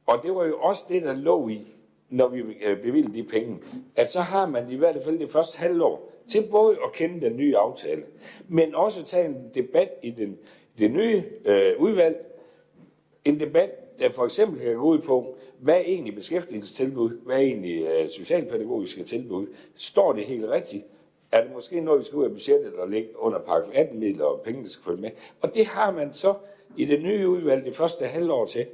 og 0.06 0.24
det 0.24 0.36
var 0.36 0.46
jo 0.46 0.60
også 0.60 0.86
det, 0.90 1.04
der 1.04 1.14
lå 1.14 1.48
i, 1.48 1.74
når 2.10 2.28
vi 2.28 2.40
øh, 2.40 2.82
bevilgede 2.82 3.14
de 3.14 3.24
penge, 3.24 3.60
at 3.96 4.10
så 4.10 4.22
har 4.22 4.46
man 4.46 4.72
i 4.72 4.76
hvert 4.76 5.04
fald 5.04 5.20
det 5.20 5.32
første 5.32 5.60
halvår 5.60 6.12
til 6.28 6.48
både 6.52 6.78
at 6.86 6.92
kende 6.94 7.22
den 7.22 7.38
nye 7.38 7.58
aftale, 7.58 8.04
men 8.48 8.76
også 8.76 9.04
tage 9.04 9.26
en 9.26 9.52
debat 9.56 9.90
i 10.04 10.12
den, 10.12 10.38
det 10.80 10.92
nye 10.92 11.24
øh, 11.46 11.74
udvalg. 11.80 12.26
En 13.26 13.40
debat, 13.40 13.87
der 14.00 14.12
for 14.12 14.26
eksempel 14.26 14.62
kan 14.62 14.76
gå 14.76 14.84
ud 14.84 15.00
på, 15.00 15.36
hvad 15.60 15.76
er 15.76 15.80
egentlig 15.80 16.16
beskæftigelsestilbud, 16.16 17.20
hvad 17.26 17.36
er 17.36 17.42
egentlig 17.42 17.84
øh, 17.84 18.10
socialpædagogiske 18.10 19.04
tilbud? 19.04 19.48
Står 19.76 20.14
det 20.14 20.26
helt 20.26 20.46
rigtigt? 20.46 20.86
Er 21.32 21.44
det 21.44 21.52
måske 21.54 21.82
noget, 21.82 22.00
vi 22.00 22.06
skal 22.06 22.18
ud 22.18 22.24
af 22.26 22.32
budgettet 22.32 22.74
og 22.74 22.90
lægge 22.90 23.10
under 23.20 23.40
paragraf 23.40 23.70
18 23.74 24.00
midler, 24.00 24.26
og 24.26 24.42
pengene 24.42 24.70
skal 24.70 24.84
følge 24.84 25.02
med? 25.02 25.12
Og 25.42 25.56
det 25.56 25.66
har 25.66 25.92
man 25.92 26.14
så 26.14 26.34
i 26.78 26.86
det 26.86 27.02
nye 27.02 27.30
udvalg 27.30 27.66
det 27.66 27.76
første 27.76 28.08
halvår 28.08 28.46
til. 28.46 28.66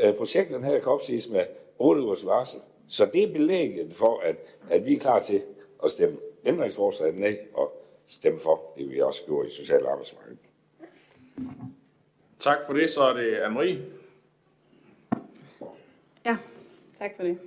Øh, 0.00 0.14
projekterne 0.14 0.66
her 0.66 0.78
kan 0.78 0.92
opsiges 0.92 1.28
med 1.28 1.44
8 1.78 2.02
ugers 2.02 2.26
varsel. 2.26 2.60
Så 2.88 3.08
det 3.12 3.22
er 3.22 3.32
belægget 3.32 3.92
for, 3.94 4.20
at, 4.20 4.36
at 4.70 4.86
vi 4.86 4.94
er 4.94 5.00
klar 5.00 5.20
til 5.20 5.42
at 5.84 5.90
stemme 5.90 6.16
ændringsforslaget 6.46 7.18
ned 7.18 7.36
og 7.54 7.72
stemme 8.06 8.40
for 8.40 8.72
det, 8.76 8.90
vi 8.90 9.00
også 9.00 9.22
gjorde 9.26 9.48
i 9.48 9.50
Social 9.50 9.86
Arbejdsmarked. 9.86 10.36
Tak 12.38 12.58
for 12.66 12.72
det. 12.72 12.90
Så 12.90 13.02
er 13.02 13.12
det 13.12 13.36
Anne-Marie. 13.36 13.78
Ja, 16.24 16.36
tak 17.00 17.16
for 17.16 17.22
det. 17.22 17.38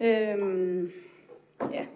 Øhm, 0.00 0.90
ja. 1.72 1.86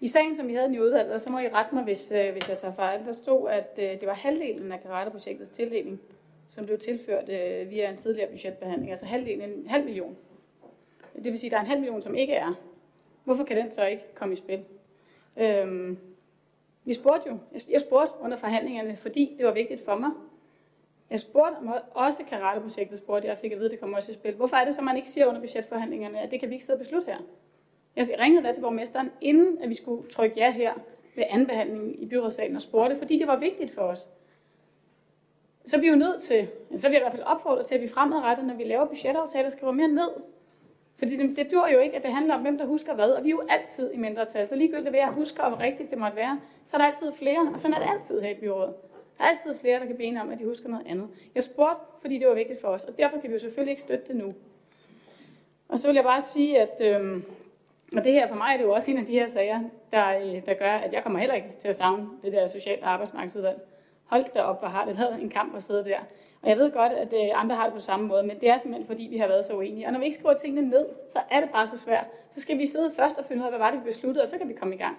I 0.00 0.08
sagen, 0.08 0.36
som 0.36 0.48
vi 0.48 0.54
havde 0.54 0.74
i 0.74 0.80
udvalget, 0.80 1.22
så 1.22 1.30
må 1.30 1.38
I 1.38 1.48
rette 1.48 1.74
mig, 1.74 1.84
hvis, 1.84 2.12
øh, 2.12 2.32
hvis 2.32 2.48
jeg 2.48 2.58
tager 2.58 2.74
fejl. 2.74 3.06
Der 3.06 3.12
stod, 3.12 3.50
at 3.50 3.78
øh, 3.82 4.00
det 4.00 4.06
var 4.06 4.14
halvdelen 4.14 4.72
af 4.72 4.82
karateprojektets 4.82 5.50
tildeling, 5.50 6.00
som 6.48 6.66
blev 6.66 6.78
tilført 6.78 7.28
øh, 7.28 7.70
via 7.70 7.90
en 7.90 7.96
tidligere 7.96 8.30
budgetbehandling. 8.30 8.90
Altså 8.90 9.06
halvdelen, 9.06 9.50
en 9.50 9.66
halv 9.66 9.84
million. 9.84 10.16
Det 11.16 11.24
vil 11.24 11.38
sige, 11.38 11.48
at 11.48 11.52
der 11.52 11.58
er 11.58 11.62
en 11.62 11.66
halv 11.66 11.80
million, 11.80 12.02
som 12.02 12.14
ikke 12.14 12.34
er. 12.34 12.54
Hvorfor 13.24 13.44
kan 13.44 13.56
den 13.56 13.70
så 13.70 13.86
ikke 13.86 14.04
komme 14.14 14.34
i 14.34 14.36
spil? 14.36 14.64
Øhm, 15.36 15.98
vi 16.84 16.94
spurgte 16.94 17.30
jo, 17.30 17.38
jeg 17.70 17.80
spurgte 17.80 18.12
under 18.20 18.36
forhandlingerne, 18.36 18.96
fordi 18.96 19.34
det 19.38 19.46
var 19.46 19.52
vigtigt 19.52 19.84
for 19.84 19.94
mig. 19.94 20.10
Jeg 21.10 21.20
spurgte 21.20 21.56
om 21.56 21.74
også 21.90 22.24
karateprojektet, 22.24 22.98
spurgte 22.98 23.26
jeg, 23.26 23.32
og 23.34 23.38
fik 23.38 23.52
at 23.52 23.58
vide, 23.58 23.66
at 23.66 23.70
det 23.70 23.80
kommer 23.80 23.96
også 23.96 24.12
i 24.12 24.14
spil. 24.14 24.34
Hvorfor 24.34 24.56
er 24.56 24.64
det 24.64 24.74
så, 24.74 24.82
man 24.82 24.96
ikke 24.96 25.08
siger 25.08 25.26
under 25.26 25.40
budgetforhandlingerne, 25.40 26.20
at 26.20 26.30
det 26.30 26.40
kan 26.40 26.48
vi 26.48 26.54
ikke 26.54 26.64
sidde 26.64 26.76
og 26.76 26.80
beslutte 26.80 27.06
her? 27.06 27.18
Jeg 27.96 28.08
ringede 28.18 28.46
da 28.46 28.52
til 28.52 28.60
borgmesteren, 28.60 29.10
inden 29.20 29.62
at 29.62 29.68
vi 29.68 29.74
skulle 29.74 30.10
trykke 30.10 30.36
ja 30.36 30.50
her 30.50 30.74
ved 31.16 31.24
anbehandlingen 31.28 31.94
i 31.98 32.06
byrådssalen 32.06 32.56
og 32.56 32.62
spurgte, 32.62 32.96
fordi 32.96 33.18
det 33.18 33.26
var 33.26 33.36
vigtigt 33.36 33.74
for 33.74 33.82
os. 33.82 34.08
Så 35.66 35.76
er 35.76 35.80
vi 35.80 35.88
jo 35.88 35.96
nødt 35.96 36.22
til, 36.22 36.48
så 36.76 36.88
vil 36.88 36.92
jeg 36.92 37.00
i 37.00 37.04
hvert 37.04 37.12
fald 37.12 37.22
opfordre 37.22 37.64
til, 37.64 37.74
at 37.74 37.82
vi 37.82 37.88
fremadrettet, 37.88 38.46
når 38.46 38.54
vi 38.54 38.64
laver 38.64 38.86
budgetaftaler, 38.86 39.48
skriver 39.48 39.72
mere 39.72 39.88
ned. 39.88 40.10
Fordi 40.98 41.16
det, 41.16 41.36
det 41.36 41.50
dur 41.52 41.68
jo 41.68 41.78
ikke, 41.78 41.96
at 41.96 42.02
det 42.02 42.12
handler 42.12 42.34
om, 42.34 42.42
hvem 42.42 42.58
der 42.58 42.66
husker 42.66 42.94
hvad, 42.94 43.10
og 43.10 43.24
vi 43.24 43.28
er 43.28 43.30
jo 43.30 43.42
altid 43.48 43.92
i 43.92 43.96
mindretal. 43.96 44.48
Så 44.48 44.56
ligegyldigt 44.56 44.90
hvad 44.90 45.00
jeg 45.00 45.08
husker, 45.08 45.48
hvor 45.48 45.60
rigtigt 45.60 45.90
det 45.90 45.98
måtte 45.98 46.16
være, 46.16 46.40
så 46.66 46.76
er 46.76 46.78
der 46.78 46.86
altid 46.86 47.12
flere, 47.12 47.50
og 47.54 47.60
sådan 47.60 47.74
er 47.74 47.78
det 47.78 47.88
altid 47.90 48.20
her 48.20 48.30
i 48.30 48.34
byrådet. 48.34 48.74
Der 49.18 49.24
er 49.24 49.28
altid 49.28 49.54
flere, 49.60 49.80
der 49.80 49.86
kan 49.86 49.96
bede 49.96 50.20
om, 50.20 50.30
at 50.30 50.38
de 50.38 50.44
husker 50.44 50.68
noget 50.68 50.86
andet. 50.86 51.08
Jeg 51.34 51.44
spurgte, 51.44 51.82
fordi 52.00 52.18
det 52.18 52.28
var 52.28 52.34
vigtigt 52.34 52.60
for 52.60 52.68
os, 52.68 52.84
og 52.84 52.98
derfor 52.98 53.18
kan 53.18 53.30
vi 53.30 53.34
jo 53.34 53.40
selvfølgelig 53.40 53.70
ikke 53.70 53.82
støtte 53.82 54.04
det 54.08 54.16
nu. 54.16 54.34
Og 55.68 55.80
så 55.80 55.88
vil 55.88 55.94
jeg 55.94 56.04
bare 56.04 56.22
sige, 56.22 56.60
at 56.60 56.80
øhm, 56.80 57.24
og 57.96 58.04
det 58.04 58.12
her 58.12 58.28
for 58.28 58.34
mig 58.34 58.52
er 58.52 58.56
det 58.56 58.64
jo 58.64 58.72
også 58.72 58.90
en 58.90 58.98
af 58.98 59.06
de 59.06 59.12
her 59.12 59.28
sager, 59.28 59.60
der, 59.92 60.18
øh, 60.18 60.46
der 60.46 60.54
gør, 60.54 60.72
at 60.72 60.92
jeg 60.92 61.02
kommer 61.02 61.18
heller 61.18 61.34
ikke 61.34 61.48
til 61.60 61.68
at 61.68 61.76
savne 61.76 62.08
det 62.22 62.32
der 62.32 62.46
socialt 62.46 62.82
arbejdsmarkedsudvalg. 62.82 63.58
Hold 64.04 64.24
da 64.34 64.40
op, 64.40 64.60
hvor 64.60 64.68
har 64.68 64.84
det 64.84 64.98
været 64.98 65.22
en 65.22 65.28
kamp 65.28 65.56
at 65.56 65.62
sidde 65.62 65.84
der. 65.84 65.98
Og 66.42 66.48
jeg 66.48 66.56
ved 66.56 66.72
godt, 66.72 66.92
at 66.92 67.12
øh, 67.12 67.40
andre 67.40 67.56
har 67.56 67.64
det 67.64 67.74
på 67.74 67.80
samme 67.80 68.06
måde, 68.06 68.22
men 68.22 68.40
det 68.40 68.48
er 68.48 68.58
simpelthen 68.58 68.86
fordi, 68.86 69.08
vi 69.10 69.18
har 69.18 69.26
været 69.26 69.46
så 69.46 69.52
uenige. 69.52 69.86
Og 69.86 69.92
når 69.92 69.98
vi 69.98 70.04
ikke 70.04 70.16
skriver 70.16 70.34
tingene 70.34 70.68
ned, 70.68 70.86
så 71.12 71.18
er 71.30 71.40
det 71.40 71.50
bare 71.50 71.66
så 71.66 71.78
svært. 71.78 72.06
Så 72.30 72.40
skal 72.40 72.58
vi 72.58 72.66
sidde 72.66 72.92
først 72.96 73.18
og 73.18 73.24
finde 73.24 73.42
ud 73.42 73.44
af, 73.44 73.50
hvad 73.50 73.58
var 73.58 73.70
det, 73.70 73.80
vi 73.80 73.84
besluttede, 73.84 74.22
og 74.22 74.28
så 74.28 74.38
kan 74.38 74.48
vi 74.48 74.52
komme 74.54 74.74
i 74.74 74.78
gang. 74.78 74.96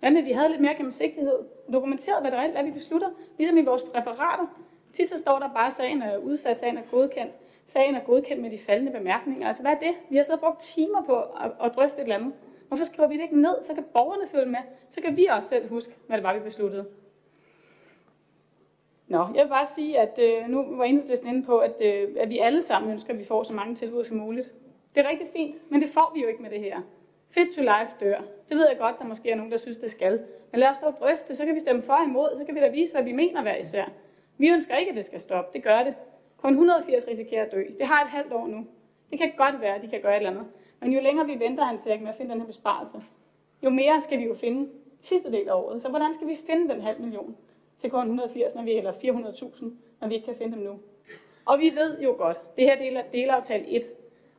Hvad 0.00 0.10
med, 0.10 0.18
at 0.18 0.26
vi 0.26 0.32
havde 0.32 0.48
lidt 0.48 0.60
mere 0.60 0.74
gennemsigtighed, 0.74 1.38
dokumenteret, 1.72 2.20
hvad 2.20 2.30
det 2.30 2.38
reelt 2.38 2.56
er, 2.56 2.62
vi 2.62 2.70
beslutter, 2.70 3.08
ligesom 3.38 3.58
i 3.58 3.64
vores 3.64 3.82
referater. 3.94 4.46
Tit 4.92 5.08
så 5.08 5.18
står 5.18 5.38
der 5.38 5.48
bare, 5.54 5.66
at 5.66 5.72
sagen 5.72 6.02
er 6.02 6.16
udsat, 6.16 6.58
sagen 6.58 6.78
er 6.78 6.82
godkendt. 6.90 7.32
Sagen 7.66 7.94
er 7.94 8.00
godkendt 8.00 8.42
med 8.42 8.50
de 8.50 8.58
faldende 8.58 8.92
bemærkninger. 8.92 9.48
Altså 9.48 9.62
hvad 9.62 9.72
er 9.72 9.78
det? 9.78 9.94
Vi 10.10 10.16
har 10.16 10.22
så 10.22 10.36
brugt 10.36 10.60
timer 10.60 11.02
på 11.02 11.20
at, 11.20 11.52
at 11.64 11.72
drøfte 11.74 11.96
et 11.96 12.02
eller 12.02 12.16
andet. 12.16 12.32
Hvorfor 12.68 12.84
skriver 12.84 13.08
vi 13.08 13.14
det 13.14 13.22
ikke 13.22 13.40
ned? 13.40 13.54
Så 13.62 13.74
kan 13.74 13.84
borgerne 13.92 14.28
følge 14.28 14.46
med. 14.46 14.58
Så 14.88 15.00
kan 15.02 15.16
vi 15.16 15.26
også 15.26 15.48
selv 15.48 15.68
huske, 15.68 15.94
hvad 16.06 16.16
det 16.16 16.24
var, 16.24 16.34
vi 16.34 16.40
besluttede. 16.40 16.86
Nå, 19.08 19.26
jeg 19.34 19.44
vil 19.44 19.48
bare 19.48 19.66
sige, 19.66 19.98
at 19.98 20.18
øh, 20.22 20.48
nu 20.48 20.76
var 20.76 20.84
enhedslisten 20.84 21.28
inde 21.28 21.42
på, 21.42 21.58
at, 21.58 21.82
øh, 21.84 22.08
at 22.18 22.30
vi 22.30 22.38
alle 22.38 22.62
sammen 22.62 22.92
ønsker, 22.92 23.12
at 23.12 23.18
vi 23.18 23.24
får 23.24 23.42
så 23.42 23.52
mange 23.52 23.74
tilbud 23.74 24.04
som 24.04 24.16
muligt. 24.16 24.54
Det 24.94 25.04
er 25.04 25.10
rigtig 25.10 25.28
fint, 25.32 25.70
men 25.70 25.80
det 25.80 25.88
får 25.88 26.12
vi 26.14 26.22
jo 26.22 26.28
ikke 26.28 26.42
med 26.42 26.50
det 26.50 26.60
her. 26.60 26.80
Fit 27.30 27.48
to 27.56 27.62
life 27.62 27.92
dør. 28.00 28.20
Det 28.48 28.56
ved 28.56 28.68
jeg 28.68 28.78
godt, 28.78 28.98
der 28.98 29.04
måske 29.04 29.30
er 29.30 29.36
nogen, 29.36 29.52
der 29.52 29.58
synes, 29.58 29.78
det 29.78 29.90
skal. 29.90 30.24
Men 30.50 30.60
lad 30.60 30.68
os 30.68 30.78
dog 30.78 30.94
drøfte, 31.00 31.36
så 31.36 31.44
kan 31.44 31.54
vi 31.54 31.60
stemme 31.60 31.82
for 31.82 31.92
og 31.92 32.04
imod, 32.04 32.36
så 32.38 32.44
kan 32.44 32.54
vi 32.54 32.60
da 32.60 32.68
vise, 32.68 32.94
hvad 32.94 33.04
vi 33.04 33.12
mener 33.12 33.42
hver 33.42 33.56
især. 33.56 33.84
Vi 34.38 34.48
ønsker 34.48 34.76
ikke, 34.76 34.90
at 34.90 34.96
det 34.96 35.04
skal 35.04 35.20
stoppe. 35.20 35.50
Det 35.52 35.62
gør 35.62 35.82
det. 35.82 35.94
Kun 36.36 36.50
180 36.50 37.08
risikerer 37.08 37.44
at 37.44 37.52
dø. 37.52 37.62
Det 37.78 37.86
har 37.86 38.04
et 38.04 38.10
halvt 38.10 38.32
år 38.32 38.46
nu. 38.46 38.66
Det 39.10 39.18
kan 39.20 39.32
godt 39.36 39.60
være, 39.60 39.74
at 39.74 39.82
de 39.82 39.88
kan 39.88 40.00
gøre 40.00 40.12
et 40.12 40.16
eller 40.16 40.30
andet. 40.30 40.46
Men 40.80 40.92
jo 40.92 41.00
længere 41.00 41.26
vi 41.26 41.38
venter, 41.38 41.64
han 41.64 41.78
siger, 41.78 42.00
med 42.00 42.08
at 42.08 42.16
finde 42.16 42.30
den 42.30 42.40
her 42.40 42.46
besparelse, 42.46 43.02
jo 43.62 43.70
mere 43.70 44.00
skal 44.00 44.18
vi 44.18 44.24
jo 44.24 44.34
finde 44.34 44.70
sidste 45.02 45.32
del 45.32 45.48
af 45.48 45.54
året. 45.54 45.82
Så 45.82 45.88
hvordan 45.88 46.14
skal 46.14 46.28
vi 46.28 46.38
finde 46.46 46.74
den 46.74 46.80
halv 46.80 47.00
million 47.00 47.36
til 47.78 47.90
kun 47.90 48.00
180, 48.00 48.54
når 48.54 48.62
vi, 48.62 48.72
eller 48.72 48.92
400.000, 48.92 49.64
når 50.00 50.08
vi 50.08 50.14
ikke 50.14 50.26
kan 50.26 50.36
finde 50.36 50.56
dem 50.56 50.64
nu? 50.64 50.78
Og 51.44 51.58
vi 51.58 51.70
ved 51.74 52.00
jo 52.00 52.14
godt, 52.18 52.56
det 52.56 52.64
her 52.64 52.78
del 52.78 53.02
delaftale 53.12 53.68
1, 53.68 53.82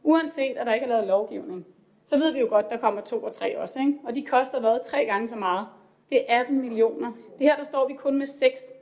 uanset 0.03 0.57
at 0.57 0.65
der 0.65 0.73
ikke 0.73 0.83
er 0.83 0.89
lavet 0.89 1.07
lovgivning, 1.07 1.65
så 2.09 2.17
ved 2.17 2.33
vi 2.33 2.39
jo 2.39 2.47
godt, 2.49 2.69
der 2.69 2.77
kommer 2.77 3.01
to 3.01 3.23
og 3.23 3.33
tre 3.33 3.57
også. 3.57 3.79
Ikke? 3.79 3.93
Og 4.03 4.15
de 4.15 4.25
koster 4.25 4.59
hvad? 4.59 4.79
Tre 4.85 5.05
gange 5.05 5.27
så 5.27 5.35
meget. 5.35 5.67
Det 6.09 6.31
er 6.31 6.39
18 6.39 6.61
millioner. 6.61 7.11
Det 7.39 7.47
her, 7.47 7.55
der 7.55 7.63
står 7.63 7.87
vi 7.87 7.93
kun 7.93 8.17
med 8.17 8.25
6. 8.25 8.73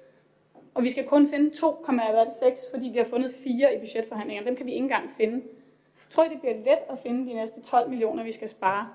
Og 0.74 0.84
vi 0.84 0.90
skal 0.90 1.06
kun 1.06 1.28
finde 1.28 1.50
2,6, 1.50 2.72
fordi 2.72 2.88
vi 2.88 2.98
har 2.98 3.06
fundet 3.06 3.34
fire 3.44 3.76
i 3.76 3.80
budgetforhandlingerne. 3.80 4.48
Dem 4.48 4.56
kan 4.56 4.66
vi 4.66 4.72
ikke 4.72 4.84
engang 4.84 5.12
finde. 5.12 5.44
Tror 6.10 6.24
I, 6.24 6.30
det 6.30 6.40
bliver 6.40 6.56
let 6.56 6.80
at 6.90 7.00
finde 7.00 7.30
de 7.30 7.34
næste 7.34 7.62
12 7.62 7.90
millioner, 7.90 8.24
vi 8.24 8.32
skal 8.32 8.50
spare? 8.50 8.90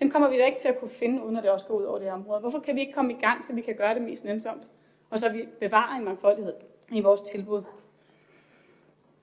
Dem 0.00 0.10
kommer 0.10 0.30
vi 0.30 0.38
da 0.38 0.44
ikke 0.44 0.58
til 0.58 0.68
at 0.68 0.78
kunne 0.78 0.90
finde, 0.90 1.24
uden 1.24 1.36
at 1.36 1.42
det 1.42 1.50
også 1.50 1.66
går 1.66 1.74
ud 1.74 1.84
over 1.84 1.98
det 1.98 2.06
her 2.06 2.14
område. 2.14 2.40
Hvorfor 2.40 2.58
kan 2.58 2.74
vi 2.76 2.80
ikke 2.80 2.92
komme 2.92 3.12
i 3.12 3.16
gang, 3.20 3.44
så 3.44 3.52
vi 3.54 3.60
kan 3.60 3.74
gøre 3.74 3.94
det 3.94 4.02
mest 4.02 4.24
nænsomt? 4.24 4.68
Og 5.10 5.18
så 5.18 5.28
vi 5.28 5.48
bevarer 5.60 5.98
en 5.98 6.04
mangfoldighed 6.04 6.54
i 6.92 7.00
vores 7.00 7.20
tilbud. 7.20 7.62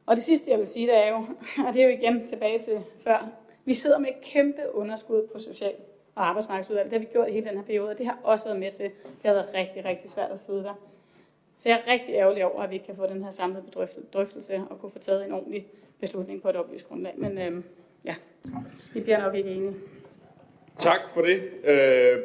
Og 0.06 0.16
det 0.16 0.24
sidste, 0.24 0.52
jeg 0.52 0.60
vil 0.60 0.68
sige, 0.68 0.88
det 0.88 1.06
er 1.06 1.10
jo, 1.10 1.16
og 1.68 1.74
det 1.74 1.82
er 1.82 1.86
jo 1.86 1.98
igen 1.98 2.28
tilbage 2.28 2.60
til 2.60 2.84
før, 3.04 3.30
vi 3.66 3.74
sidder 3.74 4.00
med 4.00 4.10
et 4.10 4.22
kæmpe 4.22 4.62
underskud 4.74 5.28
på 5.34 5.40
social- 5.40 5.76
og 6.16 6.28
arbejdsmarkedsudvalget. 6.28 6.92
Det 6.92 7.00
har 7.00 7.06
vi 7.08 7.12
gjort 7.12 7.30
i 7.30 7.32
hele 7.32 7.46
den 7.46 7.58
her 7.58 7.64
periode, 7.64 7.90
og 7.90 7.98
det 7.98 8.06
har 8.06 8.20
også 8.24 8.46
været 8.46 8.60
med 8.60 8.72
til. 8.72 8.86
Det 8.86 9.24
har 9.24 9.34
været 9.34 9.54
rigtig, 9.54 9.86
rigtig 9.86 10.12
svært 10.12 10.32
at 10.32 10.40
sidde 10.40 10.64
der. 10.64 10.74
Så 11.58 11.70
jeg 11.70 11.82
er 11.86 11.92
rigtig 11.92 12.16
ærgerlig 12.16 12.46
over, 12.46 12.64
at 12.64 12.70
vi 12.70 12.76
ikke 12.76 12.86
kan 12.86 12.96
få 12.96 13.08
den 13.08 13.24
her 13.24 13.32
samlede 13.32 13.64
drøftelse 14.14 14.62
og 14.70 14.80
kunne 14.80 14.92
få 14.92 15.00
taget 15.00 15.26
en 15.26 15.32
ordentlig 15.32 15.68
beslutning 16.00 16.42
på 16.42 16.50
et 16.50 16.56
oplyst 16.56 16.88
grundlag. 16.88 17.14
Men 17.18 17.38
øhm, 17.38 17.64
ja, 18.06 18.16
vi 18.94 19.00
bliver 19.00 19.22
nok 19.22 19.36
ikke 19.36 19.50
enige. 19.50 19.76
Tak 20.80 21.00
for 21.14 21.22
det. 21.22 21.42
Øh, 21.64 22.20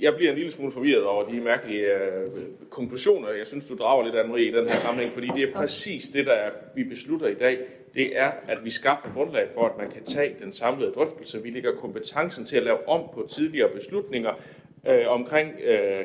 jeg 0.00 0.14
bliver 0.16 0.32
en 0.32 0.38
lille 0.38 0.52
smule 0.52 0.72
forvirret 0.72 1.04
over 1.04 1.24
de 1.26 1.40
mærkelige 1.40 1.94
øh, 1.94 2.30
konklusioner, 2.70 3.30
jeg 3.30 3.46
synes, 3.46 3.66
du 3.66 3.76
drager 3.76 4.04
lidt, 4.04 4.14
Anne-Marie, 4.14 4.56
i 4.56 4.60
den 4.60 4.68
her 4.68 4.76
sammenhæng, 4.76 5.12
fordi 5.12 5.26
det 5.26 5.42
er 5.42 5.52
præcis 5.52 6.08
det, 6.08 6.26
der 6.26 6.32
er, 6.32 6.50
vi 6.74 6.84
beslutter 6.84 7.26
i 7.26 7.34
dag. 7.34 7.58
Det 7.96 8.18
er, 8.18 8.30
at 8.48 8.64
vi 8.64 8.70
skaffer 8.70 9.12
grundlag 9.14 9.48
for, 9.54 9.66
at 9.66 9.78
man 9.78 9.90
kan 9.90 10.04
tage 10.04 10.36
den 10.42 10.52
samlede 10.52 10.92
drøftelse. 10.92 11.42
Vi 11.42 11.50
lægger 11.50 11.76
kompetencen 11.76 12.44
til 12.44 12.56
at 12.56 12.62
lave 12.62 12.88
om 12.88 13.02
på 13.14 13.26
tidligere 13.30 13.68
beslutninger 13.68 14.32
øh, 14.88 15.08
omkring 15.08 15.52
øh, 15.64 16.04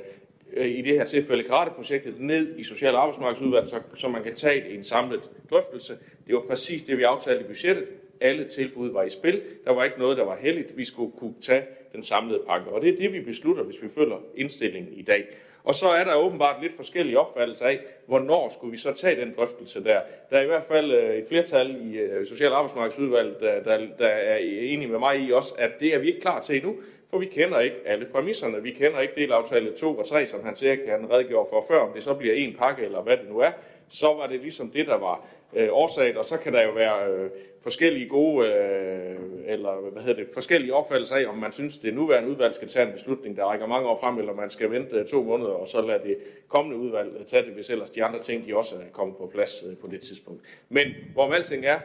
øh 0.53 0.67
i 0.67 0.81
det 0.81 0.93
her 0.93 1.05
tilfælde 1.05 1.43
karateprojektet 1.43 2.19
ned 2.19 2.57
i 2.57 2.63
Social- 2.63 2.95
og 2.95 3.01
Arbejdsmarkedsudvalget, 3.01 3.69
så, 3.69 3.79
så 3.95 4.07
man 4.07 4.23
kan 4.23 4.35
tage 4.35 4.63
det 4.63 4.71
i 4.71 4.75
en 4.75 4.83
samlet 4.83 5.21
drøftelse. 5.49 5.97
Det 6.27 6.35
var 6.35 6.43
præcis 6.49 6.83
det, 6.83 6.97
vi 6.97 7.03
aftalte 7.03 7.43
i 7.43 7.47
budgettet. 7.47 7.85
Alle 8.21 8.47
tilbud 8.47 8.91
var 8.91 9.03
i 9.03 9.09
spil. 9.09 9.41
Der 9.65 9.73
var 9.73 9.83
ikke 9.83 9.99
noget, 9.99 10.17
der 10.17 10.23
var 10.23 10.37
heldigt. 10.41 10.77
Vi 10.77 10.85
skulle 10.85 11.11
kunne 11.11 11.35
tage 11.41 11.63
den 11.93 12.03
samlede 12.03 12.43
pakke. 12.47 12.69
Og 12.69 12.81
det 12.81 12.93
er 12.93 12.97
det, 12.97 13.13
vi 13.13 13.21
beslutter, 13.21 13.63
hvis 13.63 13.83
vi 13.83 13.89
følger 13.89 14.17
indstillingen 14.35 14.93
i 14.93 15.01
dag. 15.01 15.27
Og 15.63 15.75
så 15.75 15.89
er 15.89 16.03
der 16.03 16.15
åbenbart 16.15 16.61
lidt 16.61 16.75
forskellige 16.75 17.19
opfattelser 17.19 17.65
af, 17.65 17.79
hvornår 18.05 18.51
skulle 18.53 18.71
vi 18.71 18.77
så 18.77 18.93
tage 18.93 19.21
den 19.21 19.33
drøftelse 19.37 19.83
der. 19.83 19.99
Der 20.29 20.37
er 20.37 20.41
i 20.41 20.47
hvert 20.47 20.65
fald 20.65 20.91
øh, 20.91 21.15
et 21.15 21.25
flertal 21.27 21.75
i 21.81 21.97
øh, 21.97 22.27
Social- 22.27 22.51
og 22.51 22.57
Arbejdsmarkedsudvalget, 22.57 23.39
der, 23.39 23.63
der, 23.63 23.87
der 23.99 24.07
er 24.07 24.37
enige 24.37 24.87
med 24.87 24.99
mig 24.99 25.19
i 25.19 25.31
også, 25.31 25.53
at 25.57 25.71
det 25.79 25.95
er 25.95 25.99
vi 25.99 26.07
ikke 26.07 26.21
klar 26.21 26.41
til 26.41 26.55
endnu, 26.55 26.75
for 27.09 27.17
vi 27.17 27.25
kender 27.25 27.59
ikke 27.59 27.77
alle 27.85 28.05
præmisserne. 28.05 28.63
Vi 28.63 28.71
kender 28.71 28.99
ikke 28.99 29.13
delaftale 29.15 29.71
2 29.71 29.97
og 29.97 30.07
3, 30.07 30.27
som 30.27 30.43
han 30.45 30.55
siger, 30.55 30.75
han 30.87 31.11
redegjorde 31.11 31.49
for 31.49 31.65
før, 31.67 31.79
om 31.79 31.93
det 31.93 32.03
så 32.03 32.13
bliver 32.13 32.35
en 32.35 32.55
pakke 32.59 32.83
eller 32.83 33.01
hvad 33.01 33.17
det 33.17 33.29
nu 33.29 33.39
er. 33.39 33.51
Så 33.91 34.07
var 34.07 34.27
det 34.27 34.39
ligesom 34.39 34.69
det, 34.69 34.87
der 34.87 34.97
var 34.97 35.27
øh, 35.53 35.69
årsagen, 35.71 36.17
og 36.17 36.25
så 36.25 36.37
kan 36.37 36.53
der 36.53 36.63
jo 36.63 36.71
være 36.71 37.11
øh, 37.11 37.29
forskellige 37.61 38.09
gode, 38.09 38.47
øh, 38.47 39.15
eller 39.45 39.89
hvad 39.91 40.01
hedder 40.01 40.23
det, 40.23 40.33
forskellige 40.33 40.73
opfattelser 40.73 41.15
af, 41.15 41.25
om 41.25 41.37
man 41.37 41.51
synes, 41.51 41.77
det 41.77 41.93
nuværende 41.93 42.29
udvalg 42.29 42.55
skal 42.55 42.67
tage 42.67 42.87
en 42.87 42.93
beslutning, 42.93 43.37
der 43.37 43.45
rækker 43.45 43.67
mange 43.67 43.89
år 43.89 43.99
frem, 43.99 44.17
eller 44.17 44.33
man 44.33 44.49
skal 44.49 44.71
vente 44.71 44.95
øh, 44.95 45.05
to 45.05 45.23
måneder, 45.23 45.51
og 45.51 45.67
så 45.67 45.81
lade 45.81 46.03
det 46.03 46.17
kommende 46.47 46.77
udvalg 46.77 47.11
øh, 47.19 47.25
tage 47.25 47.45
det, 47.45 47.53
hvis 47.53 47.69
ellers 47.69 47.89
de 47.89 48.03
andre 48.03 48.19
ting, 48.19 48.47
de 48.47 48.55
også 48.55 48.75
øh, 48.75 48.81
er 48.81 48.85
kommet 48.91 49.17
på 49.17 49.29
plads 49.33 49.63
øh, 49.69 49.77
på 49.77 49.87
det 49.87 50.01
tidspunkt. 50.01 50.41
Men 50.69 50.87
hvor 51.13 51.33
alting 51.33 51.65
er, 51.65 51.79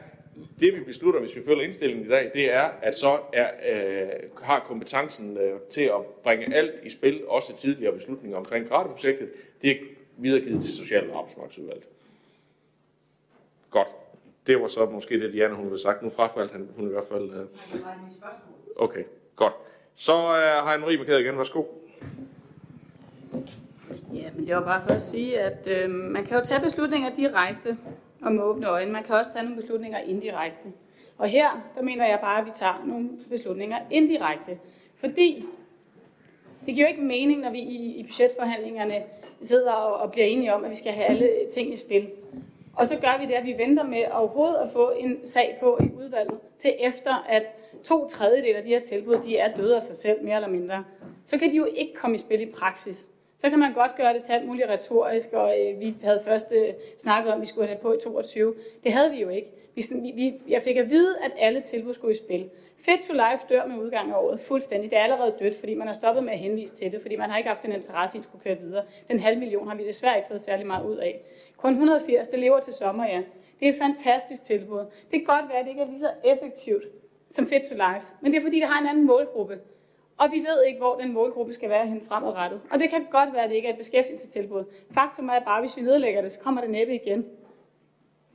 det 0.60 0.74
vi 0.74 0.80
beslutter, 0.80 1.20
hvis 1.20 1.36
vi 1.36 1.42
følger 1.42 1.64
indstillingen 1.64 2.06
i 2.06 2.08
dag, 2.08 2.30
det 2.34 2.54
er, 2.54 2.68
at 2.82 2.98
så 2.98 3.18
er, 3.32 3.48
øh, 3.72 4.08
har 4.42 4.64
kompetencen 4.68 5.36
øh, 5.36 5.60
til 5.70 5.82
at 5.82 6.04
bringe 6.22 6.54
alt 6.54 6.72
i 6.84 6.90
spil, 6.90 7.20
også 7.28 7.56
tidligere 7.56 7.92
beslutninger 7.92 8.38
omkring 8.38 8.68
gradeprojektet, 8.68 9.28
det 9.62 9.70
er 9.70 9.76
videregivet 10.16 10.64
til 10.64 10.74
Social- 10.74 11.10
og 11.10 11.18
Arbejdsmarkedsudvalget. 11.18 11.84
Godt. 13.70 13.88
Det 14.46 14.60
var 14.60 14.68
så 14.68 14.86
måske 14.86 15.20
det, 15.20 15.32
Diana 15.32 15.54
hun 15.54 15.64
ville 15.64 15.82
sagt. 15.82 16.02
Nu 16.02 16.10
frafaldt 16.10 16.52
han, 16.52 16.68
hun 16.76 16.88
i 16.88 16.90
hvert 16.90 17.06
fald... 17.08 17.30
Øh... 17.30 17.46
Okay, 18.76 19.04
godt. 19.36 19.52
Så 19.94 20.12
øh, 20.12 20.64
har 20.64 20.76
Anne-Marie 20.76 20.98
markeret 20.98 21.20
igen. 21.20 21.38
Værsgo. 21.38 21.64
Ja, 24.14 24.30
men 24.34 24.46
det 24.46 24.56
var 24.56 24.64
bare 24.64 24.82
for 24.82 24.94
at 24.94 25.02
sige, 25.02 25.40
at 25.40 25.68
øh, 25.70 25.90
man 25.90 26.24
kan 26.24 26.38
jo 26.38 26.44
tage 26.44 26.60
beslutninger 26.60 27.14
direkte 27.14 27.78
om 28.22 28.40
åbne 28.40 28.66
øjne. 28.66 28.92
Man 28.92 29.04
kan 29.04 29.14
også 29.14 29.32
tage 29.32 29.42
nogle 29.42 29.56
beslutninger 29.56 29.98
indirekte. 29.98 30.72
Og 31.18 31.28
her, 31.28 31.70
der 31.76 31.82
mener 31.82 32.06
jeg 32.06 32.18
bare, 32.20 32.40
at 32.40 32.46
vi 32.46 32.50
tager 32.54 32.84
nogle 32.86 33.10
beslutninger 33.30 33.78
indirekte. 33.90 34.58
Fordi 34.96 35.44
det 36.66 36.74
giver 36.74 36.86
jo 36.86 36.90
ikke 36.90 37.02
mening, 37.02 37.40
når 37.40 37.50
vi 37.50 37.58
i, 37.58 37.96
i 37.96 38.02
budgetforhandlingerne 38.02 39.02
sidder 39.42 39.72
og, 39.72 39.96
og 40.00 40.12
bliver 40.12 40.26
enige 40.26 40.54
om, 40.54 40.64
at 40.64 40.70
vi 40.70 40.74
skal 40.74 40.92
have 40.92 41.06
alle 41.06 41.30
ting 41.52 41.72
i 41.72 41.76
spil. 41.76 42.10
Og 42.76 42.86
så 42.86 42.96
gør 42.96 43.18
vi 43.20 43.26
det, 43.26 43.32
at 43.32 43.44
vi 43.44 43.54
venter 43.58 43.82
med 43.82 44.04
overhovedet 44.12 44.56
at 44.56 44.70
få 44.72 44.92
en 44.96 45.26
sag 45.26 45.56
på 45.60 45.78
i 45.80 45.90
udvalget, 45.96 46.38
til 46.58 46.74
efter 46.80 47.24
at 47.28 47.42
to 47.84 48.08
tredjedel 48.08 48.56
af 48.56 48.62
de 48.62 48.68
her 48.68 48.80
tilbud, 48.80 49.16
de 49.16 49.36
er 49.38 49.56
døde 49.56 49.76
af 49.76 49.82
sig 49.82 49.96
selv, 49.96 50.24
mere 50.24 50.36
eller 50.36 50.48
mindre. 50.48 50.84
Så 51.24 51.38
kan 51.38 51.50
de 51.50 51.56
jo 51.56 51.64
ikke 51.64 51.94
komme 51.94 52.16
i 52.16 52.18
spil 52.18 52.40
i 52.40 52.52
praksis. 52.52 53.08
Så 53.38 53.50
kan 53.50 53.58
man 53.58 53.72
godt 53.72 53.96
gøre 53.96 54.14
det 54.14 54.24
til 54.24 54.32
alt 54.32 54.46
muligt 54.46 54.68
retorisk, 54.68 55.32
og 55.32 55.54
øh, 55.60 55.80
vi 55.80 55.94
havde 56.02 56.20
først 56.24 56.52
øh, 56.52 56.74
snakket 56.98 57.32
om, 57.32 57.38
at 57.38 57.42
vi 57.42 57.46
skulle 57.46 57.66
have 57.66 57.74
det 57.74 57.82
på 57.82 57.92
i 57.92 57.98
22. 58.04 58.54
Det 58.84 58.92
havde 58.92 59.10
vi 59.10 59.20
jo 59.20 59.28
ikke. 59.28 59.50
Vi, 59.74 59.82
vi, 60.14 60.34
jeg 60.48 60.62
fik 60.62 60.76
at 60.76 60.90
vide, 60.90 61.16
at 61.24 61.32
alle 61.38 61.60
tilbud 61.60 61.94
skulle 61.94 62.14
i 62.14 62.16
spil. 62.16 62.50
Fit 62.78 63.00
to 63.08 63.12
Life 63.12 63.46
dør 63.48 63.66
med 63.66 63.76
udgang 63.76 64.10
af 64.10 64.16
året 64.18 64.40
fuldstændig. 64.40 64.90
Det 64.90 64.98
er 64.98 65.02
allerede 65.02 65.34
dødt, 65.38 65.56
fordi 65.56 65.74
man 65.74 65.86
har 65.86 65.94
stoppet 65.94 66.24
med 66.24 66.32
at 66.32 66.38
henvise 66.38 66.76
til 66.76 66.92
det, 66.92 67.02
fordi 67.02 67.16
man 67.16 67.30
har 67.30 67.36
ikke 67.36 67.48
haft 67.48 67.64
en 67.64 67.72
interesse 67.72 68.18
i 68.18 68.20
at 68.20 68.24
skulle 68.24 68.42
køre 68.44 68.58
videre. 68.58 68.84
Den 69.08 69.20
halv 69.20 69.38
million 69.38 69.68
har 69.68 69.76
vi 69.76 69.86
desværre 69.86 70.16
ikke 70.16 70.28
fået 70.28 70.40
særlig 70.40 70.66
meget 70.66 70.86
ud 70.86 70.96
af. 70.96 71.20
Kun 71.56 71.70
180, 71.70 72.28
det 72.28 72.38
lever 72.38 72.60
til 72.60 72.72
sommer, 72.72 73.06
ja. 73.06 73.22
Det 73.60 73.68
er 73.68 73.72
et 73.72 73.78
fantastisk 73.78 74.44
tilbud. 74.44 74.78
Det 75.10 75.12
kan 75.12 75.24
godt 75.24 75.48
være, 75.48 75.58
at 75.58 75.64
det 75.64 75.70
ikke 75.70 75.82
er 75.82 75.86
lige 75.86 76.00
så 76.00 76.10
effektivt 76.24 76.84
som 77.30 77.46
Fit 77.46 77.62
to 77.62 77.74
Life, 77.74 78.06
men 78.20 78.32
det 78.32 78.38
er 78.38 78.42
fordi, 78.42 78.60
det 78.60 78.68
har 78.68 78.80
en 78.80 78.86
anden 78.86 79.06
målgruppe. 79.06 79.58
Og 80.18 80.28
vi 80.32 80.38
ved 80.38 80.64
ikke, 80.64 80.78
hvor 80.78 80.96
den 80.96 81.12
målgruppe 81.12 81.52
skal 81.52 81.70
være 81.70 81.86
hen 81.86 82.02
fremadrettet. 82.08 82.60
Og 82.70 82.78
det 82.78 82.90
kan 82.90 83.06
godt 83.10 83.32
være, 83.32 83.42
at 83.42 83.50
det 83.50 83.56
ikke 83.56 83.68
er 83.68 83.72
et 83.72 83.78
beskæftigelsestilbud. 83.78 84.64
Faktum 84.90 85.28
er 85.28 85.40
bare, 85.40 85.56
at 85.56 85.62
hvis 85.62 85.76
vi 85.76 85.82
nedlægger 85.82 86.22
det, 86.22 86.32
så 86.32 86.40
kommer 86.40 86.60
det 86.60 86.70
næppe 86.70 86.94
igen. 86.94 87.24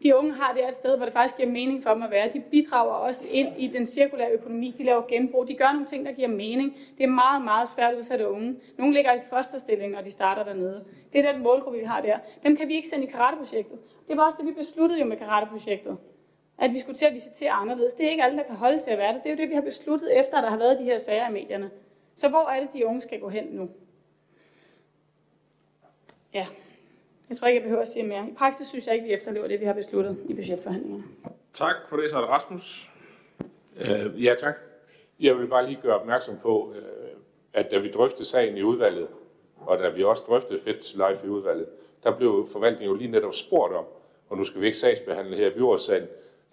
De 0.03 0.15
unge 0.17 0.33
har 0.33 0.53
det 0.53 0.67
et 0.67 0.75
sted, 0.75 0.97
hvor 0.97 1.05
det 1.05 1.13
faktisk 1.13 1.37
giver 1.37 1.49
mening 1.49 1.83
for 1.83 1.93
dem 1.93 2.03
at 2.03 2.11
være. 2.11 2.29
De 2.29 2.39
bidrager 2.39 2.93
også 2.93 3.27
ind 3.31 3.49
i 3.57 3.67
den 3.67 3.85
cirkulære 3.85 4.31
økonomi. 4.31 4.75
De 4.77 4.83
laver 4.83 5.01
genbrug. 5.07 5.47
De 5.47 5.53
gør 5.53 5.71
nogle 5.71 5.85
ting, 5.85 6.05
der 6.05 6.11
giver 6.11 6.27
mening. 6.27 6.77
Det 6.97 7.03
er 7.03 7.07
meget, 7.07 7.43
meget 7.43 7.69
svært 7.69 7.95
udsat 7.95 8.21
unge. 8.21 8.55
Nogle 8.77 8.93
ligger 8.93 9.13
i 9.13 9.19
fosterstilling, 9.29 9.97
og 9.97 10.05
de 10.05 10.11
starter 10.11 10.43
dernede. 10.43 10.85
Det 11.13 11.25
er 11.25 11.31
den 11.31 11.43
målgruppe, 11.43 11.79
vi 11.79 11.85
har 11.85 12.01
der. 12.01 12.17
Dem 12.43 12.55
kan 12.57 12.67
vi 12.67 12.75
ikke 12.75 12.89
sende 12.89 13.07
i 13.07 13.09
karateprojektet. 13.09 13.79
Det 14.07 14.17
var 14.17 14.25
også 14.25 14.37
det, 14.37 14.47
vi 14.47 14.51
besluttede 14.51 14.99
jo 14.99 15.05
med 15.05 15.17
karateprojektet. 15.17 15.97
At 16.61 16.73
vi 16.73 16.79
skulle 16.79 16.97
til 16.97 17.05
at 17.05 17.13
visitere 17.13 17.51
anderledes. 17.51 17.93
Det 17.93 18.05
er 18.05 18.09
ikke 18.09 18.23
alle, 18.23 18.37
der 18.37 18.43
kan 18.43 18.55
holde 18.55 18.79
til 18.79 18.91
at 18.91 18.97
være 18.97 19.13
der. 19.13 19.17
Det 19.19 19.25
er 19.25 19.29
jo 19.29 19.37
det, 19.37 19.49
vi 19.49 19.53
har 19.53 19.61
besluttet 19.61 20.19
efter, 20.19 20.37
at 20.37 20.43
der 20.43 20.49
har 20.49 20.57
været 20.57 20.79
de 20.79 20.83
her 20.83 20.97
sager 20.97 21.29
i 21.29 21.31
medierne. 21.31 21.71
Så 22.15 22.29
hvor 22.29 22.49
er 22.49 22.59
det, 22.59 22.69
de 22.73 22.85
unge 22.85 23.01
skal 23.01 23.19
gå 23.19 23.29
hen 23.29 23.45
nu? 23.45 23.69
Ja, 26.33 26.47
jeg 27.29 27.37
tror 27.37 27.47
ikke, 27.47 27.57
jeg 27.57 27.63
behøver 27.63 27.81
at 27.81 27.87
sige 27.87 28.03
mere. 28.03 28.27
I 28.27 28.33
praksis 28.33 28.67
synes 28.67 28.87
jeg 28.87 28.95
ikke, 28.95 29.07
vi 29.07 29.13
efterlever 29.13 29.47
det, 29.47 29.59
vi 29.59 29.65
har 29.65 29.73
besluttet 29.73 30.17
i 30.29 30.33
budgetforhandlingerne. 30.33 31.03
Tak 31.53 31.75
for 31.87 31.97
det, 31.97 32.11
så 32.11 32.17
er 32.17 32.21
det 32.21 32.29
Rasmus. 32.29 32.91
Øh, 33.77 34.23
ja, 34.25 34.35
tak. 34.39 34.55
Jeg 35.19 35.37
vil 35.37 35.47
bare 35.47 35.65
lige 35.65 35.79
gøre 35.81 35.99
opmærksom 35.99 36.37
på, 36.41 36.73
øh, 36.75 36.81
at 37.53 37.71
da 37.71 37.77
vi 37.77 37.91
drøftede 37.91 38.25
sagen 38.25 38.57
i 38.57 38.61
udvalget, 38.61 39.07
og 39.57 39.79
da 39.79 39.89
vi 39.89 40.03
også 40.03 40.23
drøftede 40.27 40.59
Fit 40.59 40.93
Life 40.93 41.25
i 41.25 41.29
udvalget, 41.29 41.67
der 42.03 42.17
blev 42.17 42.47
forvaltningen 42.51 42.93
jo 42.93 42.97
lige 42.97 43.11
netop 43.11 43.33
spurgt 43.33 43.73
om, 43.73 43.85
og 44.29 44.37
nu 44.37 44.43
skal 44.43 44.61
vi 44.61 44.65
ikke 44.65 44.77
sagsbehandle 44.77 45.37
her 45.37 45.47
i 45.47 45.53
byrådssalen, 45.53 46.07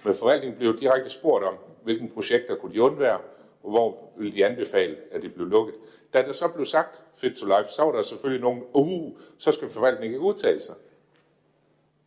men 0.05 0.14
forvaltningen 0.14 0.59
blev 0.59 0.80
direkte 0.80 1.11
spurgt 1.11 1.44
om, 1.44 1.55
hvilke 1.84 2.09
projekter 2.14 2.57
kunne 2.57 2.74
de 2.74 2.82
undvære, 2.82 3.18
og 3.62 3.70
hvor 3.70 4.12
ville 4.16 4.32
de 4.32 4.46
anbefale, 4.46 4.96
at 5.11 5.22
det 5.22 5.34
blev 5.34 5.46
lukket. 5.46 5.74
Da 6.14 6.22
det 6.22 6.36
så 6.36 6.49
blev 6.49 6.66
sagt 6.66 7.03
Fit 7.16 7.36
to 7.36 7.46
Life, 7.46 7.68
så 7.76 7.84
var 7.84 7.92
der 7.92 8.03
selvfølgelig 8.03 8.42
nogen, 8.42 8.62
uh, 8.72 9.12
så 9.38 9.53
skal 9.53 9.68
forvaltningen 9.68 10.14
ikke 10.14 10.26
udtale 10.26 10.62
sig. 10.62 10.74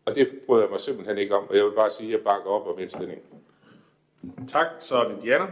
Og 0.05 0.15
det 0.15 0.29
bryder 0.45 0.63
jeg 0.63 0.71
mig 0.71 0.79
simpelthen 0.79 1.17
ikke 1.17 1.35
om, 1.35 1.47
og 1.49 1.55
jeg 1.55 1.65
vil 1.65 1.71
bare 1.71 1.89
sige, 1.89 2.07
at 2.07 2.13
jeg 2.13 2.23
bakker 2.23 2.49
op 2.49 2.67
om 2.67 2.79
indstillingen. 2.79 3.25
Tak, 4.47 4.67
så 4.79 4.97
er 4.97 5.07
det 5.07 5.17
Diana. 5.23 5.45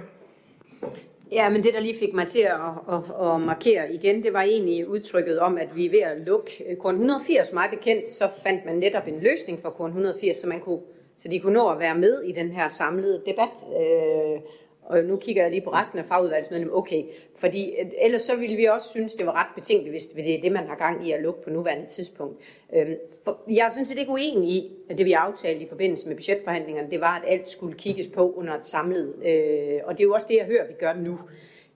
Ja, 1.31 1.49
men 1.49 1.63
det, 1.63 1.73
der 1.73 1.79
lige 1.79 1.99
fik 1.99 2.13
mig 2.13 2.27
til 2.27 2.39
at, 2.39 2.59
at, 2.91 3.03
at 3.21 3.41
markere 3.41 3.93
igen, 3.93 4.23
det 4.23 4.33
var 4.33 4.41
egentlig 4.41 4.87
udtrykket 4.87 5.39
om, 5.39 5.57
at 5.57 5.75
vi 5.75 5.85
er 5.85 5.89
ved 5.89 5.99
at 5.99 6.17
lukke 6.17 6.77
Korn 6.79 6.95
180. 6.95 7.51
Meget 7.53 7.71
bekendt, 7.71 8.09
så 8.09 8.29
fandt 8.43 8.65
man 8.65 8.75
netop 8.75 9.07
en 9.07 9.19
løsning 9.19 9.61
for 9.61 9.69
Korn 9.69 9.89
180, 9.89 10.37
så, 10.37 10.47
man 10.47 10.59
kunne, 10.59 10.81
så 11.20 11.28
de 11.28 11.39
kunne 11.39 11.53
nå 11.53 11.70
at 11.70 11.80
være 11.80 11.97
med 11.97 12.22
i 12.22 12.32
den 12.32 12.51
her 12.51 12.67
samlede 12.67 13.22
debat. 13.26 13.49
Øh, 13.82 14.41
og 14.89 15.03
nu 15.03 15.17
kigger 15.17 15.41
jeg 15.41 15.51
lige 15.51 15.61
på 15.61 15.74
resten 15.74 15.99
af 15.99 16.05
fagudvalgsmedlemmerne, 16.05 16.78
okay, 16.78 17.03
fordi 17.36 17.76
øh, 17.82 17.91
ellers 18.01 18.22
så 18.22 18.36
ville 18.36 18.55
vi 18.55 18.65
også 18.65 18.89
synes, 18.89 19.15
det 19.15 19.26
var 19.26 19.34
ret 19.34 19.55
betænkeligt, 19.55 19.93
hvis 19.93 20.05
det 20.05 20.36
er 20.36 20.41
det, 20.41 20.51
man 20.51 20.67
har 20.67 20.76
gang 20.76 21.07
i 21.07 21.11
at 21.11 21.22
lukke 21.22 21.43
på 21.43 21.49
nuværende 21.49 21.86
tidspunkt. 21.86 22.39
Øh, 22.76 22.88
for 23.24 23.39
jeg 23.49 23.65
er 23.65 23.70
sådan 23.70 23.86
set 23.86 23.99
ikke 23.99 24.11
uenig 24.11 24.49
i, 24.49 24.72
at 24.89 24.97
det 24.97 25.05
vi 25.05 25.11
aftalte 25.11 25.65
i 25.65 25.67
forbindelse 25.67 26.07
med 26.07 26.15
budgetforhandlingerne, 26.15 26.91
det 26.91 27.01
var, 27.01 27.15
at 27.15 27.34
alt 27.34 27.49
skulle 27.49 27.76
kigges 27.76 28.07
på 28.07 28.34
under 28.34 28.53
et 28.53 28.65
samlet, 28.65 29.13
øh, 29.26 29.80
og 29.84 29.97
det 29.97 30.03
er 30.03 30.07
jo 30.07 30.13
også 30.13 30.28
det, 30.30 30.38
jeg 30.38 30.45
hører, 30.45 30.67
vi 30.67 30.74
gør 30.74 30.93
nu. 30.93 31.20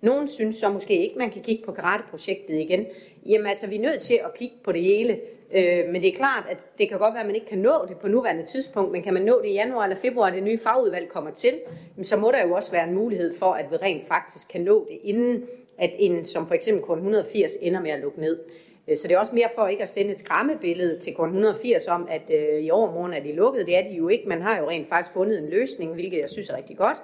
Nogen 0.03 0.27
synes 0.27 0.55
så 0.55 0.69
måske 0.69 0.97
ikke, 0.97 1.17
man 1.17 1.29
kan 1.29 1.41
kigge 1.41 1.65
på 1.65 1.71
karateprojektet 1.71 2.55
igen. 2.55 2.85
Jamen 3.25 3.47
altså, 3.47 3.67
vi 3.67 3.75
er 3.75 3.81
nødt 3.81 4.01
til 4.01 4.13
at 4.13 4.33
kigge 4.37 4.55
på 4.63 4.71
det 4.71 4.81
hele. 4.81 5.19
Øh, 5.53 5.89
men 5.89 6.01
det 6.01 6.07
er 6.07 6.15
klart, 6.15 6.45
at 6.49 6.57
det 6.77 6.89
kan 6.89 6.99
godt 6.99 7.13
være, 7.13 7.21
at 7.21 7.25
man 7.25 7.35
ikke 7.35 7.47
kan 7.47 7.57
nå 7.57 7.85
det 7.87 7.97
på 7.97 8.07
nuværende 8.07 8.45
tidspunkt, 8.45 8.91
men 8.91 9.03
kan 9.03 9.13
man 9.13 9.23
nå 9.23 9.41
det 9.41 9.49
i 9.49 9.53
januar 9.53 9.83
eller 9.83 9.97
februar, 9.97 10.29
det 10.29 10.43
nye 10.43 10.59
fagudvalg 10.59 11.09
kommer 11.09 11.31
til, 11.31 11.53
så 12.01 12.17
må 12.17 12.31
der 12.31 12.47
jo 12.47 12.55
også 12.55 12.71
være 12.71 12.87
en 12.87 12.93
mulighed 12.93 13.37
for, 13.37 13.53
at 13.53 13.65
vi 13.71 13.75
rent 13.75 14.07
faktisk 14.07 14.47
kan 14.47 14.61
nå 14.61 14.87
det, 14.89 14.99
inden 15.03 15.43
at 15.77 15.91
en, 15.97 16.25
som 16.25 16.47
for 16.47 16.53
eksempel 16.53 16.83
kun 16.83 16.97
180 16.97 17.51
ender 17.61 17.81
med 17.81 17.91
at 17.91 17.99
lukke 17.99 18.21
ned. 18.21 18.39
Øh, 18.87 18.97
så 18.97 19.07
det 19.07 19.15
er 19.15 19.19
også 19.19 19.35
mere 19.35 19.49
for 19.55 19.67
ikke 19.67 19.83
at 19.83 19.89
sende 19.89 20.11
et 20.11 20.19
skræmmebillede 20.19 20.99
til 20.99 21.13
kun 21.13 21.27
180 21.27 21.87
om, 21.87 22.07
at 22.09 22.31
øh, 22.33 22.59
i 22.59 22.71
overmorgen 22.71 23.13
er 23.13 23.23
de 23.23 23.33
lukket. 23.33 23.65
Det 23.65 23.77
er 23.77 23.83
de 23.89 23.95
jo 23.95 24.07
ikke. 24.07 24.29
Man 24.29 24.41
har 24.41 24.59
jo 24.59 24.69
rent 24.69 24.89
faktisk 24.89 25.13
fundet 25.13 25.37
en 25.37 25.49
løsning, 25.49 25.93
hvilket 25.93 26.19
jeg 26.19 26.29
synes 26.29 26.49
er 26.49 26.57
rigtig 26.57 26.77
godt. 26.77 26.97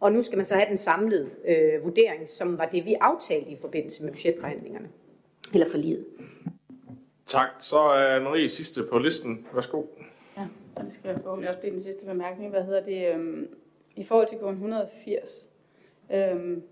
Og 0.00 0.12
nu 0.12 0.22
skal 0.22 0.36
man 0.36 0.46
så 0.46 0.54
have 0.54 0.68
den 0.68 0.78
samlede 0.78 1.30
øh, 1.44 1.84
vurdering, 1.84 2.28
som 2.28 2.58
var 2.58 2.66
det, 2.66 2.84
vi 2.84 2.94
aftalte 3.00 3.50
i 3.50 3.56
forbindelse 3.60 4.04
med 4.04 4.12
budgetforhandlingerne. 4.12 4.88
Eller 5.52 5.68
forliget. 5.70 6.06
Tak. 7.26 7.48
Så 7.60 7.78
er 7.78 8.20
Marie 8.20 8.48
sidste 8.48 8.82
på 8.82 8.98
listen. 8.98 9.46
Værsgo. 9.54 9.82
Ja, 10.36 10.46
og 10.76 10.84
det 10.84 10.92
skal 10.92 11.20
forhåbentlig 11.22 11.48
også 11.48 11.60
blive 11.60 11.72
den 11.72 11.80
sidste 11.80 12.06
bemærkning. 12.06 12.50
Hvad 12.50 12.64
hedder 12.64 12.82
det? 12.82 13.14
Øhm, 13.14 13.48
I 13.96 14.04
forhold 14.04 14.28
til 14.28 14.38
gården 14.38 14.54
180, 14.54 15.48
øhm, 16.12 16.62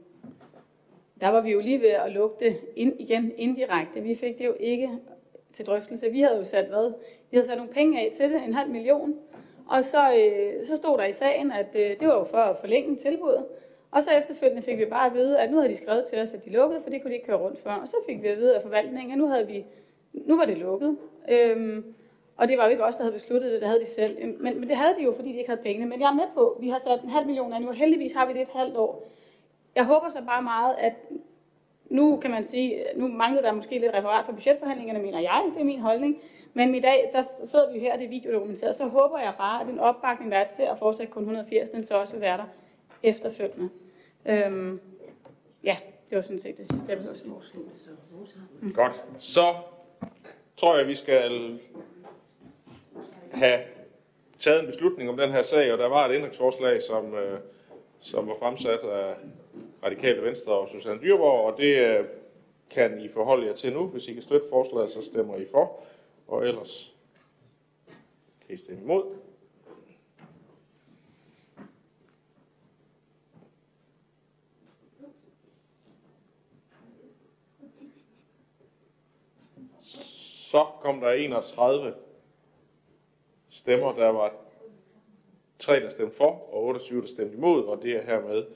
der 1.20 1.28
var 1.28 1.40
vi 1.40 1.50
jo 1.50 1.60
lige 1.60 1.80
ved 1.80 1.88
at 1.88 2.12
lukke 2.12 2.44
det 2.44 2.56
ind, 2.76 3.00
igen 3.00 3.32
indirekte. 3.36 4.00
Vi 4.00 4.14
fik 4.14 4.38
det 4.38 4.44
jo 4.44 4.54
ikke 4.60 4.90
til 5.52 5.66
drøftelse. 5.66 6.10
Vi 6.10 6.20
havde 6.20 6.38
jo 6.38 6.44
sat 6.44 6.66
hvad? 6.68 6.92
Vi 7.30 7.36
havde 7.36 7.46
sat 7.46 7.56
nogle 7.56 7.72
penge 7.72 8.00
af 8.00 8.12
til 8.14 8.32
det, 8.32 8.42
en 8.42 8.54
halv 8.54 8.70
million. 8.70 9.14
Og 9.68 9.84
så, 9.84 10.14
øh, 10.14 10.64
så 10.64 10.76
stod 10.76 10.98
der 10.98 11.04
i 11.04 11.12
sagen, 11.12 11.52
at 11.52 11.76
øh, 11.78 12.00
det 12.00 12.08
var 12.08 12.14
jo 12.14 12.24
for 12.24 12.38
at 12.38 12.56
forlænge 12.56 12.96
tilbuddet. 12.96 13.44
Og 13.90 14.02
så 14.02 14.10
efterfølgende 14.10 14.62
fik 14.62 14.78
vi 14.78 14.84
bare 14.84 15.06
at 15.06 15.14
vide, 15.14 15.38
at 15.38 15.50
nu 15.50 15.56
havde 15.56 15.68
de 15.68 15.76
skrevet 15.76 16.04
til 16.04 16.18
os, 16.18 16.32
at 16.32 16.44
de 16.44 16.50
lukkede, 16.50 16.80
for 16.82 16.90
det 16.90 17.02
kunne 17.02 17.10
de 17.10 17.14
ikke 17.14 17.26
køre 17.26 17.36
rundt 17.36 17.60
før. 17.60 17.72
Og 17.72 17.88
så 17.88 17.96
fik 18.08 18.22
vi 18.22 18.28
at 18.28 18.38
vide 18.38 18.56
af 18.56 18.62
forvaltningen, 18.62 19.12
at 19.12 19.18
nu 19.18 19.26
havde 19.26 19.46
vi 19.46 19.64
nu 20.12 20.36
var 20.36 20.44
det 20.44 20.58
lukket. 20.58 20.96
Øhm, 21.28 21.94
og 22.36 22.48
det 22.48 22.58
var 22.58 22.64
jo 22.64 22.70
ikke 22.70 22.84
os, 22.84 22.96
der 22.96 23.02
havde 23.02 23.14
besluttet 23.14 23.52
det, 23.52 23.60
det 23.60 23.68
havde 23.68 23.80
de 23.80 23.86
selv. 23.86 24.16
Øhm, 24.20 24.36
men, 24.40 24.60
men 24.60 24.68
det 24.68 24.76
havde 24.76 24.94
de 24.98 25.04
jo, 25.04 25.12
fordi 25.16 25.32
de 25.32 25.38
ikke 25.38 25.50
havde 25.50 25.62
pengene. 25.62 25.86
Men 25.86 26.00
jeg 26.00 26.08
er 26.08 26.14
med 26.14 26.24
på, 26.34 26.58
vi 26.60 26.68
har 26.68 26.78
sat 26.78 27.02
en 27.02 27.08
halv 27.08 27.26
million 27.26 27.52
af 27.52 27.62
nu, 27.62 27.68
og 27.68 27.74
heldigvis 27.74 28.12
har 28.12 28.26
vi 28.26 28.32
det 28.32 28.42
et 28.42 28.48
halvt 28.54 28.76
år. 28.76 29.04
Jeg 29.74 29.84
håber 29.84 30.08
så 30.08 30.22
bare 30.26 30.42
meget, 30.42 30.74
at 30.78 30.92
nu 31.90 32.16
kan 32.16 32.30
man 32.30 32.44
sige, 32.44 32.84
nu 32.96 33.08
mangler 33.08 33.42
der 33.42 33.52
måske 33.52 33.78
lidt 33.78 33.94
referat 33.94 34.26
for 34.26 34.32
budgetforhandlingerne, 34.32 35.02
mener 35.02 35.20
jeg, 35.20 35.42
det 35.54 35.60
er 35.60 35.64
min 35.64 35.80
holdning. 35.80 36.16
Men 36.56 36.74
i 36.74 36.80
dag, 36.80 37.10
der 37.12 37.22
sidder 37.44 37.72
vi 37.72 37.78
jo 37.78 37.80
her, 37.80 37.92
og 37.92 37.98
det 37.98 38.04
er 38.04 38.08
videodokumenteret, 38.08 38.76
så 38.76 38.86
håber 38.86 39.18
jeg 39.18 39.34
bare, 39.38 39.60
at 39.60 39.66
den 39.66 39.78
opbakning, 39.78 40.32
der 40.32 40.38
er 40.38 40.48
til 40.48 40.62
at 40.62 40.78
fortsætte 40.78 41.12
kun 41.12 41.22
180, 41.22 41.70
den 41.70 41.84
så 41.84 41.96
også 41.96 42.12
vil 42.12 42.20
være 42.20 42.36
der 42.36 42.44
efterfølgende. 43.02 43.68
Øhm, 44.26 44.80
ja, 45.64 45.76
det 46.10 46.16
var 46.16 46.22
sådan 46.22 46.40
set 46.40 46.56
det 46.56 46.68
sidste, 46.68 46.86
jeg 46.88 46.98
ville 46.98 47.18
sige. 47.18 47.62
Mm. 48.60 48.72
Godt. 48.72 49.04
Så 49.18 49.54
tror 50.56 50.74
jeg, 50.74 50.82
at 50.82 50.88
vi 50.88 50.94
skal 50.94 51.58
have 53.32 53.60
taget 54.38 54.60
en 54.60 54.66
beslutning 54.66 55.10
om 55.10 55.16
den 55.16 55.30
her 55.30 55.42
sag, 55.42 55.72
og 55.72 55.78
der 55.78 55.88
var 55.88 56.08
et 56.08 56.14
ændringsforslag, 56.14 56.82
som, 56.82 57.14
øh, 57.14 57.40
som 58.00 58.28
var 58.28 58.36
fremsat 58.38 58.78
af 58.78 59.14
Radikale 59.84 60.22
Venstre 60.22 60.52
og 60.52 60.68
Susanne 60.68 61.00
Dyrborg, 61.02 61.52
og 61.52 61.58
det 61.58 61.76
øh, 61.76 62.04
kan 62.70 63.00
I 63.00 63.08
forholde 63.08 63.46
jer 63.46 63.54
til 63.54 63.72
nu. 63.72 63.86
Hvis 63.86 64.08
I 64.08 64.12
kan 64.12 64.22
støtte 64.22 64.46
forslaget, 64.50 64.90
så 64.90 65.02
stemmer 65.02 65.36
I 65.36 65.46
for, 65.50 65.80
og 66.26 66.46
ellers 66.46 66.96
kan 68.46 68.54
I 68.54 68.56
stemme 68.56 68.82
imod. 68.82 69.16
Så 80.56 80.66
kom 80.80 81.00
der 81.00 81.10
31 81.10 81.94
stemmer. 83.48 83.92
Der 83.92 84.08
var 84.08 84.34
3, 85.58 85.80
der 85.80 85.88
stemte 85.88 86.16
for, 86.16 86.54
og 86.54 86.64
28, 86.64 87.00
der 87.00 87.06
stemte 87.06 87.36
imod, 87.36 87.64
og 87.64 87.82
det 87.82 87.96
er 87.96 88.02
hermed 88.02 88.46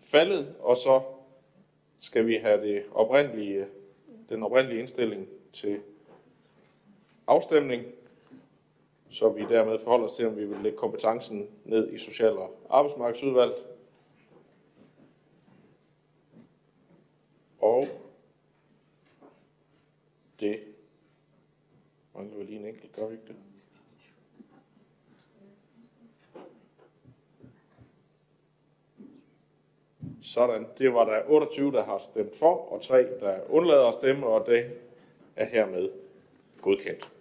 faldet. 0.00 0.56
Og 0.60 0.76
så 0.76 1.02
skal 1.98 2.26
vi 2.26 2.34
have 2.34 2.62
det 2.62 2.84
oprindelige, 2.92 3.66
den 4.28 4.42
oprindelige 4.42 4.80
indstilling 4.80 5.28
til 5.52 5.80
afstemning. 7.30 7.84
så 9.10 9.28
vi 9.28 9.44
dermed 9.48 9.78
forholder 9.78 10.06
os 10.06 10.16
til, 10.16 10.26
om 10.26 10.36
vi 10.36 10.44
vil 10.44 10.58
lægge 10.62 10.78
kompetencen 10.78 11.48
ned 11.64 11.92
i 11.92 11.98
Social- 11.98 12.38
og 12.38 12.56
Arbejdsmarkedsudvalget. 12.70 13.66
Og 17.58 17.86
det 20.40 20.60
mangler 22.14 22.36
vi 22.36 22.44
lige 22.44 22.58
en 22.58 22.66
enkelt, 22.66 22.92
gør 22.92 23.06
vi 23.06 23.14
ikke 23.14 23.26
det? 23.26 23.36
Sådan, 30.22 30.66
det 30.78 30.94
var 30.94 31.04
der 31.04 31.22
28, 31.26 31.72
der 31.72 31.84
har 31.84 31.98
stemt 31.98 32.36
for, 32.38 32.72
og 32.72 32.82
3, 32.82 33.02
der 33.20 33.50
undlader 33.50 33.86
at 33.86 33.94
stemme, 33.94 34.26
og 34.26 34.46
det 34.46 34.70
er 35.36 35.44
hermed 35.44 35.90
godkendt. 36.62 37.19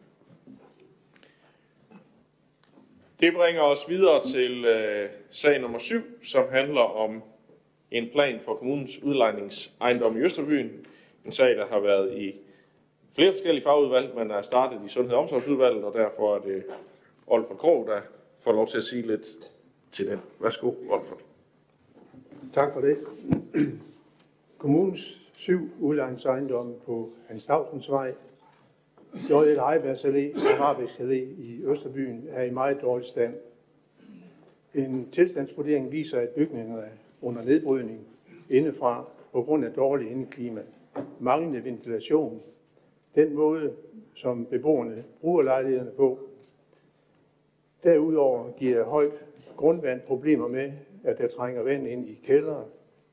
Det 3.20 3.34
bringer 3.34 3.62
os 3.62 3.90
videre 3.90 4.24
til 4.24 4.66
øh, 4.66 5.10
sag 5.32 5.62
nummer 5.62 5.80
7, 5.80 6.02
som 6.24 6.44
handler 6.52 6.82
om 6.82 7.24
en 7.92 8.10
plan 8.12 8.40
for 8.46 8.56
kommunens 8.56 9.04
udlejningsejendom 9.04 10.18
i 10.18 10.20
Østerbyen. 10.20 10.86
En 11.26 11.32
sag, 11.32 11.56
der 11.56 11.66
har 11.66 11.80
været 11.80 12.18
i 12.18 12.36
flere 13.16 13.32
forskellige 13.32 13.64
fagudvalg, 13.64 14.16
men 14.16 14.32
er 14.32 14.42
startet 14.42 14.82
i 14.86 14.88
Sundhed- 14.88 15.16
og 15.16 15.22
Omsorgsudvalget, 15.22 15.84
og 15.84 15.94
derfor 15.94 16.36
er 16.36 16.40
det 16.40 16.64
Olfert 17.28 17.58
Krog, 17.58 17.88
der 17.88 18.02
får 18.40 18.52
lov 18.52 18.68
til 18.68 18.78
at 18.78 18.84
sige 18.84 19.08
lidt 19.08 19.28
til 19.92 20.08
den. 20.08 20.20
Værsgo, 20.40 20.74
Olfert. 20.90 21.20
Tak 22.54 22.74
for 22.74 22.82
det. 22.82 22.98
Kommunens 24.58 25.22
syv 25.36 25.70
udlejningsejendomme 25.80 26.74
på 26.86 27.10
Hans 27.28 27.50
Vej, 27.90 28.14
J.L. 29.14 29.60
Heibergs 29.60 30.06
Allé 30.06 30.34
Arabisk 30.60 31.00
Allé 31.00 31.14
i 31.38 31.62
Østerbyen 31.64 32.28
er 32.30 32.44
i 32.44 32.52
meget 32.52 32.82
dårlig 32.82 33.08
stand. 33.08 33.34
En 34.74 35.10
tilstandsvurdering 35.12 35.92
viser, 35.92 36.20
at 36.20 36.30
bygningerne 36.30 36.82
er 36.82 36.90
under 37.22 37.44
nedbrydning 37.44 38.00
indefra 38.50 39.06
på 39.32 39.44
grund 39.44 39.66
af 39.66 39.72
dårlig 39.72 40.12
indeklima, 40.12 40.62
manglende 41.20 41.64
ventilation, 41.64 42.42
den 43.16 43.36
måde, 43.36 43.74
som 44.16 44.46
beboerne 44.46 45.04
bruger 45.22 45.42
lejlighederne 45.42 45.92
på. 45.92 46.20
Derudover 47.84 48.52
giver 48.58 48.84
højt 48.84 49.26
grundvand 49.58 50.02
problemer 50.02 50.48
med, 50.48 50.72
at 51.04 51.18
der 51.18 51.28
trænger 51.28 51.64
vand 51.64 51.88
ind 51.88 52.10
i 52.10 52.20
kældre, 52.24 52.66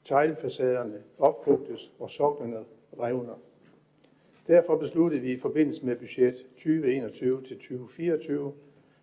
teglfacaderne 0.05 1.03
opfugtes 1.19 1.93
og 1.99 2.11
soklerne 2.11 2.65
revner. 3.01 3.39
Derfor 4.49 4.77
besluttede 4.77 5.23
vi 5.23 5.33
i 5.33 5.39
forbindelse 5.39 5.87
med 5.87 5.97
budget 5.97 6.35
2021 6.57 7.43
til 7.43 7.57
2024 7.57 8.53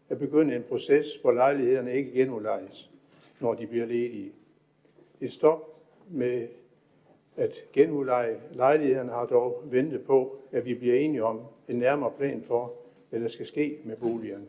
at 0.10 0.20
begynde 0.20 0.56
en 0.56 0.64
proces, 0.70 1.16
hvor 1.22 1.32
lejlighederne 1.32 1.94
ikke 1.94 2.12
genudlejes, 2.12 2.90
når 3.40 3.54
de 3.54 3.68
bliver 3.68 3.86
ledige. 3.86 4.32
Et 5.22 5.32
stop 5.32 5.82
med 6.10 6.48
at 7.38 7.54
genudleje 7.74 8.42
lejlighederne 8.52 9.12
har 9.12 9.26
dog 9.26 9.64
ventet 9.72 10.02
på, 10.02 10.38
at 10.52 10.66
vi 10.66 10.74
bliver 10.74 10.96
enige 10.96 11.24
om 11.24 11.42
en 11.70 11.76
nærmere 11.76 12.12
plan 12.18 12.42
for, 12.42 12.74
hvad 13.10 13.20
der 13.20 13.28
skal 13.28 13.48
ske 13.48 13.78
med 13.84 13.96
boligerne. 13.96 14.46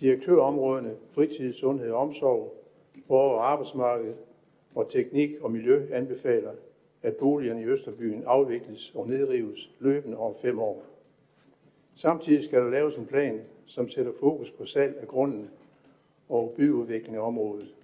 Direktørområdene 0.00 0.96
fritid, 1.12 1.52
sundhed 1.52 1.90
og 1.90 1.98
omsorg, 1.98 2.64
borger- 3.08 3.38
og 3.38 3.52
arbejdsmarked 3.52 4.14
og 4.74 4.90
teknik 4.90 5.30
og 5.40 5.52
miljø 5.52 5.86
anbefaler, 5.92 6.52
at 7.02 7.16
boligerne 7.16 7.62
i 7.62 7.64
Østerbyen 7.64 8.22
afvikles 8.26 8.92
og 8.94 9.08
nedrives 9.08 9.70
løbende 9.80 10.16
over 10.16 10.34
fem 10.42 10.58
år. 10.58 10.84
Samtidig 11.96 12.44
skal 12.44 12.60
der 12.62 12.70
laves 12.70 12.94
en 12.94 13.06
plan, 13.06 13.40
som 13.66 13.88
sætter 13.88 14.12
fokus 14.20 14.50
på 14.50 14.66
salg 14.66 14.96
af 15.00 15.08
grunden 15.08 15.50
og 16.28 16.54
byudvikling 16.56 17.16
af 17.16 17.20
området. 17.20 17.74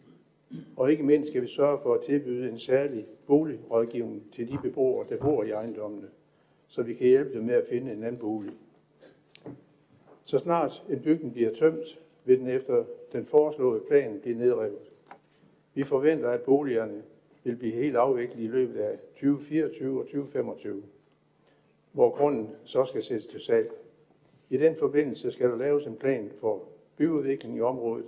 Og 0.76 0.90
ikke 0.90 1.02
mindst 1.02 1.30
skal 1.30 1.42
vi 1.42 1.48
sørge 1.48 1.78
for 1.82 1.94
at 1.94 2.04
tilbyde 2.06 2.50
en 2.50 2.58
særlig 2.58 3.06
boligrådgivning 3.26 4.32
til 4.32 4.48
de 4.48 4.58
beboere, 4.62 5.06
der 5.08 5.16
bor 5.16 5.44
i 5.44 5.50
ejendommene, 5.50 6.08
så 6.68 6.82
vi 6.82 6.94
kan 6.94 7.06
hjælpe 7.06 7.34
dem 7.34 7.44
med 7.44 7.54
at 7.54 7.66
finde 7.68 7.92
en 7.92 8.02
anden 8.04 8.20
bolig. 8.20 8.52
Så 10.24 10.38
snart 10.38 10.82
en 10.90 11.00
bygning 11.00 11.32
bliver 11.32 11.54
tømt, 11.54 11.98
vil 12.24 12.38
den 12.38 12.48
efter 12.48 12.84
den 13.12 13.26
foreslåede 13.26 13.82
plan 13.88 14.18
blive 14.22 14.38
nedrevet. 14.38 14.90
Vi 15.74 15.82
forventer, 15.82 16.30
at 16.30 16.42
boligerne 16.42 17.02
vil 17.44 17.56
blive 17.56 17.72
helt 17.72 17.96
afviklet 17.96 18.44
i 18.44 18.46
løbet 18.46 18.80
af 18.80 18.98
2024 18.98 20.00
og 20.00 20.06
2025, 20.06 20.82
hvor 21.92 22.10
grunden 22.10 22.50
så 22.64 22.84
skal 22.84 23.02
sættes 23.02 23.26
til 23.26 23.40
salg. 23.40 23.72
I 24.50 24.56
den 24.56 24.76
forbindelse 24.76 25.32
skal 25.32 25.50
der 25.50 25.56
laves 25.56 25.86
en 25.86 25.96
plan 25.96 26.30
for 26.40 26.62
byudvikling 26.96 27.56
i 27.56 27.60
området. 27.60 28.04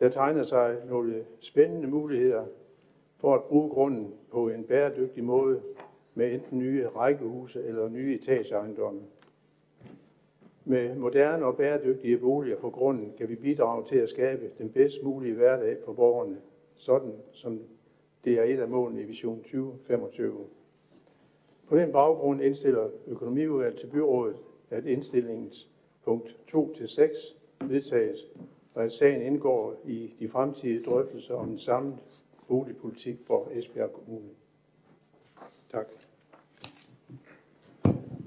Der 0.00 0.08
tegner 0.08 0.42
sig 0.42 0.76
nogle 0.88 1.24
spændende 1.40 1.88
muligheder 1.88 2.46
for 3.16 3.34
at 3.34 3.44
bruge 3.44 3.70
grunden 3.70 4.14
på 4.30 4.48
en 4.48 4.64
bæredygtig 4.64 5.24
måde 5.24 5.62
med 6.14 6.32
enten 6.32 6.58
nye 6.58 6.88
rækkehuse 6.88 7.64
eller 7.64 7.88
nye 7.88 8.14
etageejendomme. 8.14 9.00
Med 10.64 10.94
moderne 10.94 11.46
og 11.46 11.56
bæredygtige 11.56 12.18
boliger 12.18 12.56
på 12.56 12.70
grunden 12.70 13.12
kan 13.18 13.28
vi 13.28 13.34
bidrage 13.34 13.84
til 13.84 13.96
at 13.96 14.08
skabe 14.08 14.50
den 14.58 14.70
bedst 14.70 15.02
mulige 15.02 15.34
hverdag 15.34 15.76
for 15.84 15.92
borgerne, 15.92 16.36
sådan 16.74 17.12
som 17.32 17.60
det 18.24 18.38
er 18.38 18.42
et 18.42 18.60
af 18.60 18.68
målene 18.68 19.00
i 19.00 19.04
Vision 19.04 19.38
2025. 19.38 20.46
På 21.68 21.76
den 21.76 21.92
baggrund 21.92 22.42
indstiller 22.42 22.88
økonomiudvalget 23.06 23.80
til 23.80 23.86
byrådet, 23.86 24.36
at 24.70 24.86
indstillingens 24.86 25.68
punkt 26.04 26.36
2-6 26.54 27.34
vedtages, 27.60 28.18
og 28.74 28.84
at 28.84 28.92
sagen 28.92 29.22
indgår 29.22 29.74
i 29.84 30.14
de 30.18 30.28
fremtidige 30.28 30.82
drøftelser 30.82 31.34
om 31.34 31.50
en 31.50 31.58
samlet 31.58 32.24
boligpolitik 32.48 33.16
for 33.26 33.48
Esbjerg 33.52 33.92
Kommune. 33.92 34.28
Tak. 35.70 35.86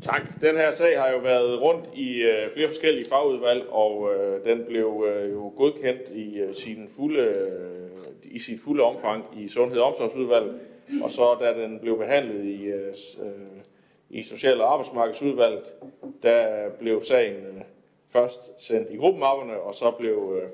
Tak. 0.02 0.42
Den 0.42 0.56
her 0.56 0.72
sag 0.72 1.00
har 1.00 1.10
jo 1.10 1.18
været 1.18 1.62
rundt 1.62 1.86
i 1.94 2.22
øh, 2.22 2.50
flere 2.54 2.68
forskellige 2.68 3.10
fagudvalg, 3.10 3.70
og 3.70 4.14
øh, 4.14 4.46
den 4.46 4.66
blev 4.68 5.06
øh, 5.08 5.32
jo 5.32 5.54
godkendt 5.58 6.02
i 6.14 6.40
øh, 6.40 6.56
sin 6.56 6.90
fulde 6.96 7.22
øh, 7.22 7.88
i 8.24 8.40
sit 8.40 8.60
fulde 8.60 8.84
omfang 8.84 9.26
i 9.38 9.48
Sundhed- 9.48 9.80
og 9.80 9.88
Omsorgsudvalget, 9.88 10.60
og 11.02 11.12
så 11.12 11.38
da 11.40 11.62
den 11.62 11.80
blev 11.80 11.98
behandlet 11.98 12.46
i, 12.46 12.64
øh, 12.64 12.94
øh 13.22 13.32
i 14.10 14.24
Social- 14.24 14.62
og 14.62 14.72
Arbejdsmarkedsudvalget, 14.72 15.64
der 16.24 16.70
blev 16.80 17.04
sagen 17.04 17.36
øh, 17.36 17.62
først 18.10 18.66
sendt 18.68 18.88
i 18.92 18.96
gruppemapperne, 18.96 19.60
og 19.60 19.76
så 19.76 19.92
blev 19.92 20.42
øh, 20.42 20.50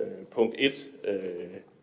øh 0.00 0.26
punkt 0.30 0.54
1, 0.58 0.86
øh, 1.04 1.14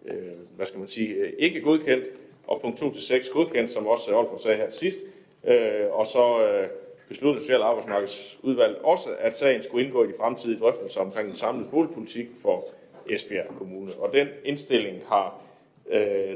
øh, 0.06 0.16
hvad 0.56 0.66
skal 0.66 0.80
man 0.80 0.88
sige, 0.88 1.14
øh, 1.14 1.34
ikke 1.38 1.62
godkendt, 1.62 2.06
og 2.48 2.62
punkt 2.62 2.82
2-6 2.82 3.34
godkendt, 3.34 3.72
som 3.72 3.88
også 3.88 4.16
Olfer 4.16 4.38
sagde 4.38 4.58
her 4.58 4.70
sidst, 4.70 5.00
øh, 5.48 5.86
og 5.92 6.08
så 6.08 6.48
øh, 6.48 6.68
besluttede 7.12 7.46
Social- 7.46 7.62
og 7.62 7.70
Arbejdsmarkedsudvalget 7.70 8.78
også, 8.78 9.10
at 9.20 9.38
sagen 9.38 9.64
skulle 9.64 9.86
indgå 9.86 10.04
i 10.04 10.08
de 10.08 10.14
fremtidige 10.18 10.60
drøftelser 10.60 11.02
omkring 11.02 11.28
den 11.28 11.36
samlede 11.36 11.70
boligpolitik 11.72 12.28
for 12.42 12.68
Esbjerg 13.10 13.48
Kommune. 13.58 13.92
Og 14.00 14.14
den 14.14 14.28
indstilling 14.46 15.04
har 15.08 15.46
øh, 15.90 16.36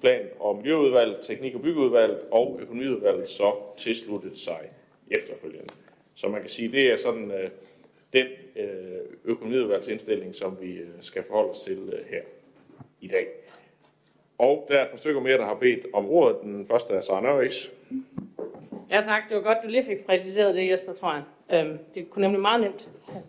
plan- 0.00 0.28
og 0.40 0.56
miljøudvalget, 0.56 1.16
teknik- 1.22 1.54
og 1.54 1.62
byggeudvalget 1.62 2.18
og 2.30 2.58
økonomiudvalget 2.62 3.28
så 3.28 3.52
tilsluttet 3.78 4.38
sig 4.38 4.60
efterfølgende. 5.10 5.74
Så 6.14 6.28
man 6.28 6.40
kan 6.40 6.50
sige, 6.50 6.72
det 6.72 6.92
er 6.92 6.96
sådan 6.96 7.30
øh, 7.30 7.50
den 8.12 8.26
øh, 8.56 9.00
økonomiudvalgsindstilling, 9.24 10.34
som 10.34 10.56
vi 10.60 10.72
øh, 10.72 10.88
skal 11.00 11.22
forholde 11.22 11.50
os 11.50 11.60
til 11.60 11.78
øh, 11.92 12.00
her 12.10 12.22
i 13.00 13.08
dag. 13.08 13.26
Og 14.38 14.66
der 14.68 14.78
er 14.78 14.84
et 14.84 14.90
par 14.90 14.98
stykker 14.98 15.20
mere, 15.20 15.38
der 15.38 15.46
har 15.46 15.54
bedt 15.54 15.86
om 15.92 16.08
ordet. 16.08 16.36
Den 16.42 16.66
første 16.66 16.94
er 16.94 17.00
Søren 17.00 17.24
Nørrigs. 17.24 17.72
Ja 18.94 19.00
tak, 19.02 19.22
det 19.28 19.36
var 19.36 19.42
godt, 19.42 19.58
du 19.62 19.68
lige 19.68 19.84
fik 19.84 20.06
præciseret 20.06 20.54
det, 20.54 20.70
Jesper, 20.70 20.92
tror 20.92 21.12
jeg. 21.12 21.22
Øhm, 21.52 21.78
det 21.94 22.10
kunne 22.10 22.22
nemlig 22.22 22.40
meget 22.40 22.60
nemt 22.60 22.88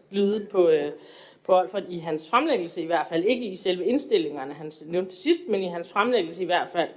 lyde 0.10 0.48
på, 0.52 0.70
øh, 0.70 0.92
på 1.44 1.60
Olfert 1.60 1.84
i 1.90 2.00
hans 2.00 2.30
fremlæggelse 2.30 2.82
i 2.82 2.86
hvert 2.86 3.08
fald. 3.10 3.24
Ikke 3.24 3.46
i 3.46 3.56
selve 3.56 3.86
indstillingerne, 3.86 4.54
han 4.54 4.72
nævnte 4.86 5.12
til 5.12 5.20
sidst, 5.20 5.42
men 5.48 5.62
i 5.62 5.68
hans 5.68 5.92
fremlæggelse 5.92 6.44
i 6.44 6.46
hvert 6.46 6.70
fald, 6.70 6.90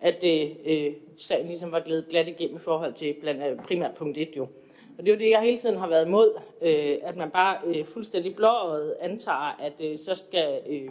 at 0.00 0.14
det 0.20 0.56
øh, 0.66 0.92
sagen 1.16 1.46
ligesom 1.46 1.72
var 1.72 1.80
glædet 1.80 2.08
glat 2.08 2.28
igennem 2.28 2.56
i 2.56 2.60
forhold 2.60 2.94
til 2.94 3.14
blandt 3.20 3.42
andet 3.42 3.60
primært 3.66 3.94
punkt 3.94 4.18
1 4.18 4.28
jo. 4.36 4.42
Og 4.98 5.06
det 5.06 5.08
er 5.08 5.14
jo 5.14 5.20
det, 5.20 5.30
jeg 5.30 5.40
hele 5.40 5.58
tiden 5.58 5.76
har 5.76 5.88
været 5.88 6.06
imod, 6.06 6.40
øh, 6.62 6.96
at 7.02 7.16
man 7.16 7.30
bare 7.30 7.58
øh, 7.64 7.84
fuldstændig 7.84 8.36
blåret 8.36 8.96
antager, 9.00 9.60
at 9.60 9.74
øh, 9.80 9.98
så 9.98 10.14
skal 10.14 10.60
øh, 10.68 10.90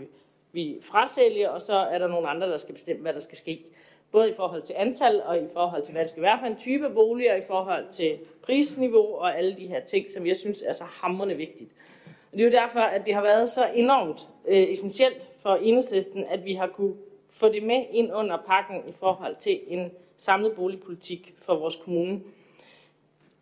vi 0.52 0.78
frasælge, 0.82 1.52
og 1.52 1.62
så 1.62 1.74
er 1.74 1.98
der 1.98 2.08
nogle 2.08 2.28
andre, 2.28 2.50
der 2.50 2.58
skal 2.58 2.74
bestemme, 2.74 3.02
hvad 3.02 3.14
der 3.14 3.20
skal 3.20 3.38
ske. 3.38 3.66
Både 4.12 4.30
i 4.30 4.34
forhold 4.34 4.62
til 4.62 4.76
antal, 4.78 5.22
og 5.26 5.38
i 5.38 5.48
forhold 5.54 5.84
til, 5.84 5.92
hvad 5.92 6.02
det 6.02 6.10
skal 6.10 6.24
være 6.24 6.40
for 6.40 6.48
en 6.48 6.56
type 6.56 6.90
bolig, 6.90 7.32
og 7.32 7.38
i 7.38 7.44
forhold 7.48 7.86
til 7.92 8.18
prisniveau, 8.42 9.16
og 9.16 9.38
alle 9.38 9.56
de 9.56 9.68
her 9.68 9.80
ting, 9.80 10.06
som 10.14 10.28
jeg 10.28 10.38
synes 10.38 10.62
er 10.62 10.74
så 10.74 10.84
hamrende 10.84 11.36
vigtigt. 11.36 11.72
Og 12.32 12.38
det 12.38 12.42
er 12.42 12.46
jo 12.46 12.52
derfor, 12.52 12.80
at 12.80 13.06
det 13.06 13.14
har 13.14 13.22
været 13.22 13.50
så 13.50 13.70
enormt 13.76 14.28
øh, 14.48 14.58
essentielt 14.58 15.28
for 15.42 15.56
enhedslisten, 15.56 16.26
at 16.30 16.46
vi 16.46 16.54
har 16.54 16.68
kunne 16.68 16.94
få 17.30 17.50
det 17.50 17.64
med 17.64 17.86
ind 17.92 18.14
under 18.14 18.38
pakken 18.48 18.90
i 18.90 18.92
forhold 19.00 19.36
til 19.36 19.60
en 19.68 19.92
samlet 20.18 20.54
boligpolitik 20.56 21.34
for 21.38 21.56
vores 21.56 21.76
kommune. 21.76 22.22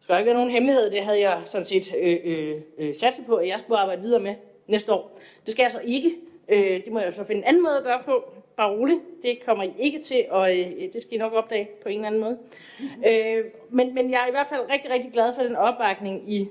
skal 0.01 0.17
ikke 0.17 0.25
være 0.25 0.35
nogen 0.35 0.51
hemmelighed, 0.51 0.91
det 0.91 1.03
havde 1.03 1.19
jeg 1.19 1.41
sådan 1.45 1.65
set 1.65 1.95
øh, 1.95 2.19
øh, 2.23 2.61
øh, 2.77 2.95
sat 2.95 3.13
på, 3.27 3.35
at 3.35 3.47
jeg 3.47 3.59
skulle 3.59 3.79
arbejde 3.79 4.01
videre 4.01 4.19
med 4.19 4.35
næste 4.67 4.93
år. 4.93 5.19
Det 5.45 5.53
skal 5.53 5.63
jeg 5.63 5.71
så 5.71 5.81
ikke. 5.83 6.15
Øh, 6.47 6.83
det 6.85 6.91
må 6.93 6.99
jeg 6.99 7.13
så 7.13 7.23
finde 7.23 7.41
en 7.41 7.47
anden 7.47 7.63
måde 7.63 7.77
at 7.77 7.83
gøre 7.83 8.01
på. 8.05 8.33
Bare 8.59 8.71
roligt. 8.71 9.01
Det 9.23 9.45
kommer 9.45 9.63
I 9.63 9.73
ikke 9.79 10.03
til, 10.03 10.25
og 10.29 10.57
øh, 10.57 10.93
det 10.93 11.01
skal 11.01 11.13
I 11.13 11.17
nok 11.17 11.33
opdage 11.33 11.69
på 11.83 11.89
en 11.89 11.95
eller 11.95 12.07
anden 12.07 12.21
måde. 12.21 12.37
Øh, 13.07 13.45
men, 13.69 13.95
men 13.95 14.11
jeg 14.11 14.23
er 14.23 14.27
i 14.27 14.31
hvert 14.31 14.47
fald 14.47 14.69
rigtig, 14.69 14.91
rigtig 14.91 15.11
glad 15.11 15.35
for 15.35 15.43
den 15.43 15.55
opbakning 15.55 16.31
i, 16.31 16.39
i 16.39 16.49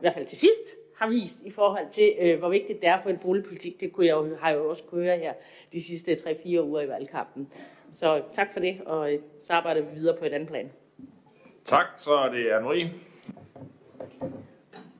hvert 0.00 0.14
fald 0.14 0.26
til 0.26 0.38
sidst, 0.38 0.76
har 0.96 1.08
vist 1.08 1.38
i 1.44 1.50
forhold 1.50 1.90
til, 1.90 2.14
øh, 2.18 2.38
hvor 2.38 2.48
vigtigt 2.48 2.80
det 2.80 2.88
er 2.88 3.02
for 3.02 3.10
en 3.10 3.18
boligpolitik. 3.18 3.80
Det 3.80 3.92
kunne 3.92 4.06
jeg 4.06 4.12
jo, 4.12 4.36
har 4.40 4.50
jeg 4.50 4.58
jo 4.58 4.70
også 4.70 4.84
kunne 4.84 5.04
høre 5.04 5.18
her 5.18 5.32
de 5.72 5.82
sidste 5.82 6.12
3-4 6.12 6.60
uger 6.60 6.80
i 6.80 6.88
valgkampen. 6.88 7.52
Så 7.92 8.22
tak 8.32 8.52
for 8.52 8.60
det, 8.60 8.80
og 8.86 9.12
øh, 9.12 9.18
så 9.42 9.52
arbejder 9.52 9.80
vi 9.80 9.94
videre 9.94 10.16
på 10.16 10.24
et 10.24 10.32
andet 10.32 10.48
plan. 10.48 10.72
Tak, 11.64 11.86
så 11.98 12.14
er 12.14 12.28
det 12.28 12.44
Anne-Marie. 12.44 12.86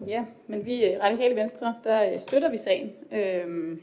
Ja, 0.06 0.24
men 0.46 0.66
vi 0.66 0.74
i 0.74 0.98
Radikale 0.98 1.36
Venstre, 1.36 1.74
der 1.84 2.12
øh, 2.12 2.20
støtter 2.20 2.50
vi 2.50 2.56
sagen. 2.56 2.92
Øhm, 3.12 3.82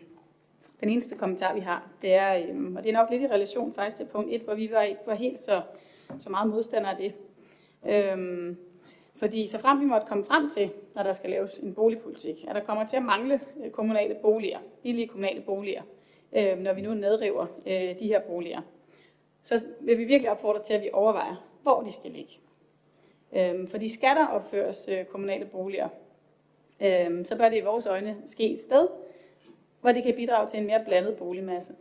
den 0.82 0.90
eneste 0.90 1.16
kommentar, 1.16 1.54
vi 1.54 1.60
har, 1.60 1.90
det 2.02 2.14
er, 2.14 2.48
øhm, 2.48 2.76
og 2.76 2.84
det 2.84 2.90
er 2.90 2.94
nok 2.94 3.10
lidt 3.10 3.22
i 3.22 3.28
relation 3.28 3.74
faktisk 3.74 3.98
til 3.98 4.06
punkt 4.06 4.34
1, 4.34 4.42
hvor 4.42 4.56
vi 4.56 4.72
var, 4.72 4.82
ikke 4.82 5.02
var 5.06 5.16
helt 5.16 5.40
så, 5.40 5.62
så 6.20 6.30
meget 6.30 6.50
modstandere 6.50 6.92
af 6.92 6.98
det. 6.98 7.14
Øhm, 7.86 8.58
fordi 9.16 9.48
så 9.48 9.60
frem 9.60 9.80
vi 9.80 9.86
måtte 9.86 10.08
komme 10.08 10.24
frem 10.24 10.50
til, 10.50 10.72
når 10.96 11.04
der 11.04 11.14
skal 11.14 11.30
laves 11.30 11.58
en 11.58 11.74
boligpolitik, 11.74 12.46
at 12.48 12.56
der 12.56 12.62
kommer 12.62 12.88
til 12.88 12.98
at 12.98 13.04
mangle 13.04 13.40
øh, 13.64 13.72
kommunale 13.72 14.16
boliger, 14.22 14.60
billige 14.84 15.08
kommunale 15.08 15.42
boliger, 15.42 15.82
øh, 16.34 16.60
når 16.60 16.74
vi 16.74 16.82
nu 16.82 16.94
nedriver 16.94 17.46
øh, 17.68 18.00
de 18.00 18.08
her 18.08 18.22
boliger, 18.22 18.62
så 19.44 19.68
vil 19.82 19.98
vi 19.98 20.04
virkelig 20.04 20.32
opfordre 20.32 20.64
til, 20.64 20.74
at 20.74 20.82
vi 20.82 20.90
overvejer, 20.94 21.46
hvor 21.62 21.82
de 21.82 21.92
skal 21.92 22.12
ligge. 22.12 22.34
Øh, 23.34 23.70
fordi 23.70 23.90
skal 23.90 24.16
der 24.16 24.28
opføres 24.28 24.88
øh, 24.92 25.06
kommunale 25.06 25.46
boliger, 25.46 25.90
øh, 26.82 27.26
så 27.26 27.38
bør 27.38 27.50
det 27.50 27.58
i 27.58 27.66
vores 27.66 27.86
øjne 27.86 28.18
ske 28.28 28.54
et 28.54 28.62
sted, 28.62 28.88
hvor 29.82 29.92
det 29.92 30.04
kan 30.04 30.16
bidrage 30.16 30.48
til 30.48 30.60
en 30.60 30.66
mere 30.66 30.84
blandet 30.86 31.16
boligmasse. 31.18 31.74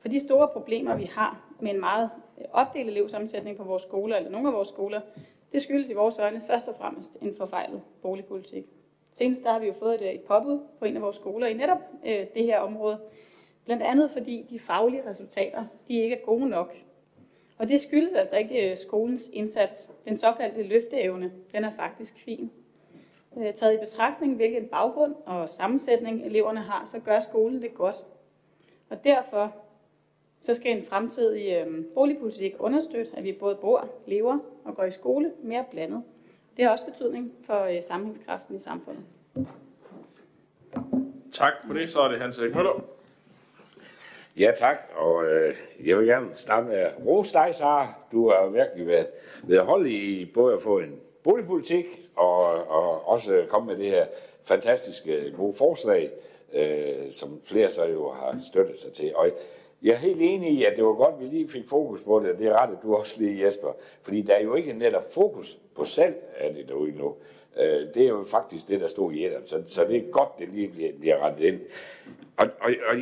For 0.00 0.08
de 0.08 0.20
store 0.20 0.48
problemer, 0.48 0.96
vi 0.96 1.04
har 1.04 1.50
med 1.60 1.70
en 1.70 1.80
meget 1.80 2.10
øh, 2.38 2.44
opdelt 2.52 2.88
elevsammensætning 2.88 3.56
på 3.56 3.64
vores 3.64 3.82
skoler, 3.82 4.16
eller 4.16 4.30
nogle 4.30 4.48
af 4.48 4.54
vores 4.54 4.68
skoler, 4.68 5.00
det 5.52 5.62
skyldes 5.62 5.90
i 5.90 5.94
vores 5.94 6.18
øjne 6.18 6.40
først 6.40 6.68
og 6.68 6.76
fremmest 6.76 7.16
en 7.22 7.34
forfejlet 7.34 7.82
boligpolitik. 8.02 8.64
Senest 9.12 9.44
der 9.44 9.52
har 9.52 9.58
vi 9.58 9.66
jo 9.66 9.72
fået 9.72 9.94
et, 9.94 10.02
øh, 10.02 10.08
et 10.08 10.20
påbud 10.20 10.60
på 10.78 10.84
en 10.84 10.96
af 10.96 11.02
vores 11.02 11.16
skoler 11.16 11.46
i 11.46 11.54
netop 11.54 11.78
øh, 12.06 12.26
det 12.34 12.44
her 12.44 12.58
område. 12.58 13.00
Blandt 13.64 13.82
andet 13.82 14.10
fordi 14.10 14.46
de 14.50 14.58
faglige 14.58 15.10
resultater, 15.10 15.64
de 15.88 16.00
ikke 16.00 16.16
er 16.16 16.24
gode 16.24 16.48
nok. 16.48 16.76
Og 17.58 17.68
det 17.68 17.80
skyldes 17.80 18.12
altså 18.12 18.36
ikke 18.36 18.70
øh, 18.70 18.76
skolens 18.76 19.30
indsats. 19.32 19.90
Den 20.04 20.16
såkaldte 20.16 20.62
løfteevne, 20.62 21.32
den 21.52 21.64
er 21.64 21.72
faktisk 21.72 22.18
fin. 22.24 22.50
Øh, 23.36 23.54
taget 23.54 23.74
i 23.74 23.76
betragtning, 23.76 24.36
hvilken 24.36 24.68
baggrund 24.68 25.14
og 25.26 25.48
sammensætning 25.48 26.26
eleverne 26.26 26.60
har, 26.60 26.84
så 26.84 27.00
gør 27.00 27.20
skolen 27.20 27.62
det 27.62 27.74
godt. 27.74 27.96
Og 28.90 29.04
derfor 29.04 29.54
så 30.40 30.54
skal 30.54 30.76
en 30.76 30.84
fremtidig 30.84 31.52
øh, 31.52 31.84
boligpolitik 31.94 32.54
understøtte, 32.58 33.12
at 33.16 33.24
vi 33.24 33.32
både 33.32 33.54
bor, 33.54 33.88
lever 34.06 34.38
og 34.64 34.76
går 34.76 34.84
i 34.84 34.90
skole 34.90 35.32
mere 35.42 35.64
blandet. 35.70 36.02
Det 36.56 36.64
har 36.64 36.72
også 36.72 36.84
betydning 36.84 37.32
for 37.46 37.62
øh, 37.64 37.82
sammenhængskraften 37.82 38.56
i 38.56 38.58
samfundet. 38.58 39.04
Tak 41.32 41.52
for 41.66 41.74
det. 41.74 41.90
Så 41.90 42.00
er 42.00 42.08
det 42.08 42.20
Hans 42.20 42.38
Erik 42.38 42.54
Møller. 42.54 42.84
Ja, 44.36 44.52
tak. 44.56 44.76
Og 44.94 45.24
øh, 45.24 45.56
jeg 45.84 45.98
vil 45.98 46.06
gerne 46.06 46.34
starte 46.34 46.66
med 46.66 46.76
at 46.76 46.92
rose 47.06 47.32
dig, 47.32 47.54
Sara. 47.54 47.94
Du 48.12 48.30
har 48.30 48.48
virkelig 48.48 48.86
været 48.86 49.06
ved 49.42 49.58
at 49.58 49.66
holde 49.66 49.90
i 49.90 50.24
både 50.34 50.54
at 50.54 50.62
få 50.62 50.78
en 50.78 51.00
boligpolitik 51.24 51.86
og, 52.16 52.40
og 52.68 53.08
også 53.08 53.44
komme 53.48 53.66
med 53.66 53.76
det 53.76 53.90
her 53.90 54.06
fantastiske 54.44 55.32
gode 55.36 55.54
forslag, 55.54 56.10
øh, 56.52 57.10
som 57.10 57.40
flere 57.44 57.70
så 57.70 57.86
jo 57.86 58.10
har 58.10 58.38
støttet 58.50 58.78
sig 58.78 58.92
til. 58.92 59.16
Og 59.16 59.30
jeg 59.82 59.92
er 59.92 59.98
helt 59.98 60.18
enig 60.20 60.52
i, 60.52 60.64
at 60.64 60.76
det 60.76 60.84
var 60.84 60.92
godt, 60.92 61.14
at 61.14 61.20
vi 61.20 61.26
lige 61.26 61.48
fik 61.48 61.68
fokus 61.68 62.00
på 62.00 62.20
det, 62.20 62.30
og 62.30 62.38
det 62.38 62.46
er 62.46 62.62
ret, 62.62 62.76
at 62.76 62.82
du 62.82 62.96
også 62.96 63.20
lige, 63.20 63.44
Jesper. 63.44 63.72
Fordi 64.02 64.22
der 64.22 64.34
er 64.34 64.42
jo 64.42 64.54
ikke 64.54 64.72
netop 64.72 65.12
fokus 65.12 65.58
på 65.74 65.84
salg 65.84 66.16
af 66.38 66.54
det 66.54 66.68
derude 66.68 66.92
nu. 66.92 67.14
Øh, 67.56 67.94
det 67.94 68.02
er 68.02 68.08
jo 68.08 68.24
faktisk 68.24 68.68
det, 68.68 68.80
der 68.80 68.88
stod 68.88 69.12
i 69.12 69.24
etteren, 69.26 69.46
så, 69.46 69.62
så 69.66 69.84
det 69.84 69.96
er 69.96 70.10
godt, 70.10 70.38
det 70.38 70.48
lige 70.48 70.68
bliver, 70.68 70.92
bliver 71.00 71.18
rettet 71.18 71.44
ind. 71.44 71.60
Og, 72.36 72.48
og, 72.60 72.70
og 72.86 72.96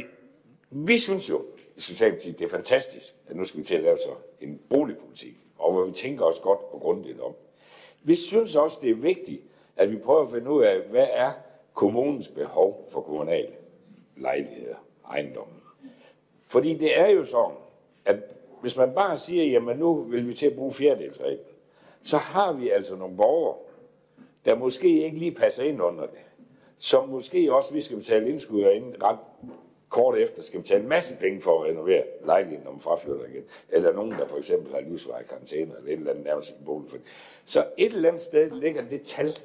vi 0.71 0.99
synes 0.99 1.31
jo 1.31 1.45
i 1.77 1.81
Socialdemokratiet, 1.81 2.39
det 2.39 2.45
er 2.45 2.49
fantastisk, 2.49 3.15
at 3.29 3.37
nu 3.37 3.45
skal 3.45 3.59
vi 3.59 3.65
til 3.65 3.75
at 3.75 3.83
lave 3.83 3.99
så 3.99 4.11
en 4.41 4.61
boligpolitik, 4.71 5.35
og 5.59 5.73
hvor 5.73 5.85
vi 5.85 5.93
tænker 5.93 6.25
os 6.25 6.39
godt 6.39 6.61
og 6.73 6.81
grundigt 6.81 7.21
om. 7.21 7.35
Vi 8.03 8.15
synes 8.15 8.57
også, 8.57 8.79
det 8.83 8.91
er 8.91 8.95
vigtigt, 8.95 9.43
at 9.77 9.91
vi 9.91 9.97
prøver 9.97 10.23
at 10.23 10.31
finde 10.31 10.51
ud 10.51 10.63
af, 10.63 10.81
hvad 10.81 11.07
er 11.11 11.31
kommunens 11.75 12.29
behov 12.29 12.89
for 12.91 13.01
kommunale 13.01 13.53
lejligheder, 14.17 14.77
ejendomme. 15.11 15.55
Fordi 16.47 16.75
det 16.75 16.99
er 16.99 17.07
jo 17.07 17.25
sådan, 17.25 17.57
at 18.05 18.17
hvis 18.61 18.77
man 18.77 18.95
bare 18.95 19.19
siger, 19.19 19.45
jamen 19.45 19.77
nu 19.77 20.03
vil 20.03 20.29
vi 20.29 20.35
til 20.35 20.47
at 20.47 20.57
bruge 20.57 20.73
fjerdedelsreglen, 20.73 21.45
så 22.03 22.17
har 22.17 22.53
vi 22.53 22.71
altså 22.71 22.97
nogle 22.97 23.17
borgere, 23.17 23.57
der 24.45 24.55
måske 24.55 25.05
ikke 25.05 25.19
lige 25.19 25.33
passer 25.33 25.65
ind 25.65 25.83
under 25.83 26.07
det. 26.07 26.19
Som 26.79 27.09
måske 27.09 27.55
også, 27.55 27.75
vi 27.75 27.81
skal 27.81 27.97
betale 27.97 28.29
indskud 28.29 28.63
og 28.63 28.75
ind 28.75 28.95
ret 29.03 29.19
kort 29.91 30.19
efter 30.19 30.43
skal 30.43 30.61
betale 30.61 30.83
en 30.83 30.89
masse 30.89 31.19
penge 31.19 31.41
for 31.41 31.63
at 31.63 31.71
renovere 31.71 32.03
lejligheden, 32.25 32.65
når 32.65 32.71
man 32.71 32.81
fraflytter 32.81 33.25
igen. 33.27 33.45
Eller 33.71 33.93
nogen, 33.93 34.13
der 34.13 34.27
for 34.27 34.39
eksempel 34.39 34.73
har 34.73 34.81
livsvej 34.81 35.23
karantæne, 35.23 35.75
eller 35.79 35.93
et 35.93 35.99
eller 35.99 36.11
andet 36.11 36.25
nærmest 36.25 36.51
i 36.51 36.65
bolig. 36.65 36.91
Så 37.45 37.65
et 37.77 37.93
eller 37.93 38.09
andet 38.09 38.23
sted 38.23 38.51
ligger 38.51 38.83
det 38.91 39.03
tal. 39.03 39.39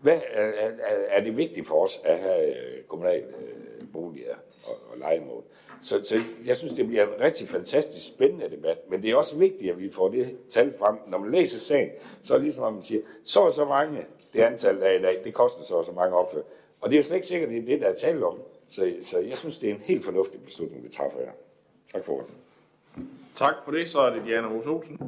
Hvad 0.00 0.20
er, 0.32 0.46
er, 0.46 0.70
er 1.08 1.20
det 1.20 1.36
vigtigt 1.36 1.66
for 1.66 1.84
os 1.84 2.00
at 2.04 2.18
have 2.18 2.46
øh, 2.48 2.82
kommunale 2.88 3.26
øh, 3.26 3.86
boliger 3.92 4.34
og, 4.64 4.76
og 4.92 4.98
legemål? 4.98 5.42
Så, 5.82 6.04
så 6.04 6.18
jeg 6.44 6.56
synes, 6.56 6.74
det 6.74 6.86
bliver 6.86 7.06
en 7.06 7.20
rigtig 7.20 7.48
fantastisk 7.48 8.06
spændende 8.06 8.50
debat, 8.50 8.78
men 8.90 9.02
det 9.02 9.10
er 9.10 9.16
også 9.16 9.38
vigtigt, 9.38 9.72
at 9.72 9.78
vi 9.78 9.90
får 9.90 10.08
det 10.08 10.36
tal 10.48 10.74
frem. 10.78 10.96
Når 11.06 11.18
man 11.18 11.30
læser 11.30 11.58
sagen, 11.58 11.90
så 12.22 12.34
er 12.34 12.38
det 12.38 12.44
ligesom, 12.44 12.64
at 12.64 12.72
man 12.72 12.82
siger, 12.82 13.02
så 13.24 13.40
og 13.40 13.52
så 13.52 13.64
mange, 13.64 14.06
det 14.32 14.40
antal 14.40 14.80
der 14.80 14.86
er 14.86 14.98
i 14.98 15.02
dag, 15.02 15.20
det 15.24 15.34
koster 15.34 15.62
så 15.62 15.74
og 15.74 15.84
så 15.84 15.92
mange 15.92 16.16
opfør. 16.16 16.42
Og 16.80 16.90
det 16.90 16.96
er 16.96 16.98
jo 16.98 17.02
slet 17.02 17.16
ikke 17.16 17.28
sikkert, 17.28 17.48
at 17.48 17.54
det 17.54 17.62
er 17.62 17.66
det, 17.66 17.80
der 17.80 17.88
er 17.88 17.94
tale 17.94 18.26
om. 18.26 18.38
Så, 18.70 18.92
så 19.02 19.18
jeg 19.18 19.38
synes, 19.38 19.58
det 19.58 19.70
er 19.70 19.74
en 19.74 19.80
helt 19.84 20.04
fornuftig 20.04 20.40
beslutning, 20.40 20.84
vi 20.84 20.88
træffer 20.88 21.18
her. 21.18 21.30
Tak 21.92 22.04
for 22.04 22.18
det. 22.18 22.30
Tak 23.34 23.54
for 23.64 23.72
det. 23.72 23.88
Så 23.88 24.00
er 24.00 24.14
det 24.14 24.22
Diana 24.26 24.48
Rose 24.48 24.70
Olsen. 24.70 25.00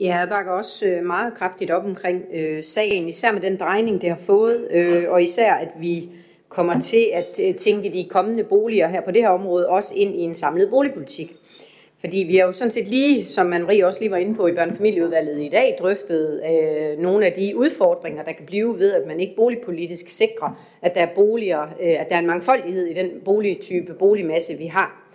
Ja, 0.00 0.18
jeg 0.18 0.28
bakker 0.28 0.52
også 0.52 0.86
øh, 0.86 1.04
meget 1.04 1.34
kraftigt 1.34 1.70
op 1.70 1.84
omkring 1.84 2.24
øh, 2.32 2.64
sagen, 2.64 3.08
især 3.08 3.32
med 3.32 3.40
den 3.40 3.56
drejning, 3.56 4.00
det 4.00 4.08
har 4.08 4.18
fået, 4.18 4.68
øh, 4.70 5.10
og 5.10 5.22
især 5.22 5.54
at 5.54 5.68
vi 5.80 6.10
kommer 6.48 6.80
til 6.80 7.10
at 7.14 7.40
øh, 7.44 7.54
tænke 7.54 7.92
de 7.92 8.08
kommende 8.10 8.44
boliger 8.44 8.88
her 8.88 9.00
på 9.00 9.10
det 9.10 9.22
her 9.22 9.28
område 9.28 9.68
også 9.68 9.94
ind 9.96 10.14
i 10.14 10.20
en 10.20 10.34
samlet 10.34 10.70
boligpolitik. 10.70 11.36
Fordi 12.00 12.18
vi 12.18 12.36
har 12.36 12.46
jo 12.46 12.52
sådan 12.52 12.70
set 12.70 12.88
lige, 12.88 13.24
som 13.24 13.46
man 13.46 13.62
Marie 13.62 13.86
også 13.86 14.00
lige 14.00 14.10
var 14.10 14.16
inde 14.16 14.34
på 14.34 14.46
i 14.46 14.52
børnefamilieudvalget 14.52 15.42
i 15.42 15.48
dag, 15.48 15.76
drøftet 15.78 16.42
øh, 16.50 16.98
nogle 16.98 17.26
af 17.26 17.32
de 17.32 17.56
udfordringer, 17.56 18.24
der 18.24 18.32
kan 18.32 18.46
blive 18.46 18.78
ved, 18.78 18.92
at 18.92 19.06
man 19.06 19.20
ikke 19.20 19.36
boligpolitisk 19.36 20.08
sikrer, 20.08 20.66
at 20.82 20.94
der 20.94 21.00
er 21.00 21.14
boliger, 21.14 21.62
øh, 21.62 22.00
at 22.00 22.08
der 22.08 22.14
er 22.14 22.18
en 22.18 22.26
mangfoldighed 22.26 22.86
i 22.86 22.94
den 22.94 23.10
boligtype, 23.24 23.94
boligmasse, 23.94 24.58
vi 24.58 24.66
har. 24.66 25.05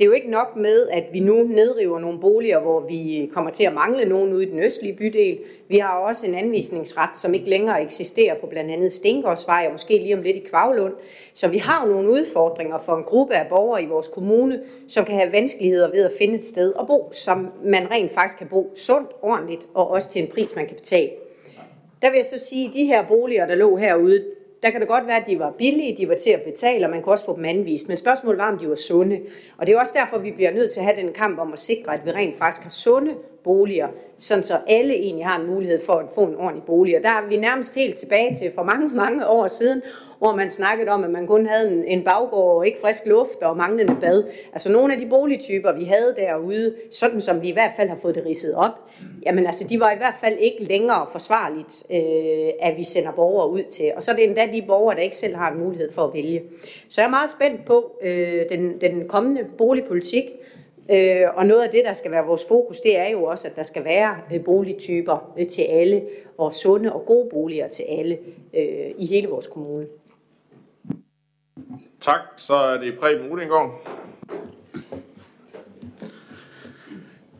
Det 0.00 0.06
er 0.06 0.08
jo 0.08 0.14
ikke 0.14 0.30
nok 0.30 0.56
med, 0.56 0.88
at 0.88 1.04
vi 1.12 1.20
nu 1.20 1.42
nedriver 1.42 1.98
nogle 1.98 2.20
boliger, 2.20 2.60
hvor 2.60 2.80
vi 2.80 3.30
kommer 3.32 3.50
til 3.50 3.64
at 3.64 3.72
mangle 3.72 4.04
nogen 4.04 4.32
ude 4.32 4.42
i 4.42 4.50
den 4.50 4.62
østlige 4.62 4.96
bydel. 4.96 5.38
Vi 5.68 5.78
har 5.78 5.98
også 5.98 6.26
en 6.26 6.34
anvisningsret, 6.34 7.16
som 7.16 7.34
ikke 7.34 7.50
længere 7.50 7.82
eksisterer 7.82 8.34
på 8.40 8.46
blandt 8.46 8.70
andet 8.70 8.92
Stengårdsvej 8.92 9.64
og 9.66 9.72
måske 9.72 9.98
lige 9.98 10.16
om 10.16 10.22
lidt 10.22 10.36
i 10.36 10.46
Kvavlund. 10.50 10.94
Så 11.34 11.48
vi 11.48 11.58
har 11.58 11.86
jo 11.86 11.92
nogle 11.92 12.10
udfordringer 12.10 12.78
for 12.78 12.96
en 12.96 13.04
gruppe 13.04 13.34
af 13.34 13.48
borgere 13.48 13.82
i 13.82 13.86
vores 13.86 14.08
kommune, 14.08 14.62
som 14.88 15.04
kan 15.04 15.14
have 15.14 15.32
vanskeligheder 15.32 15.90
ved 15.90 16.04
at 16.04 16.12
finde 16.18 16.34
et 16.34 16.44
sted 16.44 16.72
at 16.80 16.86
bo, 16.86 17.08
som 17.12 17.48
man 17.64 17.90
rent 17.90 18.12
faktisk 18.12 18.38
kan 18.38 18.46
bo 18.46 18.72
sundt, 18.74 19.10
ordentligt 19.22 19.68
og 19.74 19.90
også 19.90 20.10
til 20.10 20.22
en 20.22 20.28
pris, 20.28 20.56
man 20.56 20.66
kan 20.66 20.76
betale. 20.76 21.10
Der 22.02 22.10
vil 22.10 22.16
jeg 22.16 22.26
så 22.26 22.44
sige, 22.44 22.68
at 22.68 22.74
de 22.74 22.84
her 22.84 23.06
boliger, 23.08 23.46
der 23.46 23.54
lå 23.54 23.76
herude, 23.76 24.24
der 24.62 24.70
kan 24.70 24.80
det 24.80 24.88
godt 24.88 25.06
være, 25.06 25.16
at 25.16 25.26
de 25.26 25.38
var 25.38 25.50
billige, 25.50 25.96
de 25.96 26.08
var 26.08 26.14
til 26.14 26.30
at 26.30 26.42
betale, 26.42 26.86
og 26.86 26.90
man 26.90 27.02
kunne 27.02 27.12
også 27.12 27.24
få 27.24 27.36
dem 27.36 27.44
anvist. 27.44 27.88
Men 27.88 27.98
spørgsmålet 27.98 28.38
var, 28.38 28.52
om 28.52 28.58
de 28.58 28.68
var 28.68 28.74
sunde. 28.74 29.20
Og 29.58 29.66
det 29.66 29.74
er 29.74 29.80
også 29.80 29.94
derfor, 29.96 30.18
vi 30.18 30.32
bliver 30.32 30.50
nødt 30.50 30.72
til 30.72 30.80
at 30.80 30.86
have 30.86 31.06
den 31.06 31.12
kamp 31.12 31.38
om 31.38 31.52
at 31.52 31.58
sikre, 31.58 31.94
at 31.94 32.00
vi 32.04 32.10
rent 32.10 32.38
faktisk 32.38 32.62
har 32.62 32.70
sunde 32.70 33.14
boliger, 33.44 33.88
sådan 34.18 34.44
så 34.44 34.58
alle 34.66 34.94
egentlig 34.94 35.26
har 35.26 35.40
en 35.40 35.46
mulighed 35.46 35.80
for 35.86 35.92
at 35.92 36.06
få 36.14 36.20
en 36.20 36.36
ordentlig 36.36 36.62
bolig. 36.64 36.96
Og 36.96 37.02
der 37.02 37.08
er 37.08 37.28
vi 37.28 37.36
nærmest 37.36 37.74
helt 37.74 37.96
tilbage 37.96 38.34
til 38.34 38.52
for 38.54 38.62
mange, 38.62 38.88
mange 38.88 39.26
år 39.26 39.46
siden, 39.46 39.82
hvor 40.20 40.36
man 40.36 40.50
snakkede 40.50 40.90
om, 40.90 41.04
at 41.04 41.10
man 41.10 41.26
kun 41.26 41.46
havde 41.46 41.72
en, 41.72 41.84
en 41.84 42.04
baggård 42.04 42.56
og 42.56 42.66
ikke 42.66 42.80
frisk 42.80 43.06
luft 43.06 43.42
og 43.42 43.56
manglende 43.56 43.96
bad. 44.00 44.24
Altså 44.52 44.72
nogle 44.72 44.94
af 44.94 45.00
de 45.00 45.06
boligtyper, 45.06 45.72
vi 45.72 45.84
havde 45.84 46.14
derude, 46.16 46.74
sådan 46.92 47.20
som 47.20 47.42
vi 47.42 47.48
i 47.48 47.52
hvert 47.52 47.70
fald 47.76 47.88
har 47.88 47.96
fået 47.96 48.14
det 48.14 48.26
ridset 48.26 48.54
op, 48.54 48.90
jamen 49.26 49.46
altså 49.46 49.66
de 49.68 49.80
var 49.80 49.90
i 49.90 49.96
hvert 49.96 50.14
fald 50.20 50.38
ikke 50.38 50.64
længere 50.64 51.06
forsvarligt, 51.12 51.86
øh, 51.90 52.52
at 52.60 52.76
vi 52.76 52.82
sender 52.82 53.12
borgere 53.12 53.50
ud 53.50 53.62
til. 53.62 53.92
Og 53.96 54.02
så 54.02 54.10
er 54.10 54.16
det 54.16 54.24
endda 54.24 54.48
de 54.52 54.62
borgere, 54.66 54.96
der 54.96 55.02
ikke 55.02 55.18
selv 55.18 55.36
har 55.36 55.50
en 55.50 55.58
mulighed 55.58 55.92
for 55.92 56.02
at 56.02 56.14
vælge. 56.14 56.42
Så 56.88 57.00
jeg 57.00 57.06
er 57.06 57.10
meget 57.10 57.30
spændt 57.30 57.64
på 57.64 57.98
øh, 58.02 58.44
den, 58.50 58.80
den 58.80 59.08
kommende 59.08 59.44
boligpolitik, 59.58 60.24
Øh, 60.92 61.26
og 61.34 61.46
noget 61.46 61.62
af 61.62 61.70
det, 61.70 61.84
der 61.84 61.94
skal 61.94 62.10
være 62.10 62.26
vores 62.26 62.44
fokus, 62.48 62.80
det 62.80 62.98
er 62.98 63.08
jo 63.08 63.24
også, 63.24 63.48
at 63.48 63.56
der 63.56 63.62
skal 63.62 63.84
være 63.84 64.16
øh, 64.34 64.44
boligtyper 64.44 65.34
til 65.50 65.62
alle, 65.62 66.02
og 66.38 66.54
sunde 66.54 66.92
og 66.92 67.06
gode 67.06 67.28
boliger 67.30 67.68
til 67.68 67.84
alle 67.88 68.18
øh, 68.54 68.90
i 68.98 69.06
hele 69.06 69.28
vores 69.28 69.46
kommune. 69.46 69.86
Tak. 72.00 72.20
Så 72.36 72.54
er 72.54 72.78
det 72.78 72.98
Preben 72.98 73.32
Udengård. 73.32 73.86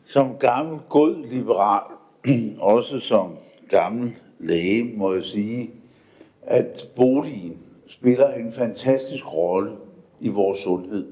Som 0.04 0.36
gammel 0.38 0.80
god 0.88 1.26
liberal, 1.26 1.82
også 2.58 3.00
som 3.00 3.36
gammel 3.68 4.16
læge, 4.38 4.96
må 4.96 5.14
jeg 5.14 5.24
sige, 5.24 5.70
at 6.42 6.88
boligen 6.96 7.58
spiller 7.88 8.32
en 8.32 8.52
fantastisk 8.52 9.32
rolle 9.32 9.76
i 10.20 10.28
vores 10.28 10.58
sundhed. 10.58 11.06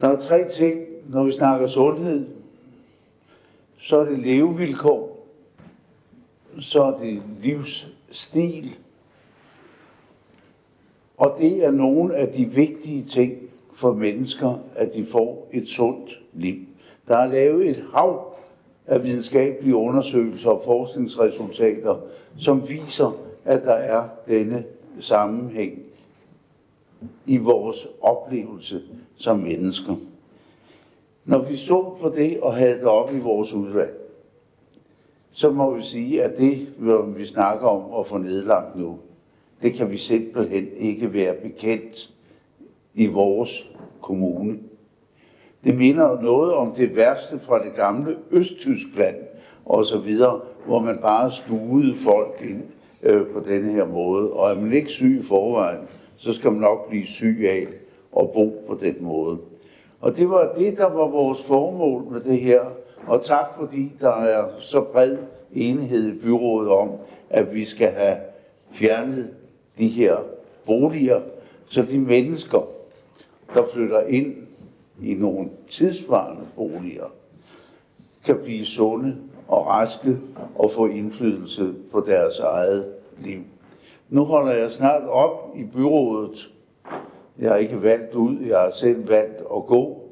Der 0.00 0.08
er 0.08 0.20
tre 0.20 0.48
ting, 0.48 0.80
når 1.08 1.24
vi 1.24 1.32
snakker 1.32 1.66
sundhed. 1.66 2.26
Så 3.78 3.96
er 3.96 4.04
det 4.04 4.18
levevilkår, 4.18 5.26
så 6.60 6.82
er 6.82 6.98
det 6.98 7.22
livsstil, 7.42 8.76
og 11.16 11.36
det 11.38 11.64
er 11.64 11.70
nogle 11.70 12.14
af 12.14 12.28
de 12.28 12.44
vigtige 12.44 13.04
ting 13.04 13.32
for 13.74 13.92
mennesker, 13.92 14.58
at 14.74 14.94
de 14.94 15.06
får 15.06 15.48
et 15.52 15.68
sundt 15.68 16.20
liv. 16.32 16.56
Der 17.08 17.16
er 17.16 17.26
lavet 17.26 17.68
et 17.68 17.84
hav 17.94 18.36
af 18.86 19.04
videnskabelige 19.04 19.76
undersøgelser 19.76 20.50
og 20.50 20.62
forskningsresultater, 20.64 21.96
som 22.38 22.68
viser, 22.68 23.16
at 23.44 23.62
der 23.62 23.72
er 23.72 24.08
denne 24.28 24.64
sammenhæng 25.00 25.78
i 27.26 27.36
vores 27.36 27.88
oplevelse 28.00 28.82
som 29.16 29.38
mennesker. 29.38 29.94
Når 31.24 31.38
vi 31.38 31.56
så 31.56 31.94
på 32.00 32.12
det 32.16 32.40
og 32.40 32.54
havde 32.54 32.74
det 32.74 32.84
op 32.84 33.12
i 33.14 33.18
vores 33.18 33.52
udvalg, 33.52 33.94
så 35.32 35.50
må 35.50 35.74
vi 35.74 35.82
sige, 35.82 36.22
at 36.22 36.38
det, 36.38 36.68
vi 37.16 37.24
snakker 37.24 37.66
om 37.66 38.00
at 38.00 38.06
få 38.06 38.18
nedlagt 38.18 38.76
nu, 38.76 38.98
det 39.62 39.74
kan 39.74 39.90
vi 39.90 39.98
simpelthen 39.98 40.68
ikke 40.76 41.12
være 41.12 41.34
bekendt 41.34 42.10
i 42.94 43.06
vores 43.06 43.70
kommune. 44.02 44.58
Det 45.64 45.76
minder 45.76 46.20
noget 46.22 46.54
om 46.54 46.72
det 46.72 46.96
værste 46.96 47.38
fra 47.38 47.64
det 47.64 47.74
gamle 47.74 48.16
Østtyskland 48.30 49.16
og 49.64 49.84
så 49.84 49.98
videre, 49.98 50.40
hvor 50.66 50.78
man 50.78 50.98
bare 50.98 51.30
stuede 51.30 51.96
folk 51.96 52.44
ind 52.50 52.62
øh, 53.02 53.26
på 53.26 53.40
denne 53.40 53.72
her 53.72 53.86
måde. 53.86 54.32
Og 54.32 54.50
er 54.50 54.54
man 54.60 54.72
ikke 54.72 54.90
syg 54.90 55.18
i 55.20 55.22
forvejen, 55.22 55.80
så 56.16 56.32
skal 56.32 56.52
man 56.52 56.60
nok 56.60 56.88
blive 56.88 57.06
syg 57.06 57.38
af 57.48 57.66
at 58.20 58.32
bo 58.32 58.64
på 58.66 58.78
den 58.80 58.96
måde. 59.00 59.38
Og 60.00 60.16
det 60.16 60.30
var 60.30 60.52
det, 60.58 60.78
der 60.78 60.88
var 60.90 61.08
vores 61.08 61.42
formål 61.42 62.12
med 62.12 62.20
det 62.20 62.40
her. 62.40 62.60
Og 63.06 63.24
tak 63.24 63.46
fordi 63.58 63.92
der 64.00 64.12
er 64.12 64.44
så 64.60 64.80
bred 64.80 65.16
enighed 65.52 66.12
i 66.12 66.18
byrådet 66.24 66.70
om, 66.70 66.90
at 67.30 67.54
vi 67.54 67.64
skal 67.64 67.88
have 67.88 68.16
fjernet 68.72 69.30
de 69.78 69.88
her 69.88 70.16
boliger, 70.66 71.20
så 71.68 71.82
de 71.82 71.98
mennesker, 71.98 72.68
der 73.54 73.66
flytter 73.72 74.00
ind 74.00 74.34
i 75.02 75.14
nogle 75.14 75.48
tidsvarende 75.70 76.42
boliger, 76.56 77.12
kan 78.24 78.38
blive 78.44 78.66
sunde 78.66 79.16
og 79.48 79.66
raske 79.66 80.18
og 80.54 80.70
få 80.70 80.86
indflydelse 80.86 81.74
på 81.92 82.04
deres 82.06 82.38
eget 82.38 82.92
liv. 83.18 83.40
Nu 84.08 84.24
holder 84.24 84.52
jeg 84.52 84.72
snart 84.72 85.02
op 85.08 85.52
i 85.56 85.64
byrådet. 85.64 86.52
Jeg 87.38 87.52
er 87.52 87.56
ikke 87.56 87.82
valgt 87.82 88.14
ud, 88.14 88.36
jeg 88.46 88.58
har 88.58 88.70
selv 88.70 89.08
valgt 89.08 89.38
at 89.38 89.66
gå, 89.66 90.02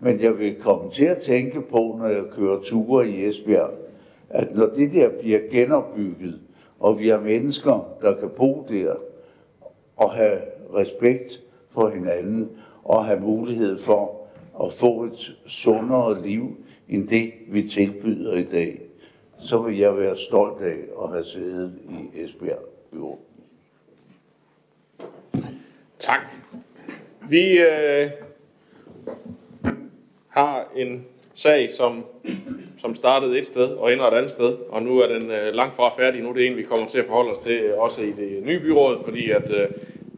men 0.00 0.22
jeg 0.22 0.38
vil 0.38 0.54
komme 0.60 0.90
til 0.90 1.04
at 1.04 1.18
tænke 1.18 1.60
på, 1.60 1.96
når 1.98 2.06
jeg 2.06 2.24
kører 2.32 2.60
ture 2.60 3.08
i 3.08 3.26
Esbjerg, 3.26 3.70
at 4.30 4.54
når 4.54 4.66
det 4.66 4.92
der 4.92 5.08
bliver 5.20 5.40
genopbygget, 5.50 6.40
og 6.80 6.98
vi 6.98 7.08
har 7.08 7.20
mennesker, 7.20 7.88
der 8.00 8.14
kan 8.16 8.30
bo 8.36 8.66
der, 8.68 8.94
og 9.96 10.12
have 10.12 10.40
respekt 10.74 11.40
for 11.70 11.88
hinanden, 11.88 12.50
og 12.84 13.04
have 13.04 13.20
mulighed 13.20 13.78
for 13.78 14.26
at 14.64 14.72
få 14.72 15.02
et 15.04 15.36
sundere 15.46 16.22
liv, 16.22 16.56
end 16.88 17.08
det 17.08 17.32
vi 17.48 17.68
tilbyder 17.68 18.34
i 18.34 18.44
dag, 18.44 18.80
så 19.38 19.58
vil 19.58 19.78
jeg 19.78 19.96
være 19.96 20.16
stolt 20.16 20.62
af 20.62 20.78
at 21.02 21.10
have 21.10 21.24
siddet 21.24 21.78
i 21.88 22.20
Esbjerg 22.20 22.64
Byråd. 22.92 23.18
Tak. 25.98 26.20
Vi 27.28 27.58
øh, 27.58 28.10
har 30.28 30.68
en 30.76 31.06
sag, 31.34 31.72
som, 31.72 32.04
som 32.84 32.94
startede 32.94 33.38
et 33.38 33.46
sted 33.46 33.68
og 33.76 33.92
ender 33.92 34.04
et 34.04 34.14
andet 34.14 34.30
sted, 34.30 34.56
og 34.68 34.82
nu 34.82 34.98
er 35.00 35.06
den 35.06 35.30
øh, 35.30 35.54
langt 35.54 35.74
fra 35.74 35.88
færdig. 35.88 36.22
Nu 36.22 36.28
er 36.28 36.32
det 36.32 36.46
en, 36.46 36.56
vi 36.56 36.62
kommer 36.62 36.86
til 36.86 36.98
at 36.98 37.06
forholde 37.06 37.30
os 37.30 37.38
til 37.38 37.52
øh, 37.52 37.78
også 37.78 38.02
i 38.02 38.12
det 38.12 38.42
nye 38.42 38.60
byråd, 38.60 39.04
fordi 39.04 39.30
at 39.30 39.50
øh, 39.50 39.68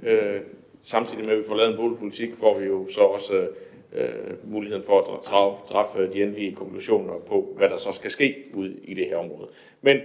øh 0.02 0.40
samtidig 0.82 1.24
med, 1.24 1.32
at 1.32 1.38
vi 1.38 1.44
får 1.48 1.54
lavet 1.54 1.70
en 1.70 1.76
boligpolitik, 1.76 2.34
får 2.34 2.58
vi 2.58 2.66
jo 2.66 2.88
så 2.88 3.00
også 3.00 3.34
øh, 3.36 3.48
øh 3.92 4.52
muligheden 4.52 4.84
for 4.84 5.00
at 5.00 5.22
træffe 5.68 6.12
de 6.12 6.22
endelige 6.22 6.54
konklusioner 6.54 7.14
på, 7.26 7.54
hvad 7.56 7.68
der 7.68 7.76
så 7.76 7.92
skal 7.92 8.10
ske 8.10 8.34
ud 8.54 8.70
i 8.82 8.94
det 8.94 9.06
her 9.06 9.16
område. 9.16 9.48
Men 9.82 9.96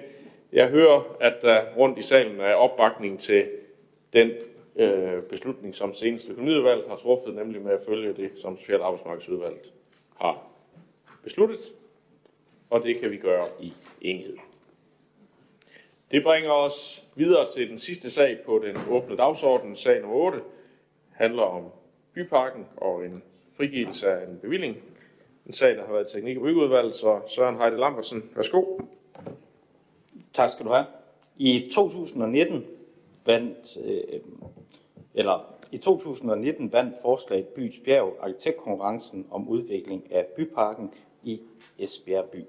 jeg 0.54 0.68
hører, 0.68 1.16
at 1.20 1.34
der 1.42 1.62
rundt 1.78 2.00
i 2.00 2.02
salen 2.02 2.40
er 2.40 2.54
opbakning 2.54 3.20
til 3.20 3.44
den 4.14 4.32
øh, 4.76 5.22
beslutning, 5.30 5.76
som 5.76 5.94
seneste 5.94 6.32
økonomiudvalget 6.32 6.86
har 6.90 6.96
truffet, 6.96 7.36
nemlig 7.36 7.62
med 7.62 7.72
at 7.72 7.82
følge 7.88 8.14
det, 8.14 8.32
som 8.36 8.58
Social- 8.58 8.82
Arbejdsmarkedsudvalget 8.82 9.72
har 10.16 10.48
besluttet, 11.24 11.60
og 12.72 12.84
det 12.84 12.98
kan 12.98 13.12
vi 13.12 13.18
gøre 13.18 13.46
i 13.60 13.74
enhed. 14.02 14.38
Det 16.12 16.24
bringer 16.24 16.52
os 16.52 17.08
videre 17.16 17.48
til 17.48 17.70
den 17.70 17.80
sidste 17.80 18.12
sag 18.12 18.40
på 18.46 18.62
den 18.66 18.78
åbne 18.90 19.18
dagsorden. 19.18 19.76
Sag 19.76 20.02
nummer 20.02 20.18
8 20.18 20.40
handler 21.12 21.44
om 21.44 21.64
byparken 22.14 22.66
og 22.78 23.06
en 23.06 23.24
frigivelse 23.54 24.12
af 24.12 24.28
en 24.28 24.40
bevilling. 24.42 24.78
En 25.46 25.54
sag, 25.54 25.76
der 25.76 25.86
har 25.86 25.94
været 25.94 26.08
teknik- 26.08 26.38
og 26.38 26.44
byggeudvalget, 26.44 26.96
så 26.96 27.22
Søren 27.28 27.58
Heide 27.58 27.78
Lambertsen, 27.78 28.32
værsgo. 28.36 28.80
Tak 30.34 30.50
skal 30.50 30.66
du 30.66 30.72
have. 30.72 30.86
I 31.38 31.70
2019 31.74 32.66
vandt, 33.26 33.78
øh, 33.86 34.20
eller 35.14 35.56
i 35.72 35.78
2019 35.78 36.74
vandt 36.74 36.96
forslaget 37.02 37.48
Byens 37.48 37.80
Bjerg 37.86 38.18
arkitektkonkurrencen 38.22 39.28
om 39.32 39.48
udvikling 39.48 40.14
af 40.14 40.26
byparken 40.26 40.94
i 41.24 41.42
Esbjerg 41.80 42.26
by. 42.26 42.46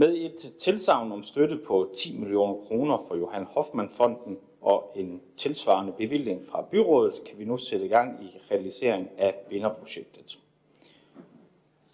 Med 0.00 0.16
et 0.16 0.54
tilsavn 0.58 1.12
om 1.12 1.24
støtte 1.24 1.56
på 1.66 1.90
10 1.96 2.18
millioner 2.18 2.54
kroner 2.54 3.04
for 3.08 3.16
Johan 3.16 3.44
Hoffmann 3.44 3.90
Fonden 3.90 4.38
og 4.60 4.92
en 4.96 5.22
tilsvarende 5.36 5.92
bevilling 5.92 6.46
fra 6.46 6.66
byrådet, 6.70 7.24
kan 7.24 7.38
vi 7.38 7.44
nu 7.44 7.56
sætte 7.56 7.86
i 7.86 7.88
gang 7.88 8.24
i 8.24 8.38
realisering 8.50 9.08
af 9.16 9.34
vinderprojektet. 9.48 10.38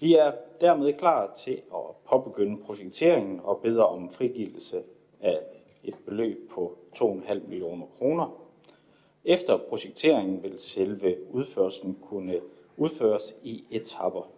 Vi 0.00 0.14
er 0.14 0.32
dermed 0.61 0.92
klar 0.92 1.34
til 1.36 1.62
at 1.74 1.96
påbegynde 2.09 2.62
projekteringen 2.62 3.40
og 3.44 3.61
beder 3.62 3.82
om 3.82 4.11
frigivelse 4.11 4.82
af 5.20 5.40
et 5.84 5.96
beløb 6.07 6.50
på 6.50 6.78
2,5 6.96 7.48
millioner 7.48 7.86
kroner. 7.98 8.40
Efter 9.24 9.59
projekteringen 9.68 10.42
vil 10.42 10.59
selve 10.59 11.16
udførelsen 11.30 11.98
kunne 12.02 12.40
udføres 12.76 13.34
i 13.42 13.64
etapper. 13.70 14.30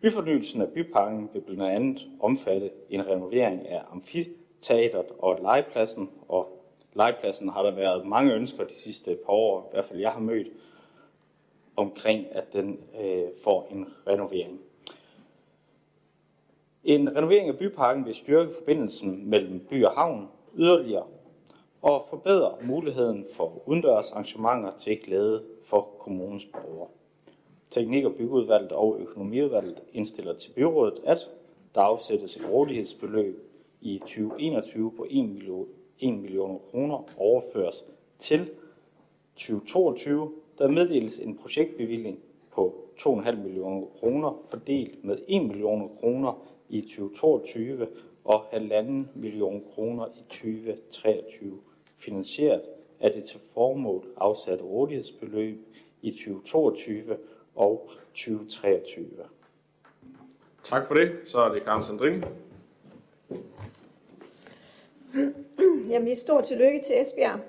Byfornyelsen 0.00 0.62
af 0.62 0.68
byparken 0.68 1.30
vil 1.32 1.40
blandt 1.40 1.62
andet 1.62 2.06
omfatte 2.20 2.70
en 2.90 3.06
renovering 3.06 3.68
af 3.68 3.82
amfiteateret 3.92 5.06
og 5.18 5.38
legepladsen, 5.42 6.10
og 6.28 6.64
legepladsen 6.94 7.48
har 7.48 7.62
der 7.62 7.70
været 7.70 8.06
mange 8.06 8.34
ønsker 8.34 8.64
de 8.64 8.74
sidste 8.74 9.18
par 9.26 9.32
år, 9.32 9.60
i 9.60 9.70
hvert 9.72 9.84
fald 9.84 10.00
jeg 10.00 10.10
har 10.10 10.20
mødt, 10.20 10.48
omkring 11.76 12.26
at 12.30 12.52
den 12.52 12.80
øh, 13.00 13.24
får 13.44 13.68
en 13.70 13.86
renovering. 14.06 14.60
En 16.84 17.16
renovering 17.16 17.48
af 17.48 17.58
byparken 17.58 18.06
vil 18.06 18.14
styrke 18.14 18.52
forbindelsen 18.58 19.30
mellem 19.30 19.66
by 19.70 19.84
og 19.84 19.92
havn 19.92 20.28
yderligere 20.56 21.06
og 21.82 22.06
forbedre 22.10 22.56
muligheden 22.62 23.26
for 23.36 23.62
udendørs 23.66 24.10
arrangementer 24.10 24.76
til 24.78 25.00
glæde 25.02 25.44
for 25.64 25.88
kommunens 25.98 26.44
borgere. 26.44 26.88
Teknik- 27.70 28.04
og 28.04 28.14
byggeudvalget 28.14 28.72
og 28.72 28.96
økonomiudvalget 29.00 29.82
indstiller 29.92 30.34
til 30.34 30.50
byrådet, 30.50 31.00
at 31.04 31.30
der 31.74 31.80
afsættes 31.80 32.36
et 32.36 32.50
rådighedsbeløb 32.50 33.50
i 33.80 33.98
2021 33.98 34.92
på 34.96 35.06
1 35.10 35.28
million, 35.28 35.68
1 35.98 36.14
million 36.14 36.60
kroner 36.70 37.04
overføres 37.16 37.84
til 38.18 38.48
2022, 39.36 40.32
der 40.58 40.68
meddeles 40.68 41.18
en 41.18 41.36
projektbevilling 41.36 42.18
på 42.52 42.74
2,5 42.98 43.36
millioner 43.36 43.86
kroner 44.00 44.42
fordelt 44.50 45.04
med 45.04 45.18
1 45.28 45.42
million 45.42 45.90
kroner 46.00 46.46
i 46.68 46.80
2022 46.80 47.86
og 48.24 48.54
1,5 48.54 48.82
million 49.14 49.62
kroner 49.74 50.06
i 50.06 50.22
2023, 50.28 51.58
finansieret 51.98 52.62
af 53.00 53.12
det 53.12 53.24
til 53.24 53.40
formål 53.54 54.04
afsatte 54.16 54.64
rådighedsbeløb 54.64 55.66
i 56.02 56.10
2022 56.10 57.16
og 57.54 57.90
2023. 58.14 59.06
Tak 60.64 60.86
for 60.86 60.94
det. 60.94 61.12
Så 61.26 61.38
er 61.38 61.48
det 61.48 61.64
Karen 61.64 61.82
Sandrini. 61.82 62.22
Jamen, 65.90 66.08
et 66.08 66.18
stort 66.18 66.44
tillykke 66.44 66.80
til 66.82 67.00
Esbjerg. 67.00 67.40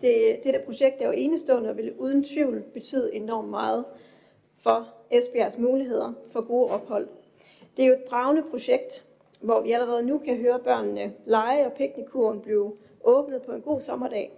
Det, 0.00 0.40
det 0.44 0.54
der 0.54 0.64
projekt 0.64 1.00
er 1.00 1.06
jo 1.06 1.12
enestående 1.12 1.70
og 1.70 1.76
vil 1.76 1.94
uden 1.98 2.24
tvivl 2.24 2.62
betyde 2.74 3.14
enormt 3.14 3.48
meget 3.48 3.84
for 4.56 4.88
Esbjergs 5.10 5.58
muligheder 5.58 6.12
for 6.32 6.40
gode 6.40 6.70
ophold. 6.70 7.08
Det 7.76 7.82
er 7.82 7.86
jo 7.86 7.92
et 7.92 8.10
dragende 8.10 8.42
projekt, 8.50 9.04
hvor 9.40 9.60
vi 9.60 9.72
allerede 9.72 10.06
nu 10.06 10.18
kan 10.18 10.36
høre 10.36 10.58
børnene 10.58 11.12
lege 11.24 11.66
og 11.66 11.72
piknikkuren 11.72 12.40
blive 12.40 12.76
åbnet 13.04 13.42
på 13.42 13.52
en 13.52 13.60
god 13.60 13.80
sommerdag, 13.80 14.32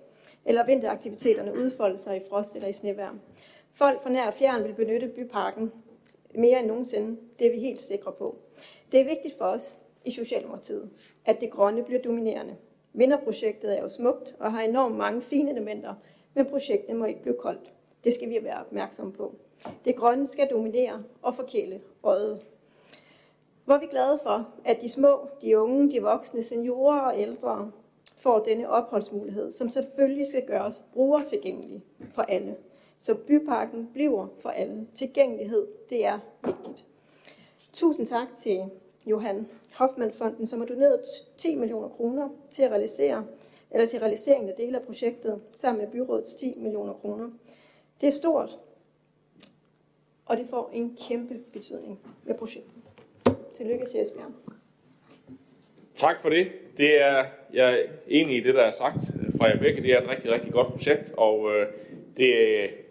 eller 0.44 0.66
vinteraktiviteterne 0.66 1.52
udfolde 1.52 1.98
sig 1.98 2.16
i 2.16 2.20
frost 2.28 2.54
eller 2.54 2.68
i 2.68 2.72
snevejr. 2.72 3.14
Folk 3.74 4.02
fra 4.02 4.10
nær 4.10 4.26
og 4.26 4.34
fjern 4.34 4.64
vil 4.64 4.74
benytte 4.74 5.08
byparken 5.08 5.72
mere 6.34 6.58
end 6.58 6.66
nogensinde. 6.66 7.16
Det 7.38 7.46
er 7.46 7.50
vi 7.50 7.58
helt 7.60 7.82
sikre 7.82 8.12
på. 8.12 8.36
Det 8.92 9.00
er 9.00 9.04
vigtigt 9.04 9.38
for 9.38 9.44
os 9.44 9.80
i 10.04 10.10
Socialdemokratiet, 10.10 10.90
at 11.24 11.40
det 11.40 11.50
grønne 11.50 11.82
bliver 11.82 12.02
dominerende. 12.02 12.56
Vinderprojektet 12.92 13.78
er 13.78 13.82
jo 13.82 13.88
smukt 13.88 14.34
og 14.40 14.52
har 14.52 14.62
enormt 14.62 14.96
mange 14.96 15.22
fine 15.22 15.50
elementer, 15.50 15.94
men 16.34 16.46
projektet 16.46 16.96
må 16.96 17.04
ikke 17.04 17.22
blive 17.22 17.36
koldt. 17.40 17.72
Det 18.04 18.14
skal 18.14 18.30
vi 18.30 18.38
være 18.42 18.60
opmærksomme 18.60 19.12
på. 19.12 19.34
Det 19.84 19.96
grønne 19.96 20.28
skal 20.28 20.50
dominere 20.50 21.02
og 21.22 21.34
forkæle 21.34 21.80
røde. 22.04 22.40
Hvor 23.64 23.74
er 23.74 23.80
vi 23.80 23.86
glade 23.86 24.20
for, 24.22 24.48
at 24.64 24.82
de 24.82 24.88
små, 24.88 25.28
de 25.42 25.58
unge, 25.58 25.90
de 25.90 26.02
voksne, 26.02 26.42
seniorer 26.42 27.00
og 27.00 27.20
ældre 27.20 27.72
får 28.18 28.38
denne 28.38 28.68
opholdsmulighed, 28.68 29.52
som 29.52 29.68
selvfølgelig 29.68 30.26
skal 30.26 30.46
gøres 30.46 30.84
brugertilgængelig 30.92 31.82
for 32.12 32.22
alle. 32.22 32.56
Så 33.04 33.14
byparken 33.14 33.88
bliver 33.92 34.26
for 34.40 34.48
alle. 34.48 34.86
Tilgængelighed, 34.94 35.66
det 35.90 36.06
er 36.06 36.18
vigtigt. 36.44 36.84
Tusind 37.72 38.06
tak 38.06 38.28
til 38.38 38.64
Johan 39.06 39.46
Hoffmann 39.72 40.12
Fonden, 40.12 40.46
som 40.46 40.58
har 40.60 40.66
doneret 40.66 41.00
10 41.36 41.54
millioner 41.54 41.88
kroner 41.88 42.28
til 42.52 42.62
at 42.62 42.70
realisere 42.70 43.26
eller 43.70 43.86
til 43.86 43.98
realiseringen 43.98 44.48
af 44.48 44.54
dele 44.56 44.78
af 44.78 44.86
projektet, 44.86 45.40
sammen 45.56 45.84
med 45.84 45.92
byrådets 45.92 46.34
10 46.34 46.54
millioner 46.56 46.92
kroner. 46.92 47.30
Det 48.00 48.06
er 48.06 48.10
stort, 48.10 48.58
og 50.26 50.36
det 50.36 50.48
får 50.48 50.70
en 50.72 50.98
kæmpe 51.08 51.34
betydning 51.52 52.00
med 52.24 52.34
projektet. 52.34 52.82
Tillykke 53.56 53.86
til 53.86 54.02
Esbjerg. 54.02 54.32
Tak 55.94 56.22
for 56.22 56.28
det. 56.28 56.52
Det 56.76 57.00
er, 57.02 57.24
jeg 57.52 57.80
er 57.80 57.86
enig 58.06 58.36
i 58.36 58.40
det, 58.40 58.54
der 58.54 58.62
er 58.62 58.70
sagt 58.70 59.04
fra 59.36 59.46
jer 59.46 59.58
begge. 59.58 59.82
Det 59.82 59.90
er 59.90 60.00
et 60.00 60.08
rigtig, 60.08 60.30
rigtig 60.30 60.52
godt 60.52 60.68
projekt, 60.68 61.12
og 61.16 61.50
øh, 61.54 61.66
det 62.16 62.83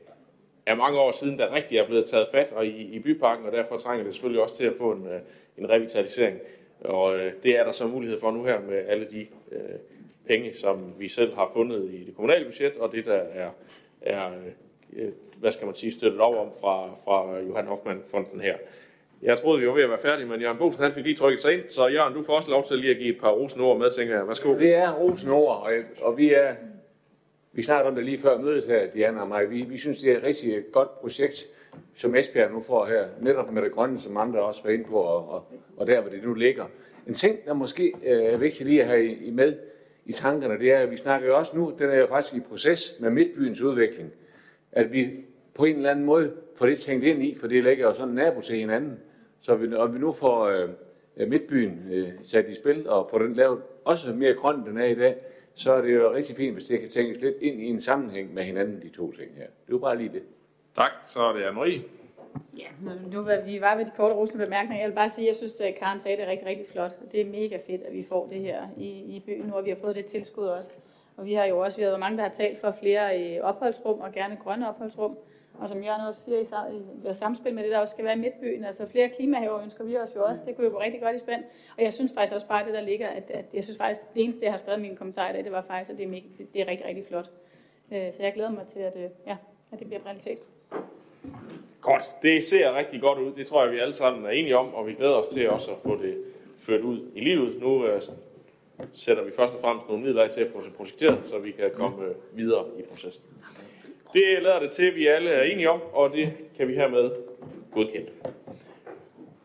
er 0.65 0.75
mange 0.75 0.99
år 0.99 1.11
siden, 1.11 1.39
der 1.39 1.53
rigtig 1.53 1.77
er 1.77 1.87
blevet 1.87 2.05
taget 2.05 2.27
fat 2.31 2.51
og 2.51 2.65
i, 2.65 2.95
i 2.95 2.99
byparken, 2.99 3.45
og 3.45 3.51
derfor 3.51 3.77
trænger 3.77 4.03
det 4.03 4.13
selvfølgelig 4.13 4.43
også 4.43 4.55
til 4.55 4.65
at 4.65 4.73
få 4.77 4.91
en, 4.91 5.07
øh, 5.07 5.19
en 5.57 5.69
revitalisering. 5.69 6.39
Og 6.83 7.15
øh, 7.15 7.31
det 7.43 7.59
er 7.59 7.63
der 7.63 7.71
så 7.71 7.87
mulighed 7.87 8.19
for 8.19 8.31
nu 8.31 8.43
her 8.43 8.59
med 8.59 8.83
alle 8.87 9.05
de 9.05 9.27
øh, 9.51 9.59
penge, 10.27 10.53
som 10.53 10.93
vi 10.99 11.09
selv 11.09 11.35
har 11.35 11.51
fundet 11.53 11.89
i 11.93 12.03
det 12.03 12.15
kommunale 12.15 12.45
budget, 12.45 12.77
og 12.77 12.91
det, 12.91 13.05
der 13.05 13.13
er, 13.13 13.49
er 14.01 14.31
øh, 14.93 15.11
hvad 15.37 15.51
skal 15.51 15.65
man 15.65 15.75
sige, 15.75 15.91
støttet 15.91 16.21
over 16.21 16.37
om 16.37 16.51
fra, 16.61 16.89
fra 17.03 17.39
Johan 17.39 17.67
Hoffmann-fonden 17.67 18.41
her. 18.41 18.55
Jeg 19.21 19.37
troede, 19.37 19.59
vi 19.59 19.67
var 19.67 19.73
ved 19.73 19.83
at 19.83 19.89
være 19.89 19.99
færdige, 19.99 20.27
men 20.27 20.41
Jørgen 20.41 20.57
Bosen 20.57 20.83
han 20.83 20.93
fik 20.93 21.03
lige 21.03 21.15
trykket 21.15 21.41
sig 21.41 21.53
ind, 21.53 21.61
så 21.69 21.87
Jørgen, 21.87 22.13
du 22.13 22.23
får 22.23 22.35
også 22.35 22.51
lov 22.51 22.63
til 22.63 22.77
lige 22.77 22.91
at 22.91 22.97
give 22.97 23.15
et 23.15 23.21
par 23.21 23.31
rosenord 23.31 23.77
med, 23.77 23.91
tænker 23.91 24.15
jeg. 24.15 24.27
Værsgo. 24.27 24.59
Det 24.59 24.75
er 24.75 24.91
rosenord, 24.91 25.63
og, 25.65 25.71
og 26.01 26.17
vi 26.17 26.33
er, 26.33 26.55
vi 27.53 27.63
snakkede 27.63 27.89
om 27.89 27.95
det 27.95 28.05
lige 28.05 28.19
før 28.19 28.37
mødet 28.37 28.65
her, 28.65 28.87
Diana 28.87 29.21
og 29.21 29.27
mig. 29.27 29.49
Vi, 29.49 29.61
vi 29.61 29.77
synes, 29.77 29.99
det 29.99 30.11
er 30.11 30.17
et 30.17 30.23
rigtig 30.23 30.63
godt 30.71 31.01
projekt, 31.01 31.45
som 31.95 32.15
Esbjerg 32.15 32.51
nu 32.51 32.61
får 32.61 32.85
her, 32.85 33.05
netop 33.21 33.51
med 33.51 33.61
det 33.61 33.71
grønne, 33.71 33.99
som 33.99 34.17
andre 34.17 34.41
også 34.41 34.63
var 34.63 34.69
inde 34.69 34.83
på, 34.83 34.95
og, 34.95 35.29
og, 35.29 35.45
og 35.77 35.87
der, 35.87 36.01
hvor 36.01 36.09
det 36.09 36.23
nu 36.23 36.33
ligger. 36.33 36.65
En 37.07 37.13
ting, 37.13 37.45
der 37.45 37.53
måske 37.53 37.93
øh, 38.03 38.23
er 38.23 38.37
vigtig 38.37 38.65
lige 38.65 38.81
at 38.81 38.87
have 38.87 39.05
i, 39.05 39.31
med 39.31 39.55
i 40.05 40.13
tankerne, 40.13 40.59
det 40.59 40.71
er, 40.71 40.77
at 40.77 40.91
vi 40.91 40.97
snakker 40.97 41.27
jo 41.27 41.37
også 41.37 41.57
nu, 41.57 41.73
den 41.79 41.89
er 41.89 41.95
jo 41.97 42.07
faktisk 42.07 42.35
i 42.35 42.39
proces 42.39 42.95
med 42.99 43.09
Midtbyens 43.09 43.61
udvikling, 43.61 44.11
at 44.71 44.91
vi 44.91 45.09
på 45.53 45.65
en 45.65 45.75
eller 45.75 45.91
anden 45.91 46.05
måde 46.05 46.33
får 46.55 46.65
det 46.65 46.79
tænkt 46.79 47.05
ind 47.05 47.23
i, 47.23 47.35
for 47.35 47.47
det 47.47 47.63
ligger 47.63 47.87
jo 47.87 47.93
sådan 47.93 48.13
nabo 48.13 48.41
til 48.41 48.55
hinanden. 48.55 48.99
Så 49.41 49.55
vi, 49.55 49.75
og 49.75 49.93
vi 49.93 49.99
nu 49.99 50.11
får 50.11 50.45
øh, 51.17 51.29
Midtbyen 51.29 51.81
øh, 51.91 52.09
sat 52.23 52.49
i 52.49 52.55
spil, 52.55 52.89
og 52.89 53.07
får 53.11 53.19
den 53.19 53.33
lavet 53.33 53.61
også 53.85 54.13
mere 54.13 54.33
grøn, 54.33 54.55
end 54.55 54.65
den 54.65 54.77
er 54.77 54.85
i 54.85 54.95
dag, 54.95 55.15
så 55.55 55.73
er 55.73 55.81
det 55.81 55.95
jo 55.95 56.13
rigtig 56.13 56.35
fint, 56.35 56.53
hvis 56.53 56.63
det 56.63 56.79
kan 56.79 56.89
tænkes 56.89 57.21
lidt 57.21 57.35
ind 57.41 57.61
i 57.61 57.65
en 57.65 57.81
sammenhæng 57.81 58.33
med 58.33 58.43
hinanden, 58.43 58.81
de 58.81 58.89
to 58.89 59.11
ting 59.11 59.31
her. 59.35 59.45
Det 59.45 59.69
er 59.69 59.71
jo 59.71 59.77
bare 59.77 59.97
lige 59.97 60.09
det. 60.09 60.23
Tak, 60.75 60.91
så 61.05 61.19
er 61.19 61.33
det 61.33 61.43
Anne-Marie. 61.43 61.81
Ja, 62.57 62.67
nu 63.11 63.21
var 63.21 63.41
vi 63.45 63.61
var 63.61 63.75
ved 63.77 63.85
de 63.85 63.91
korte 63.97 64.15
rosende 64.15 64.45
bemærkninger. 64.45 64.81
Jeg 64.83 64.89
vil 64.89 64.95
bare 64.95 65.09
sige, 65.09 65.25
at 65.25 65.27
jeg 65.27 65.35
synes, 65.35 65.61
at 65.61 65.75
Karen 65.75 65.99
sagde 65.99 66.17
det 66.17 66.27
rigtig, 66.27 66.47
rigtig 66.47 66.65
flot. 66.67 66.91
Det 67.11 67.21
er 67.21 67.25
mega 67.25 67.57
fedt, 67.67 67.81
at 67.81 67.93
vi 67.93 68.03
får 68.03 68.27
det 68.27 68.41
her 68.41 68.67
i, 68.77 68.87
i 68.87 69.23
byen 69.25 69.45
nu, 69.45 69.53
og 69.53 69.65
vi 69.65 69.69
har 69.69 69.77
fået 69.77 69.95
det 69.95 70.05
tilskud 70.05 70.45
også. 70.45 70.73
Og 71.17 71.25
vi 71.25 71.33
har 71.33 71.45
jo 71.45 71.59
også, 71.59 71.77
vi 71.77 71.83
har 71.83 71.89
været 71.89 71.99
mange, 71.99 72.17
der 72.17 72.23
har 72.23 72.31
talt 72.31 72.59
for 72.59 72.75
flere 72.79 73.41
opholdsrum, 73.41 73.99
og 73.99 74.11
gerne 74.11 74.37
grønne 74.43 74.69
opholdsrum. 74.69 75.17
Og 75.59 75.69
som 75.69 75.83
Jørgen 75.83 76.01
også 76.07 76.23
siger, 76.23 77.11
i, 77.11 77.13
samspil 77.13 77.53
med 77.53 77.63
det, 77.63 77.71
der 77.71 77.79
også 77.79 77.91
skal 77.91 78.05
være 78.05 78.13
i 78.13 78.19
midtbyen, 78.19 78.65
altså 78.65 78.87
flere 78.87 79.09
klimahaver 79.09 79.63
ønsker 79.63 79.83
vi 79.83 79.97
os 79.97 80.15
jo 80.15 80.23
også. 80.23 80.43
Det 80.45 80.55
kunne 80.55 80.67
jo 80.67 80.73
gå 80.73 80.79
rigtig 80.79 81.01
godt 81.01 81.15
i 81.15 81.19
spænd. 81.19 81.43
Og 81.77 81.83
jeg 81.83 81.93
synes 81.93 82.11
faktisk 82.15 82.35
også 82.35 82.47
bare, 82.47 82.65
det 82.65 82.73
der 82.73 82.81
ligger, 82.81 83.07
at, 83.07 83.31
at 83.31 83.45
jeg 83.53 83.63
synes 83.63 83.77
faktisk, 83.77 84.13
det 84.13 84.23
eneste, 84.23 84.45
jeg 84.45 84.53
har 84.53 84.57
skrevet 84.57 84.79
i 84.79 84.81
mine 84.81 84.95
kommentarer 84.95 85.29
i 85.29 85.33
dag, 85.33 85.43
det 85.43 85.51
var 85.51 85.61
faktisk, 85.61 85.91
at 85.91 85.97
det 85.97 86.03
er, 86.03 86.07
mega, 86.07 86.25
det, 86.37 86.53
det 86.53 86.61
er 86.61 86.67
rigtig, 86.67 86.87
rigtig 86.87 87.05
flot. 87.05 87.29
Øh, 87.91 88.11
så 88.11 88.23
jeg 88.23 88.33
glæder 88.33 88.51
mig 88.51 88.67
til, 88.67 88.79
at, 88.79 88.97
ja, 89.27 89.37
at 89.71 89.79
det 89.79 89.87
bliver 89.87 89.99
en 89.99 90.05
realitet. 90.05 90.39
Godt. 91.81 92.03
Det 92.21 92.43
ser 92.43 92.73
rigtig 92.73 93.01
godt 93.01 93.19
ud. 93.19 93.33
Det 93.33 93.47
tror 93.47 93.63
jeg, 93.63 93.71
vi 93.71 93.79
alle 93.79 93.93
sammen 93.93 94.25
er 94.25 94.29
enige 94.29 94.57
om, 94.57 94.73
og 94.73 94.87
vi 94.87 94.93
glæder 94.93 95.15
os 95.15 95.27
til 95.27 95.49
også 95.49 95.71
at 95.71 95.77
få 95.83 95.95
det 96.01 96.17
ført 96.57 96.81
ud 96.81 96.99
i 97.15 97.19
livet. 97.19 97.61
Nu 97.61 97.67
uh, 97.67 98.01
sætter 98.93 99.23
vi 99.23 99.31
først 99.31 99.55
og 99.55 99.61
fremmest 99.61 99.87
nogle 99.87 100.03
midler 100.03 100.23
af 100.23 100.29
til 100.29 100.41
at 100.41 100.51
få 100.51 100.61
det 100.61 100.73
projekteret, 100.73 101.27
så 101.27 101.39
vi 101.39 101.51
kan 101.51 101.71
komme 101.73 101.97
uh, 101.97 102.37
videre 102.37 102.65
i 102.79 102.81
processen. 102.81 103.23
Det 104.13 104.43
lader 104.43 104.59
det 104.59 104.71
til, 104.71 104.85
at 104.85 104.95
vi 104.95 105.07
alle 105.07 105.29
er 105.29 105.43
enige 105.43 105.69
om, 105.69 105.81
og 105.93 106.11
det 106.11 106.33
kan 106.57 106.67
vi 106.67 106.73
hermed 106.73 107.11
godkende. 107.73 108.09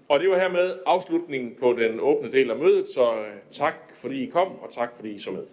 Og 0.08 0.20
det 0.20 0.30
var 0.30 0.38
hermed 0.38 0.78
afslutningen 0.86 1.56
på 1.60 1.72
den 1.72 2.00
åbne 2.00 2.32
del 2.32 2.50
af 2.50 2.56
mødet, 2.56 2.88
så 2.88 3.12
øh, 3.12 3.26
tak 3.50 3.74
fordi 3.96 4.22
I 4.22 4.26
kom, 4.26 4.48
og 4.62 4.70
tak 4.70 4.96
fordi 4.96 5.10
I 5.14 5.18
så 5.18 5.30
med. 5.30 5.44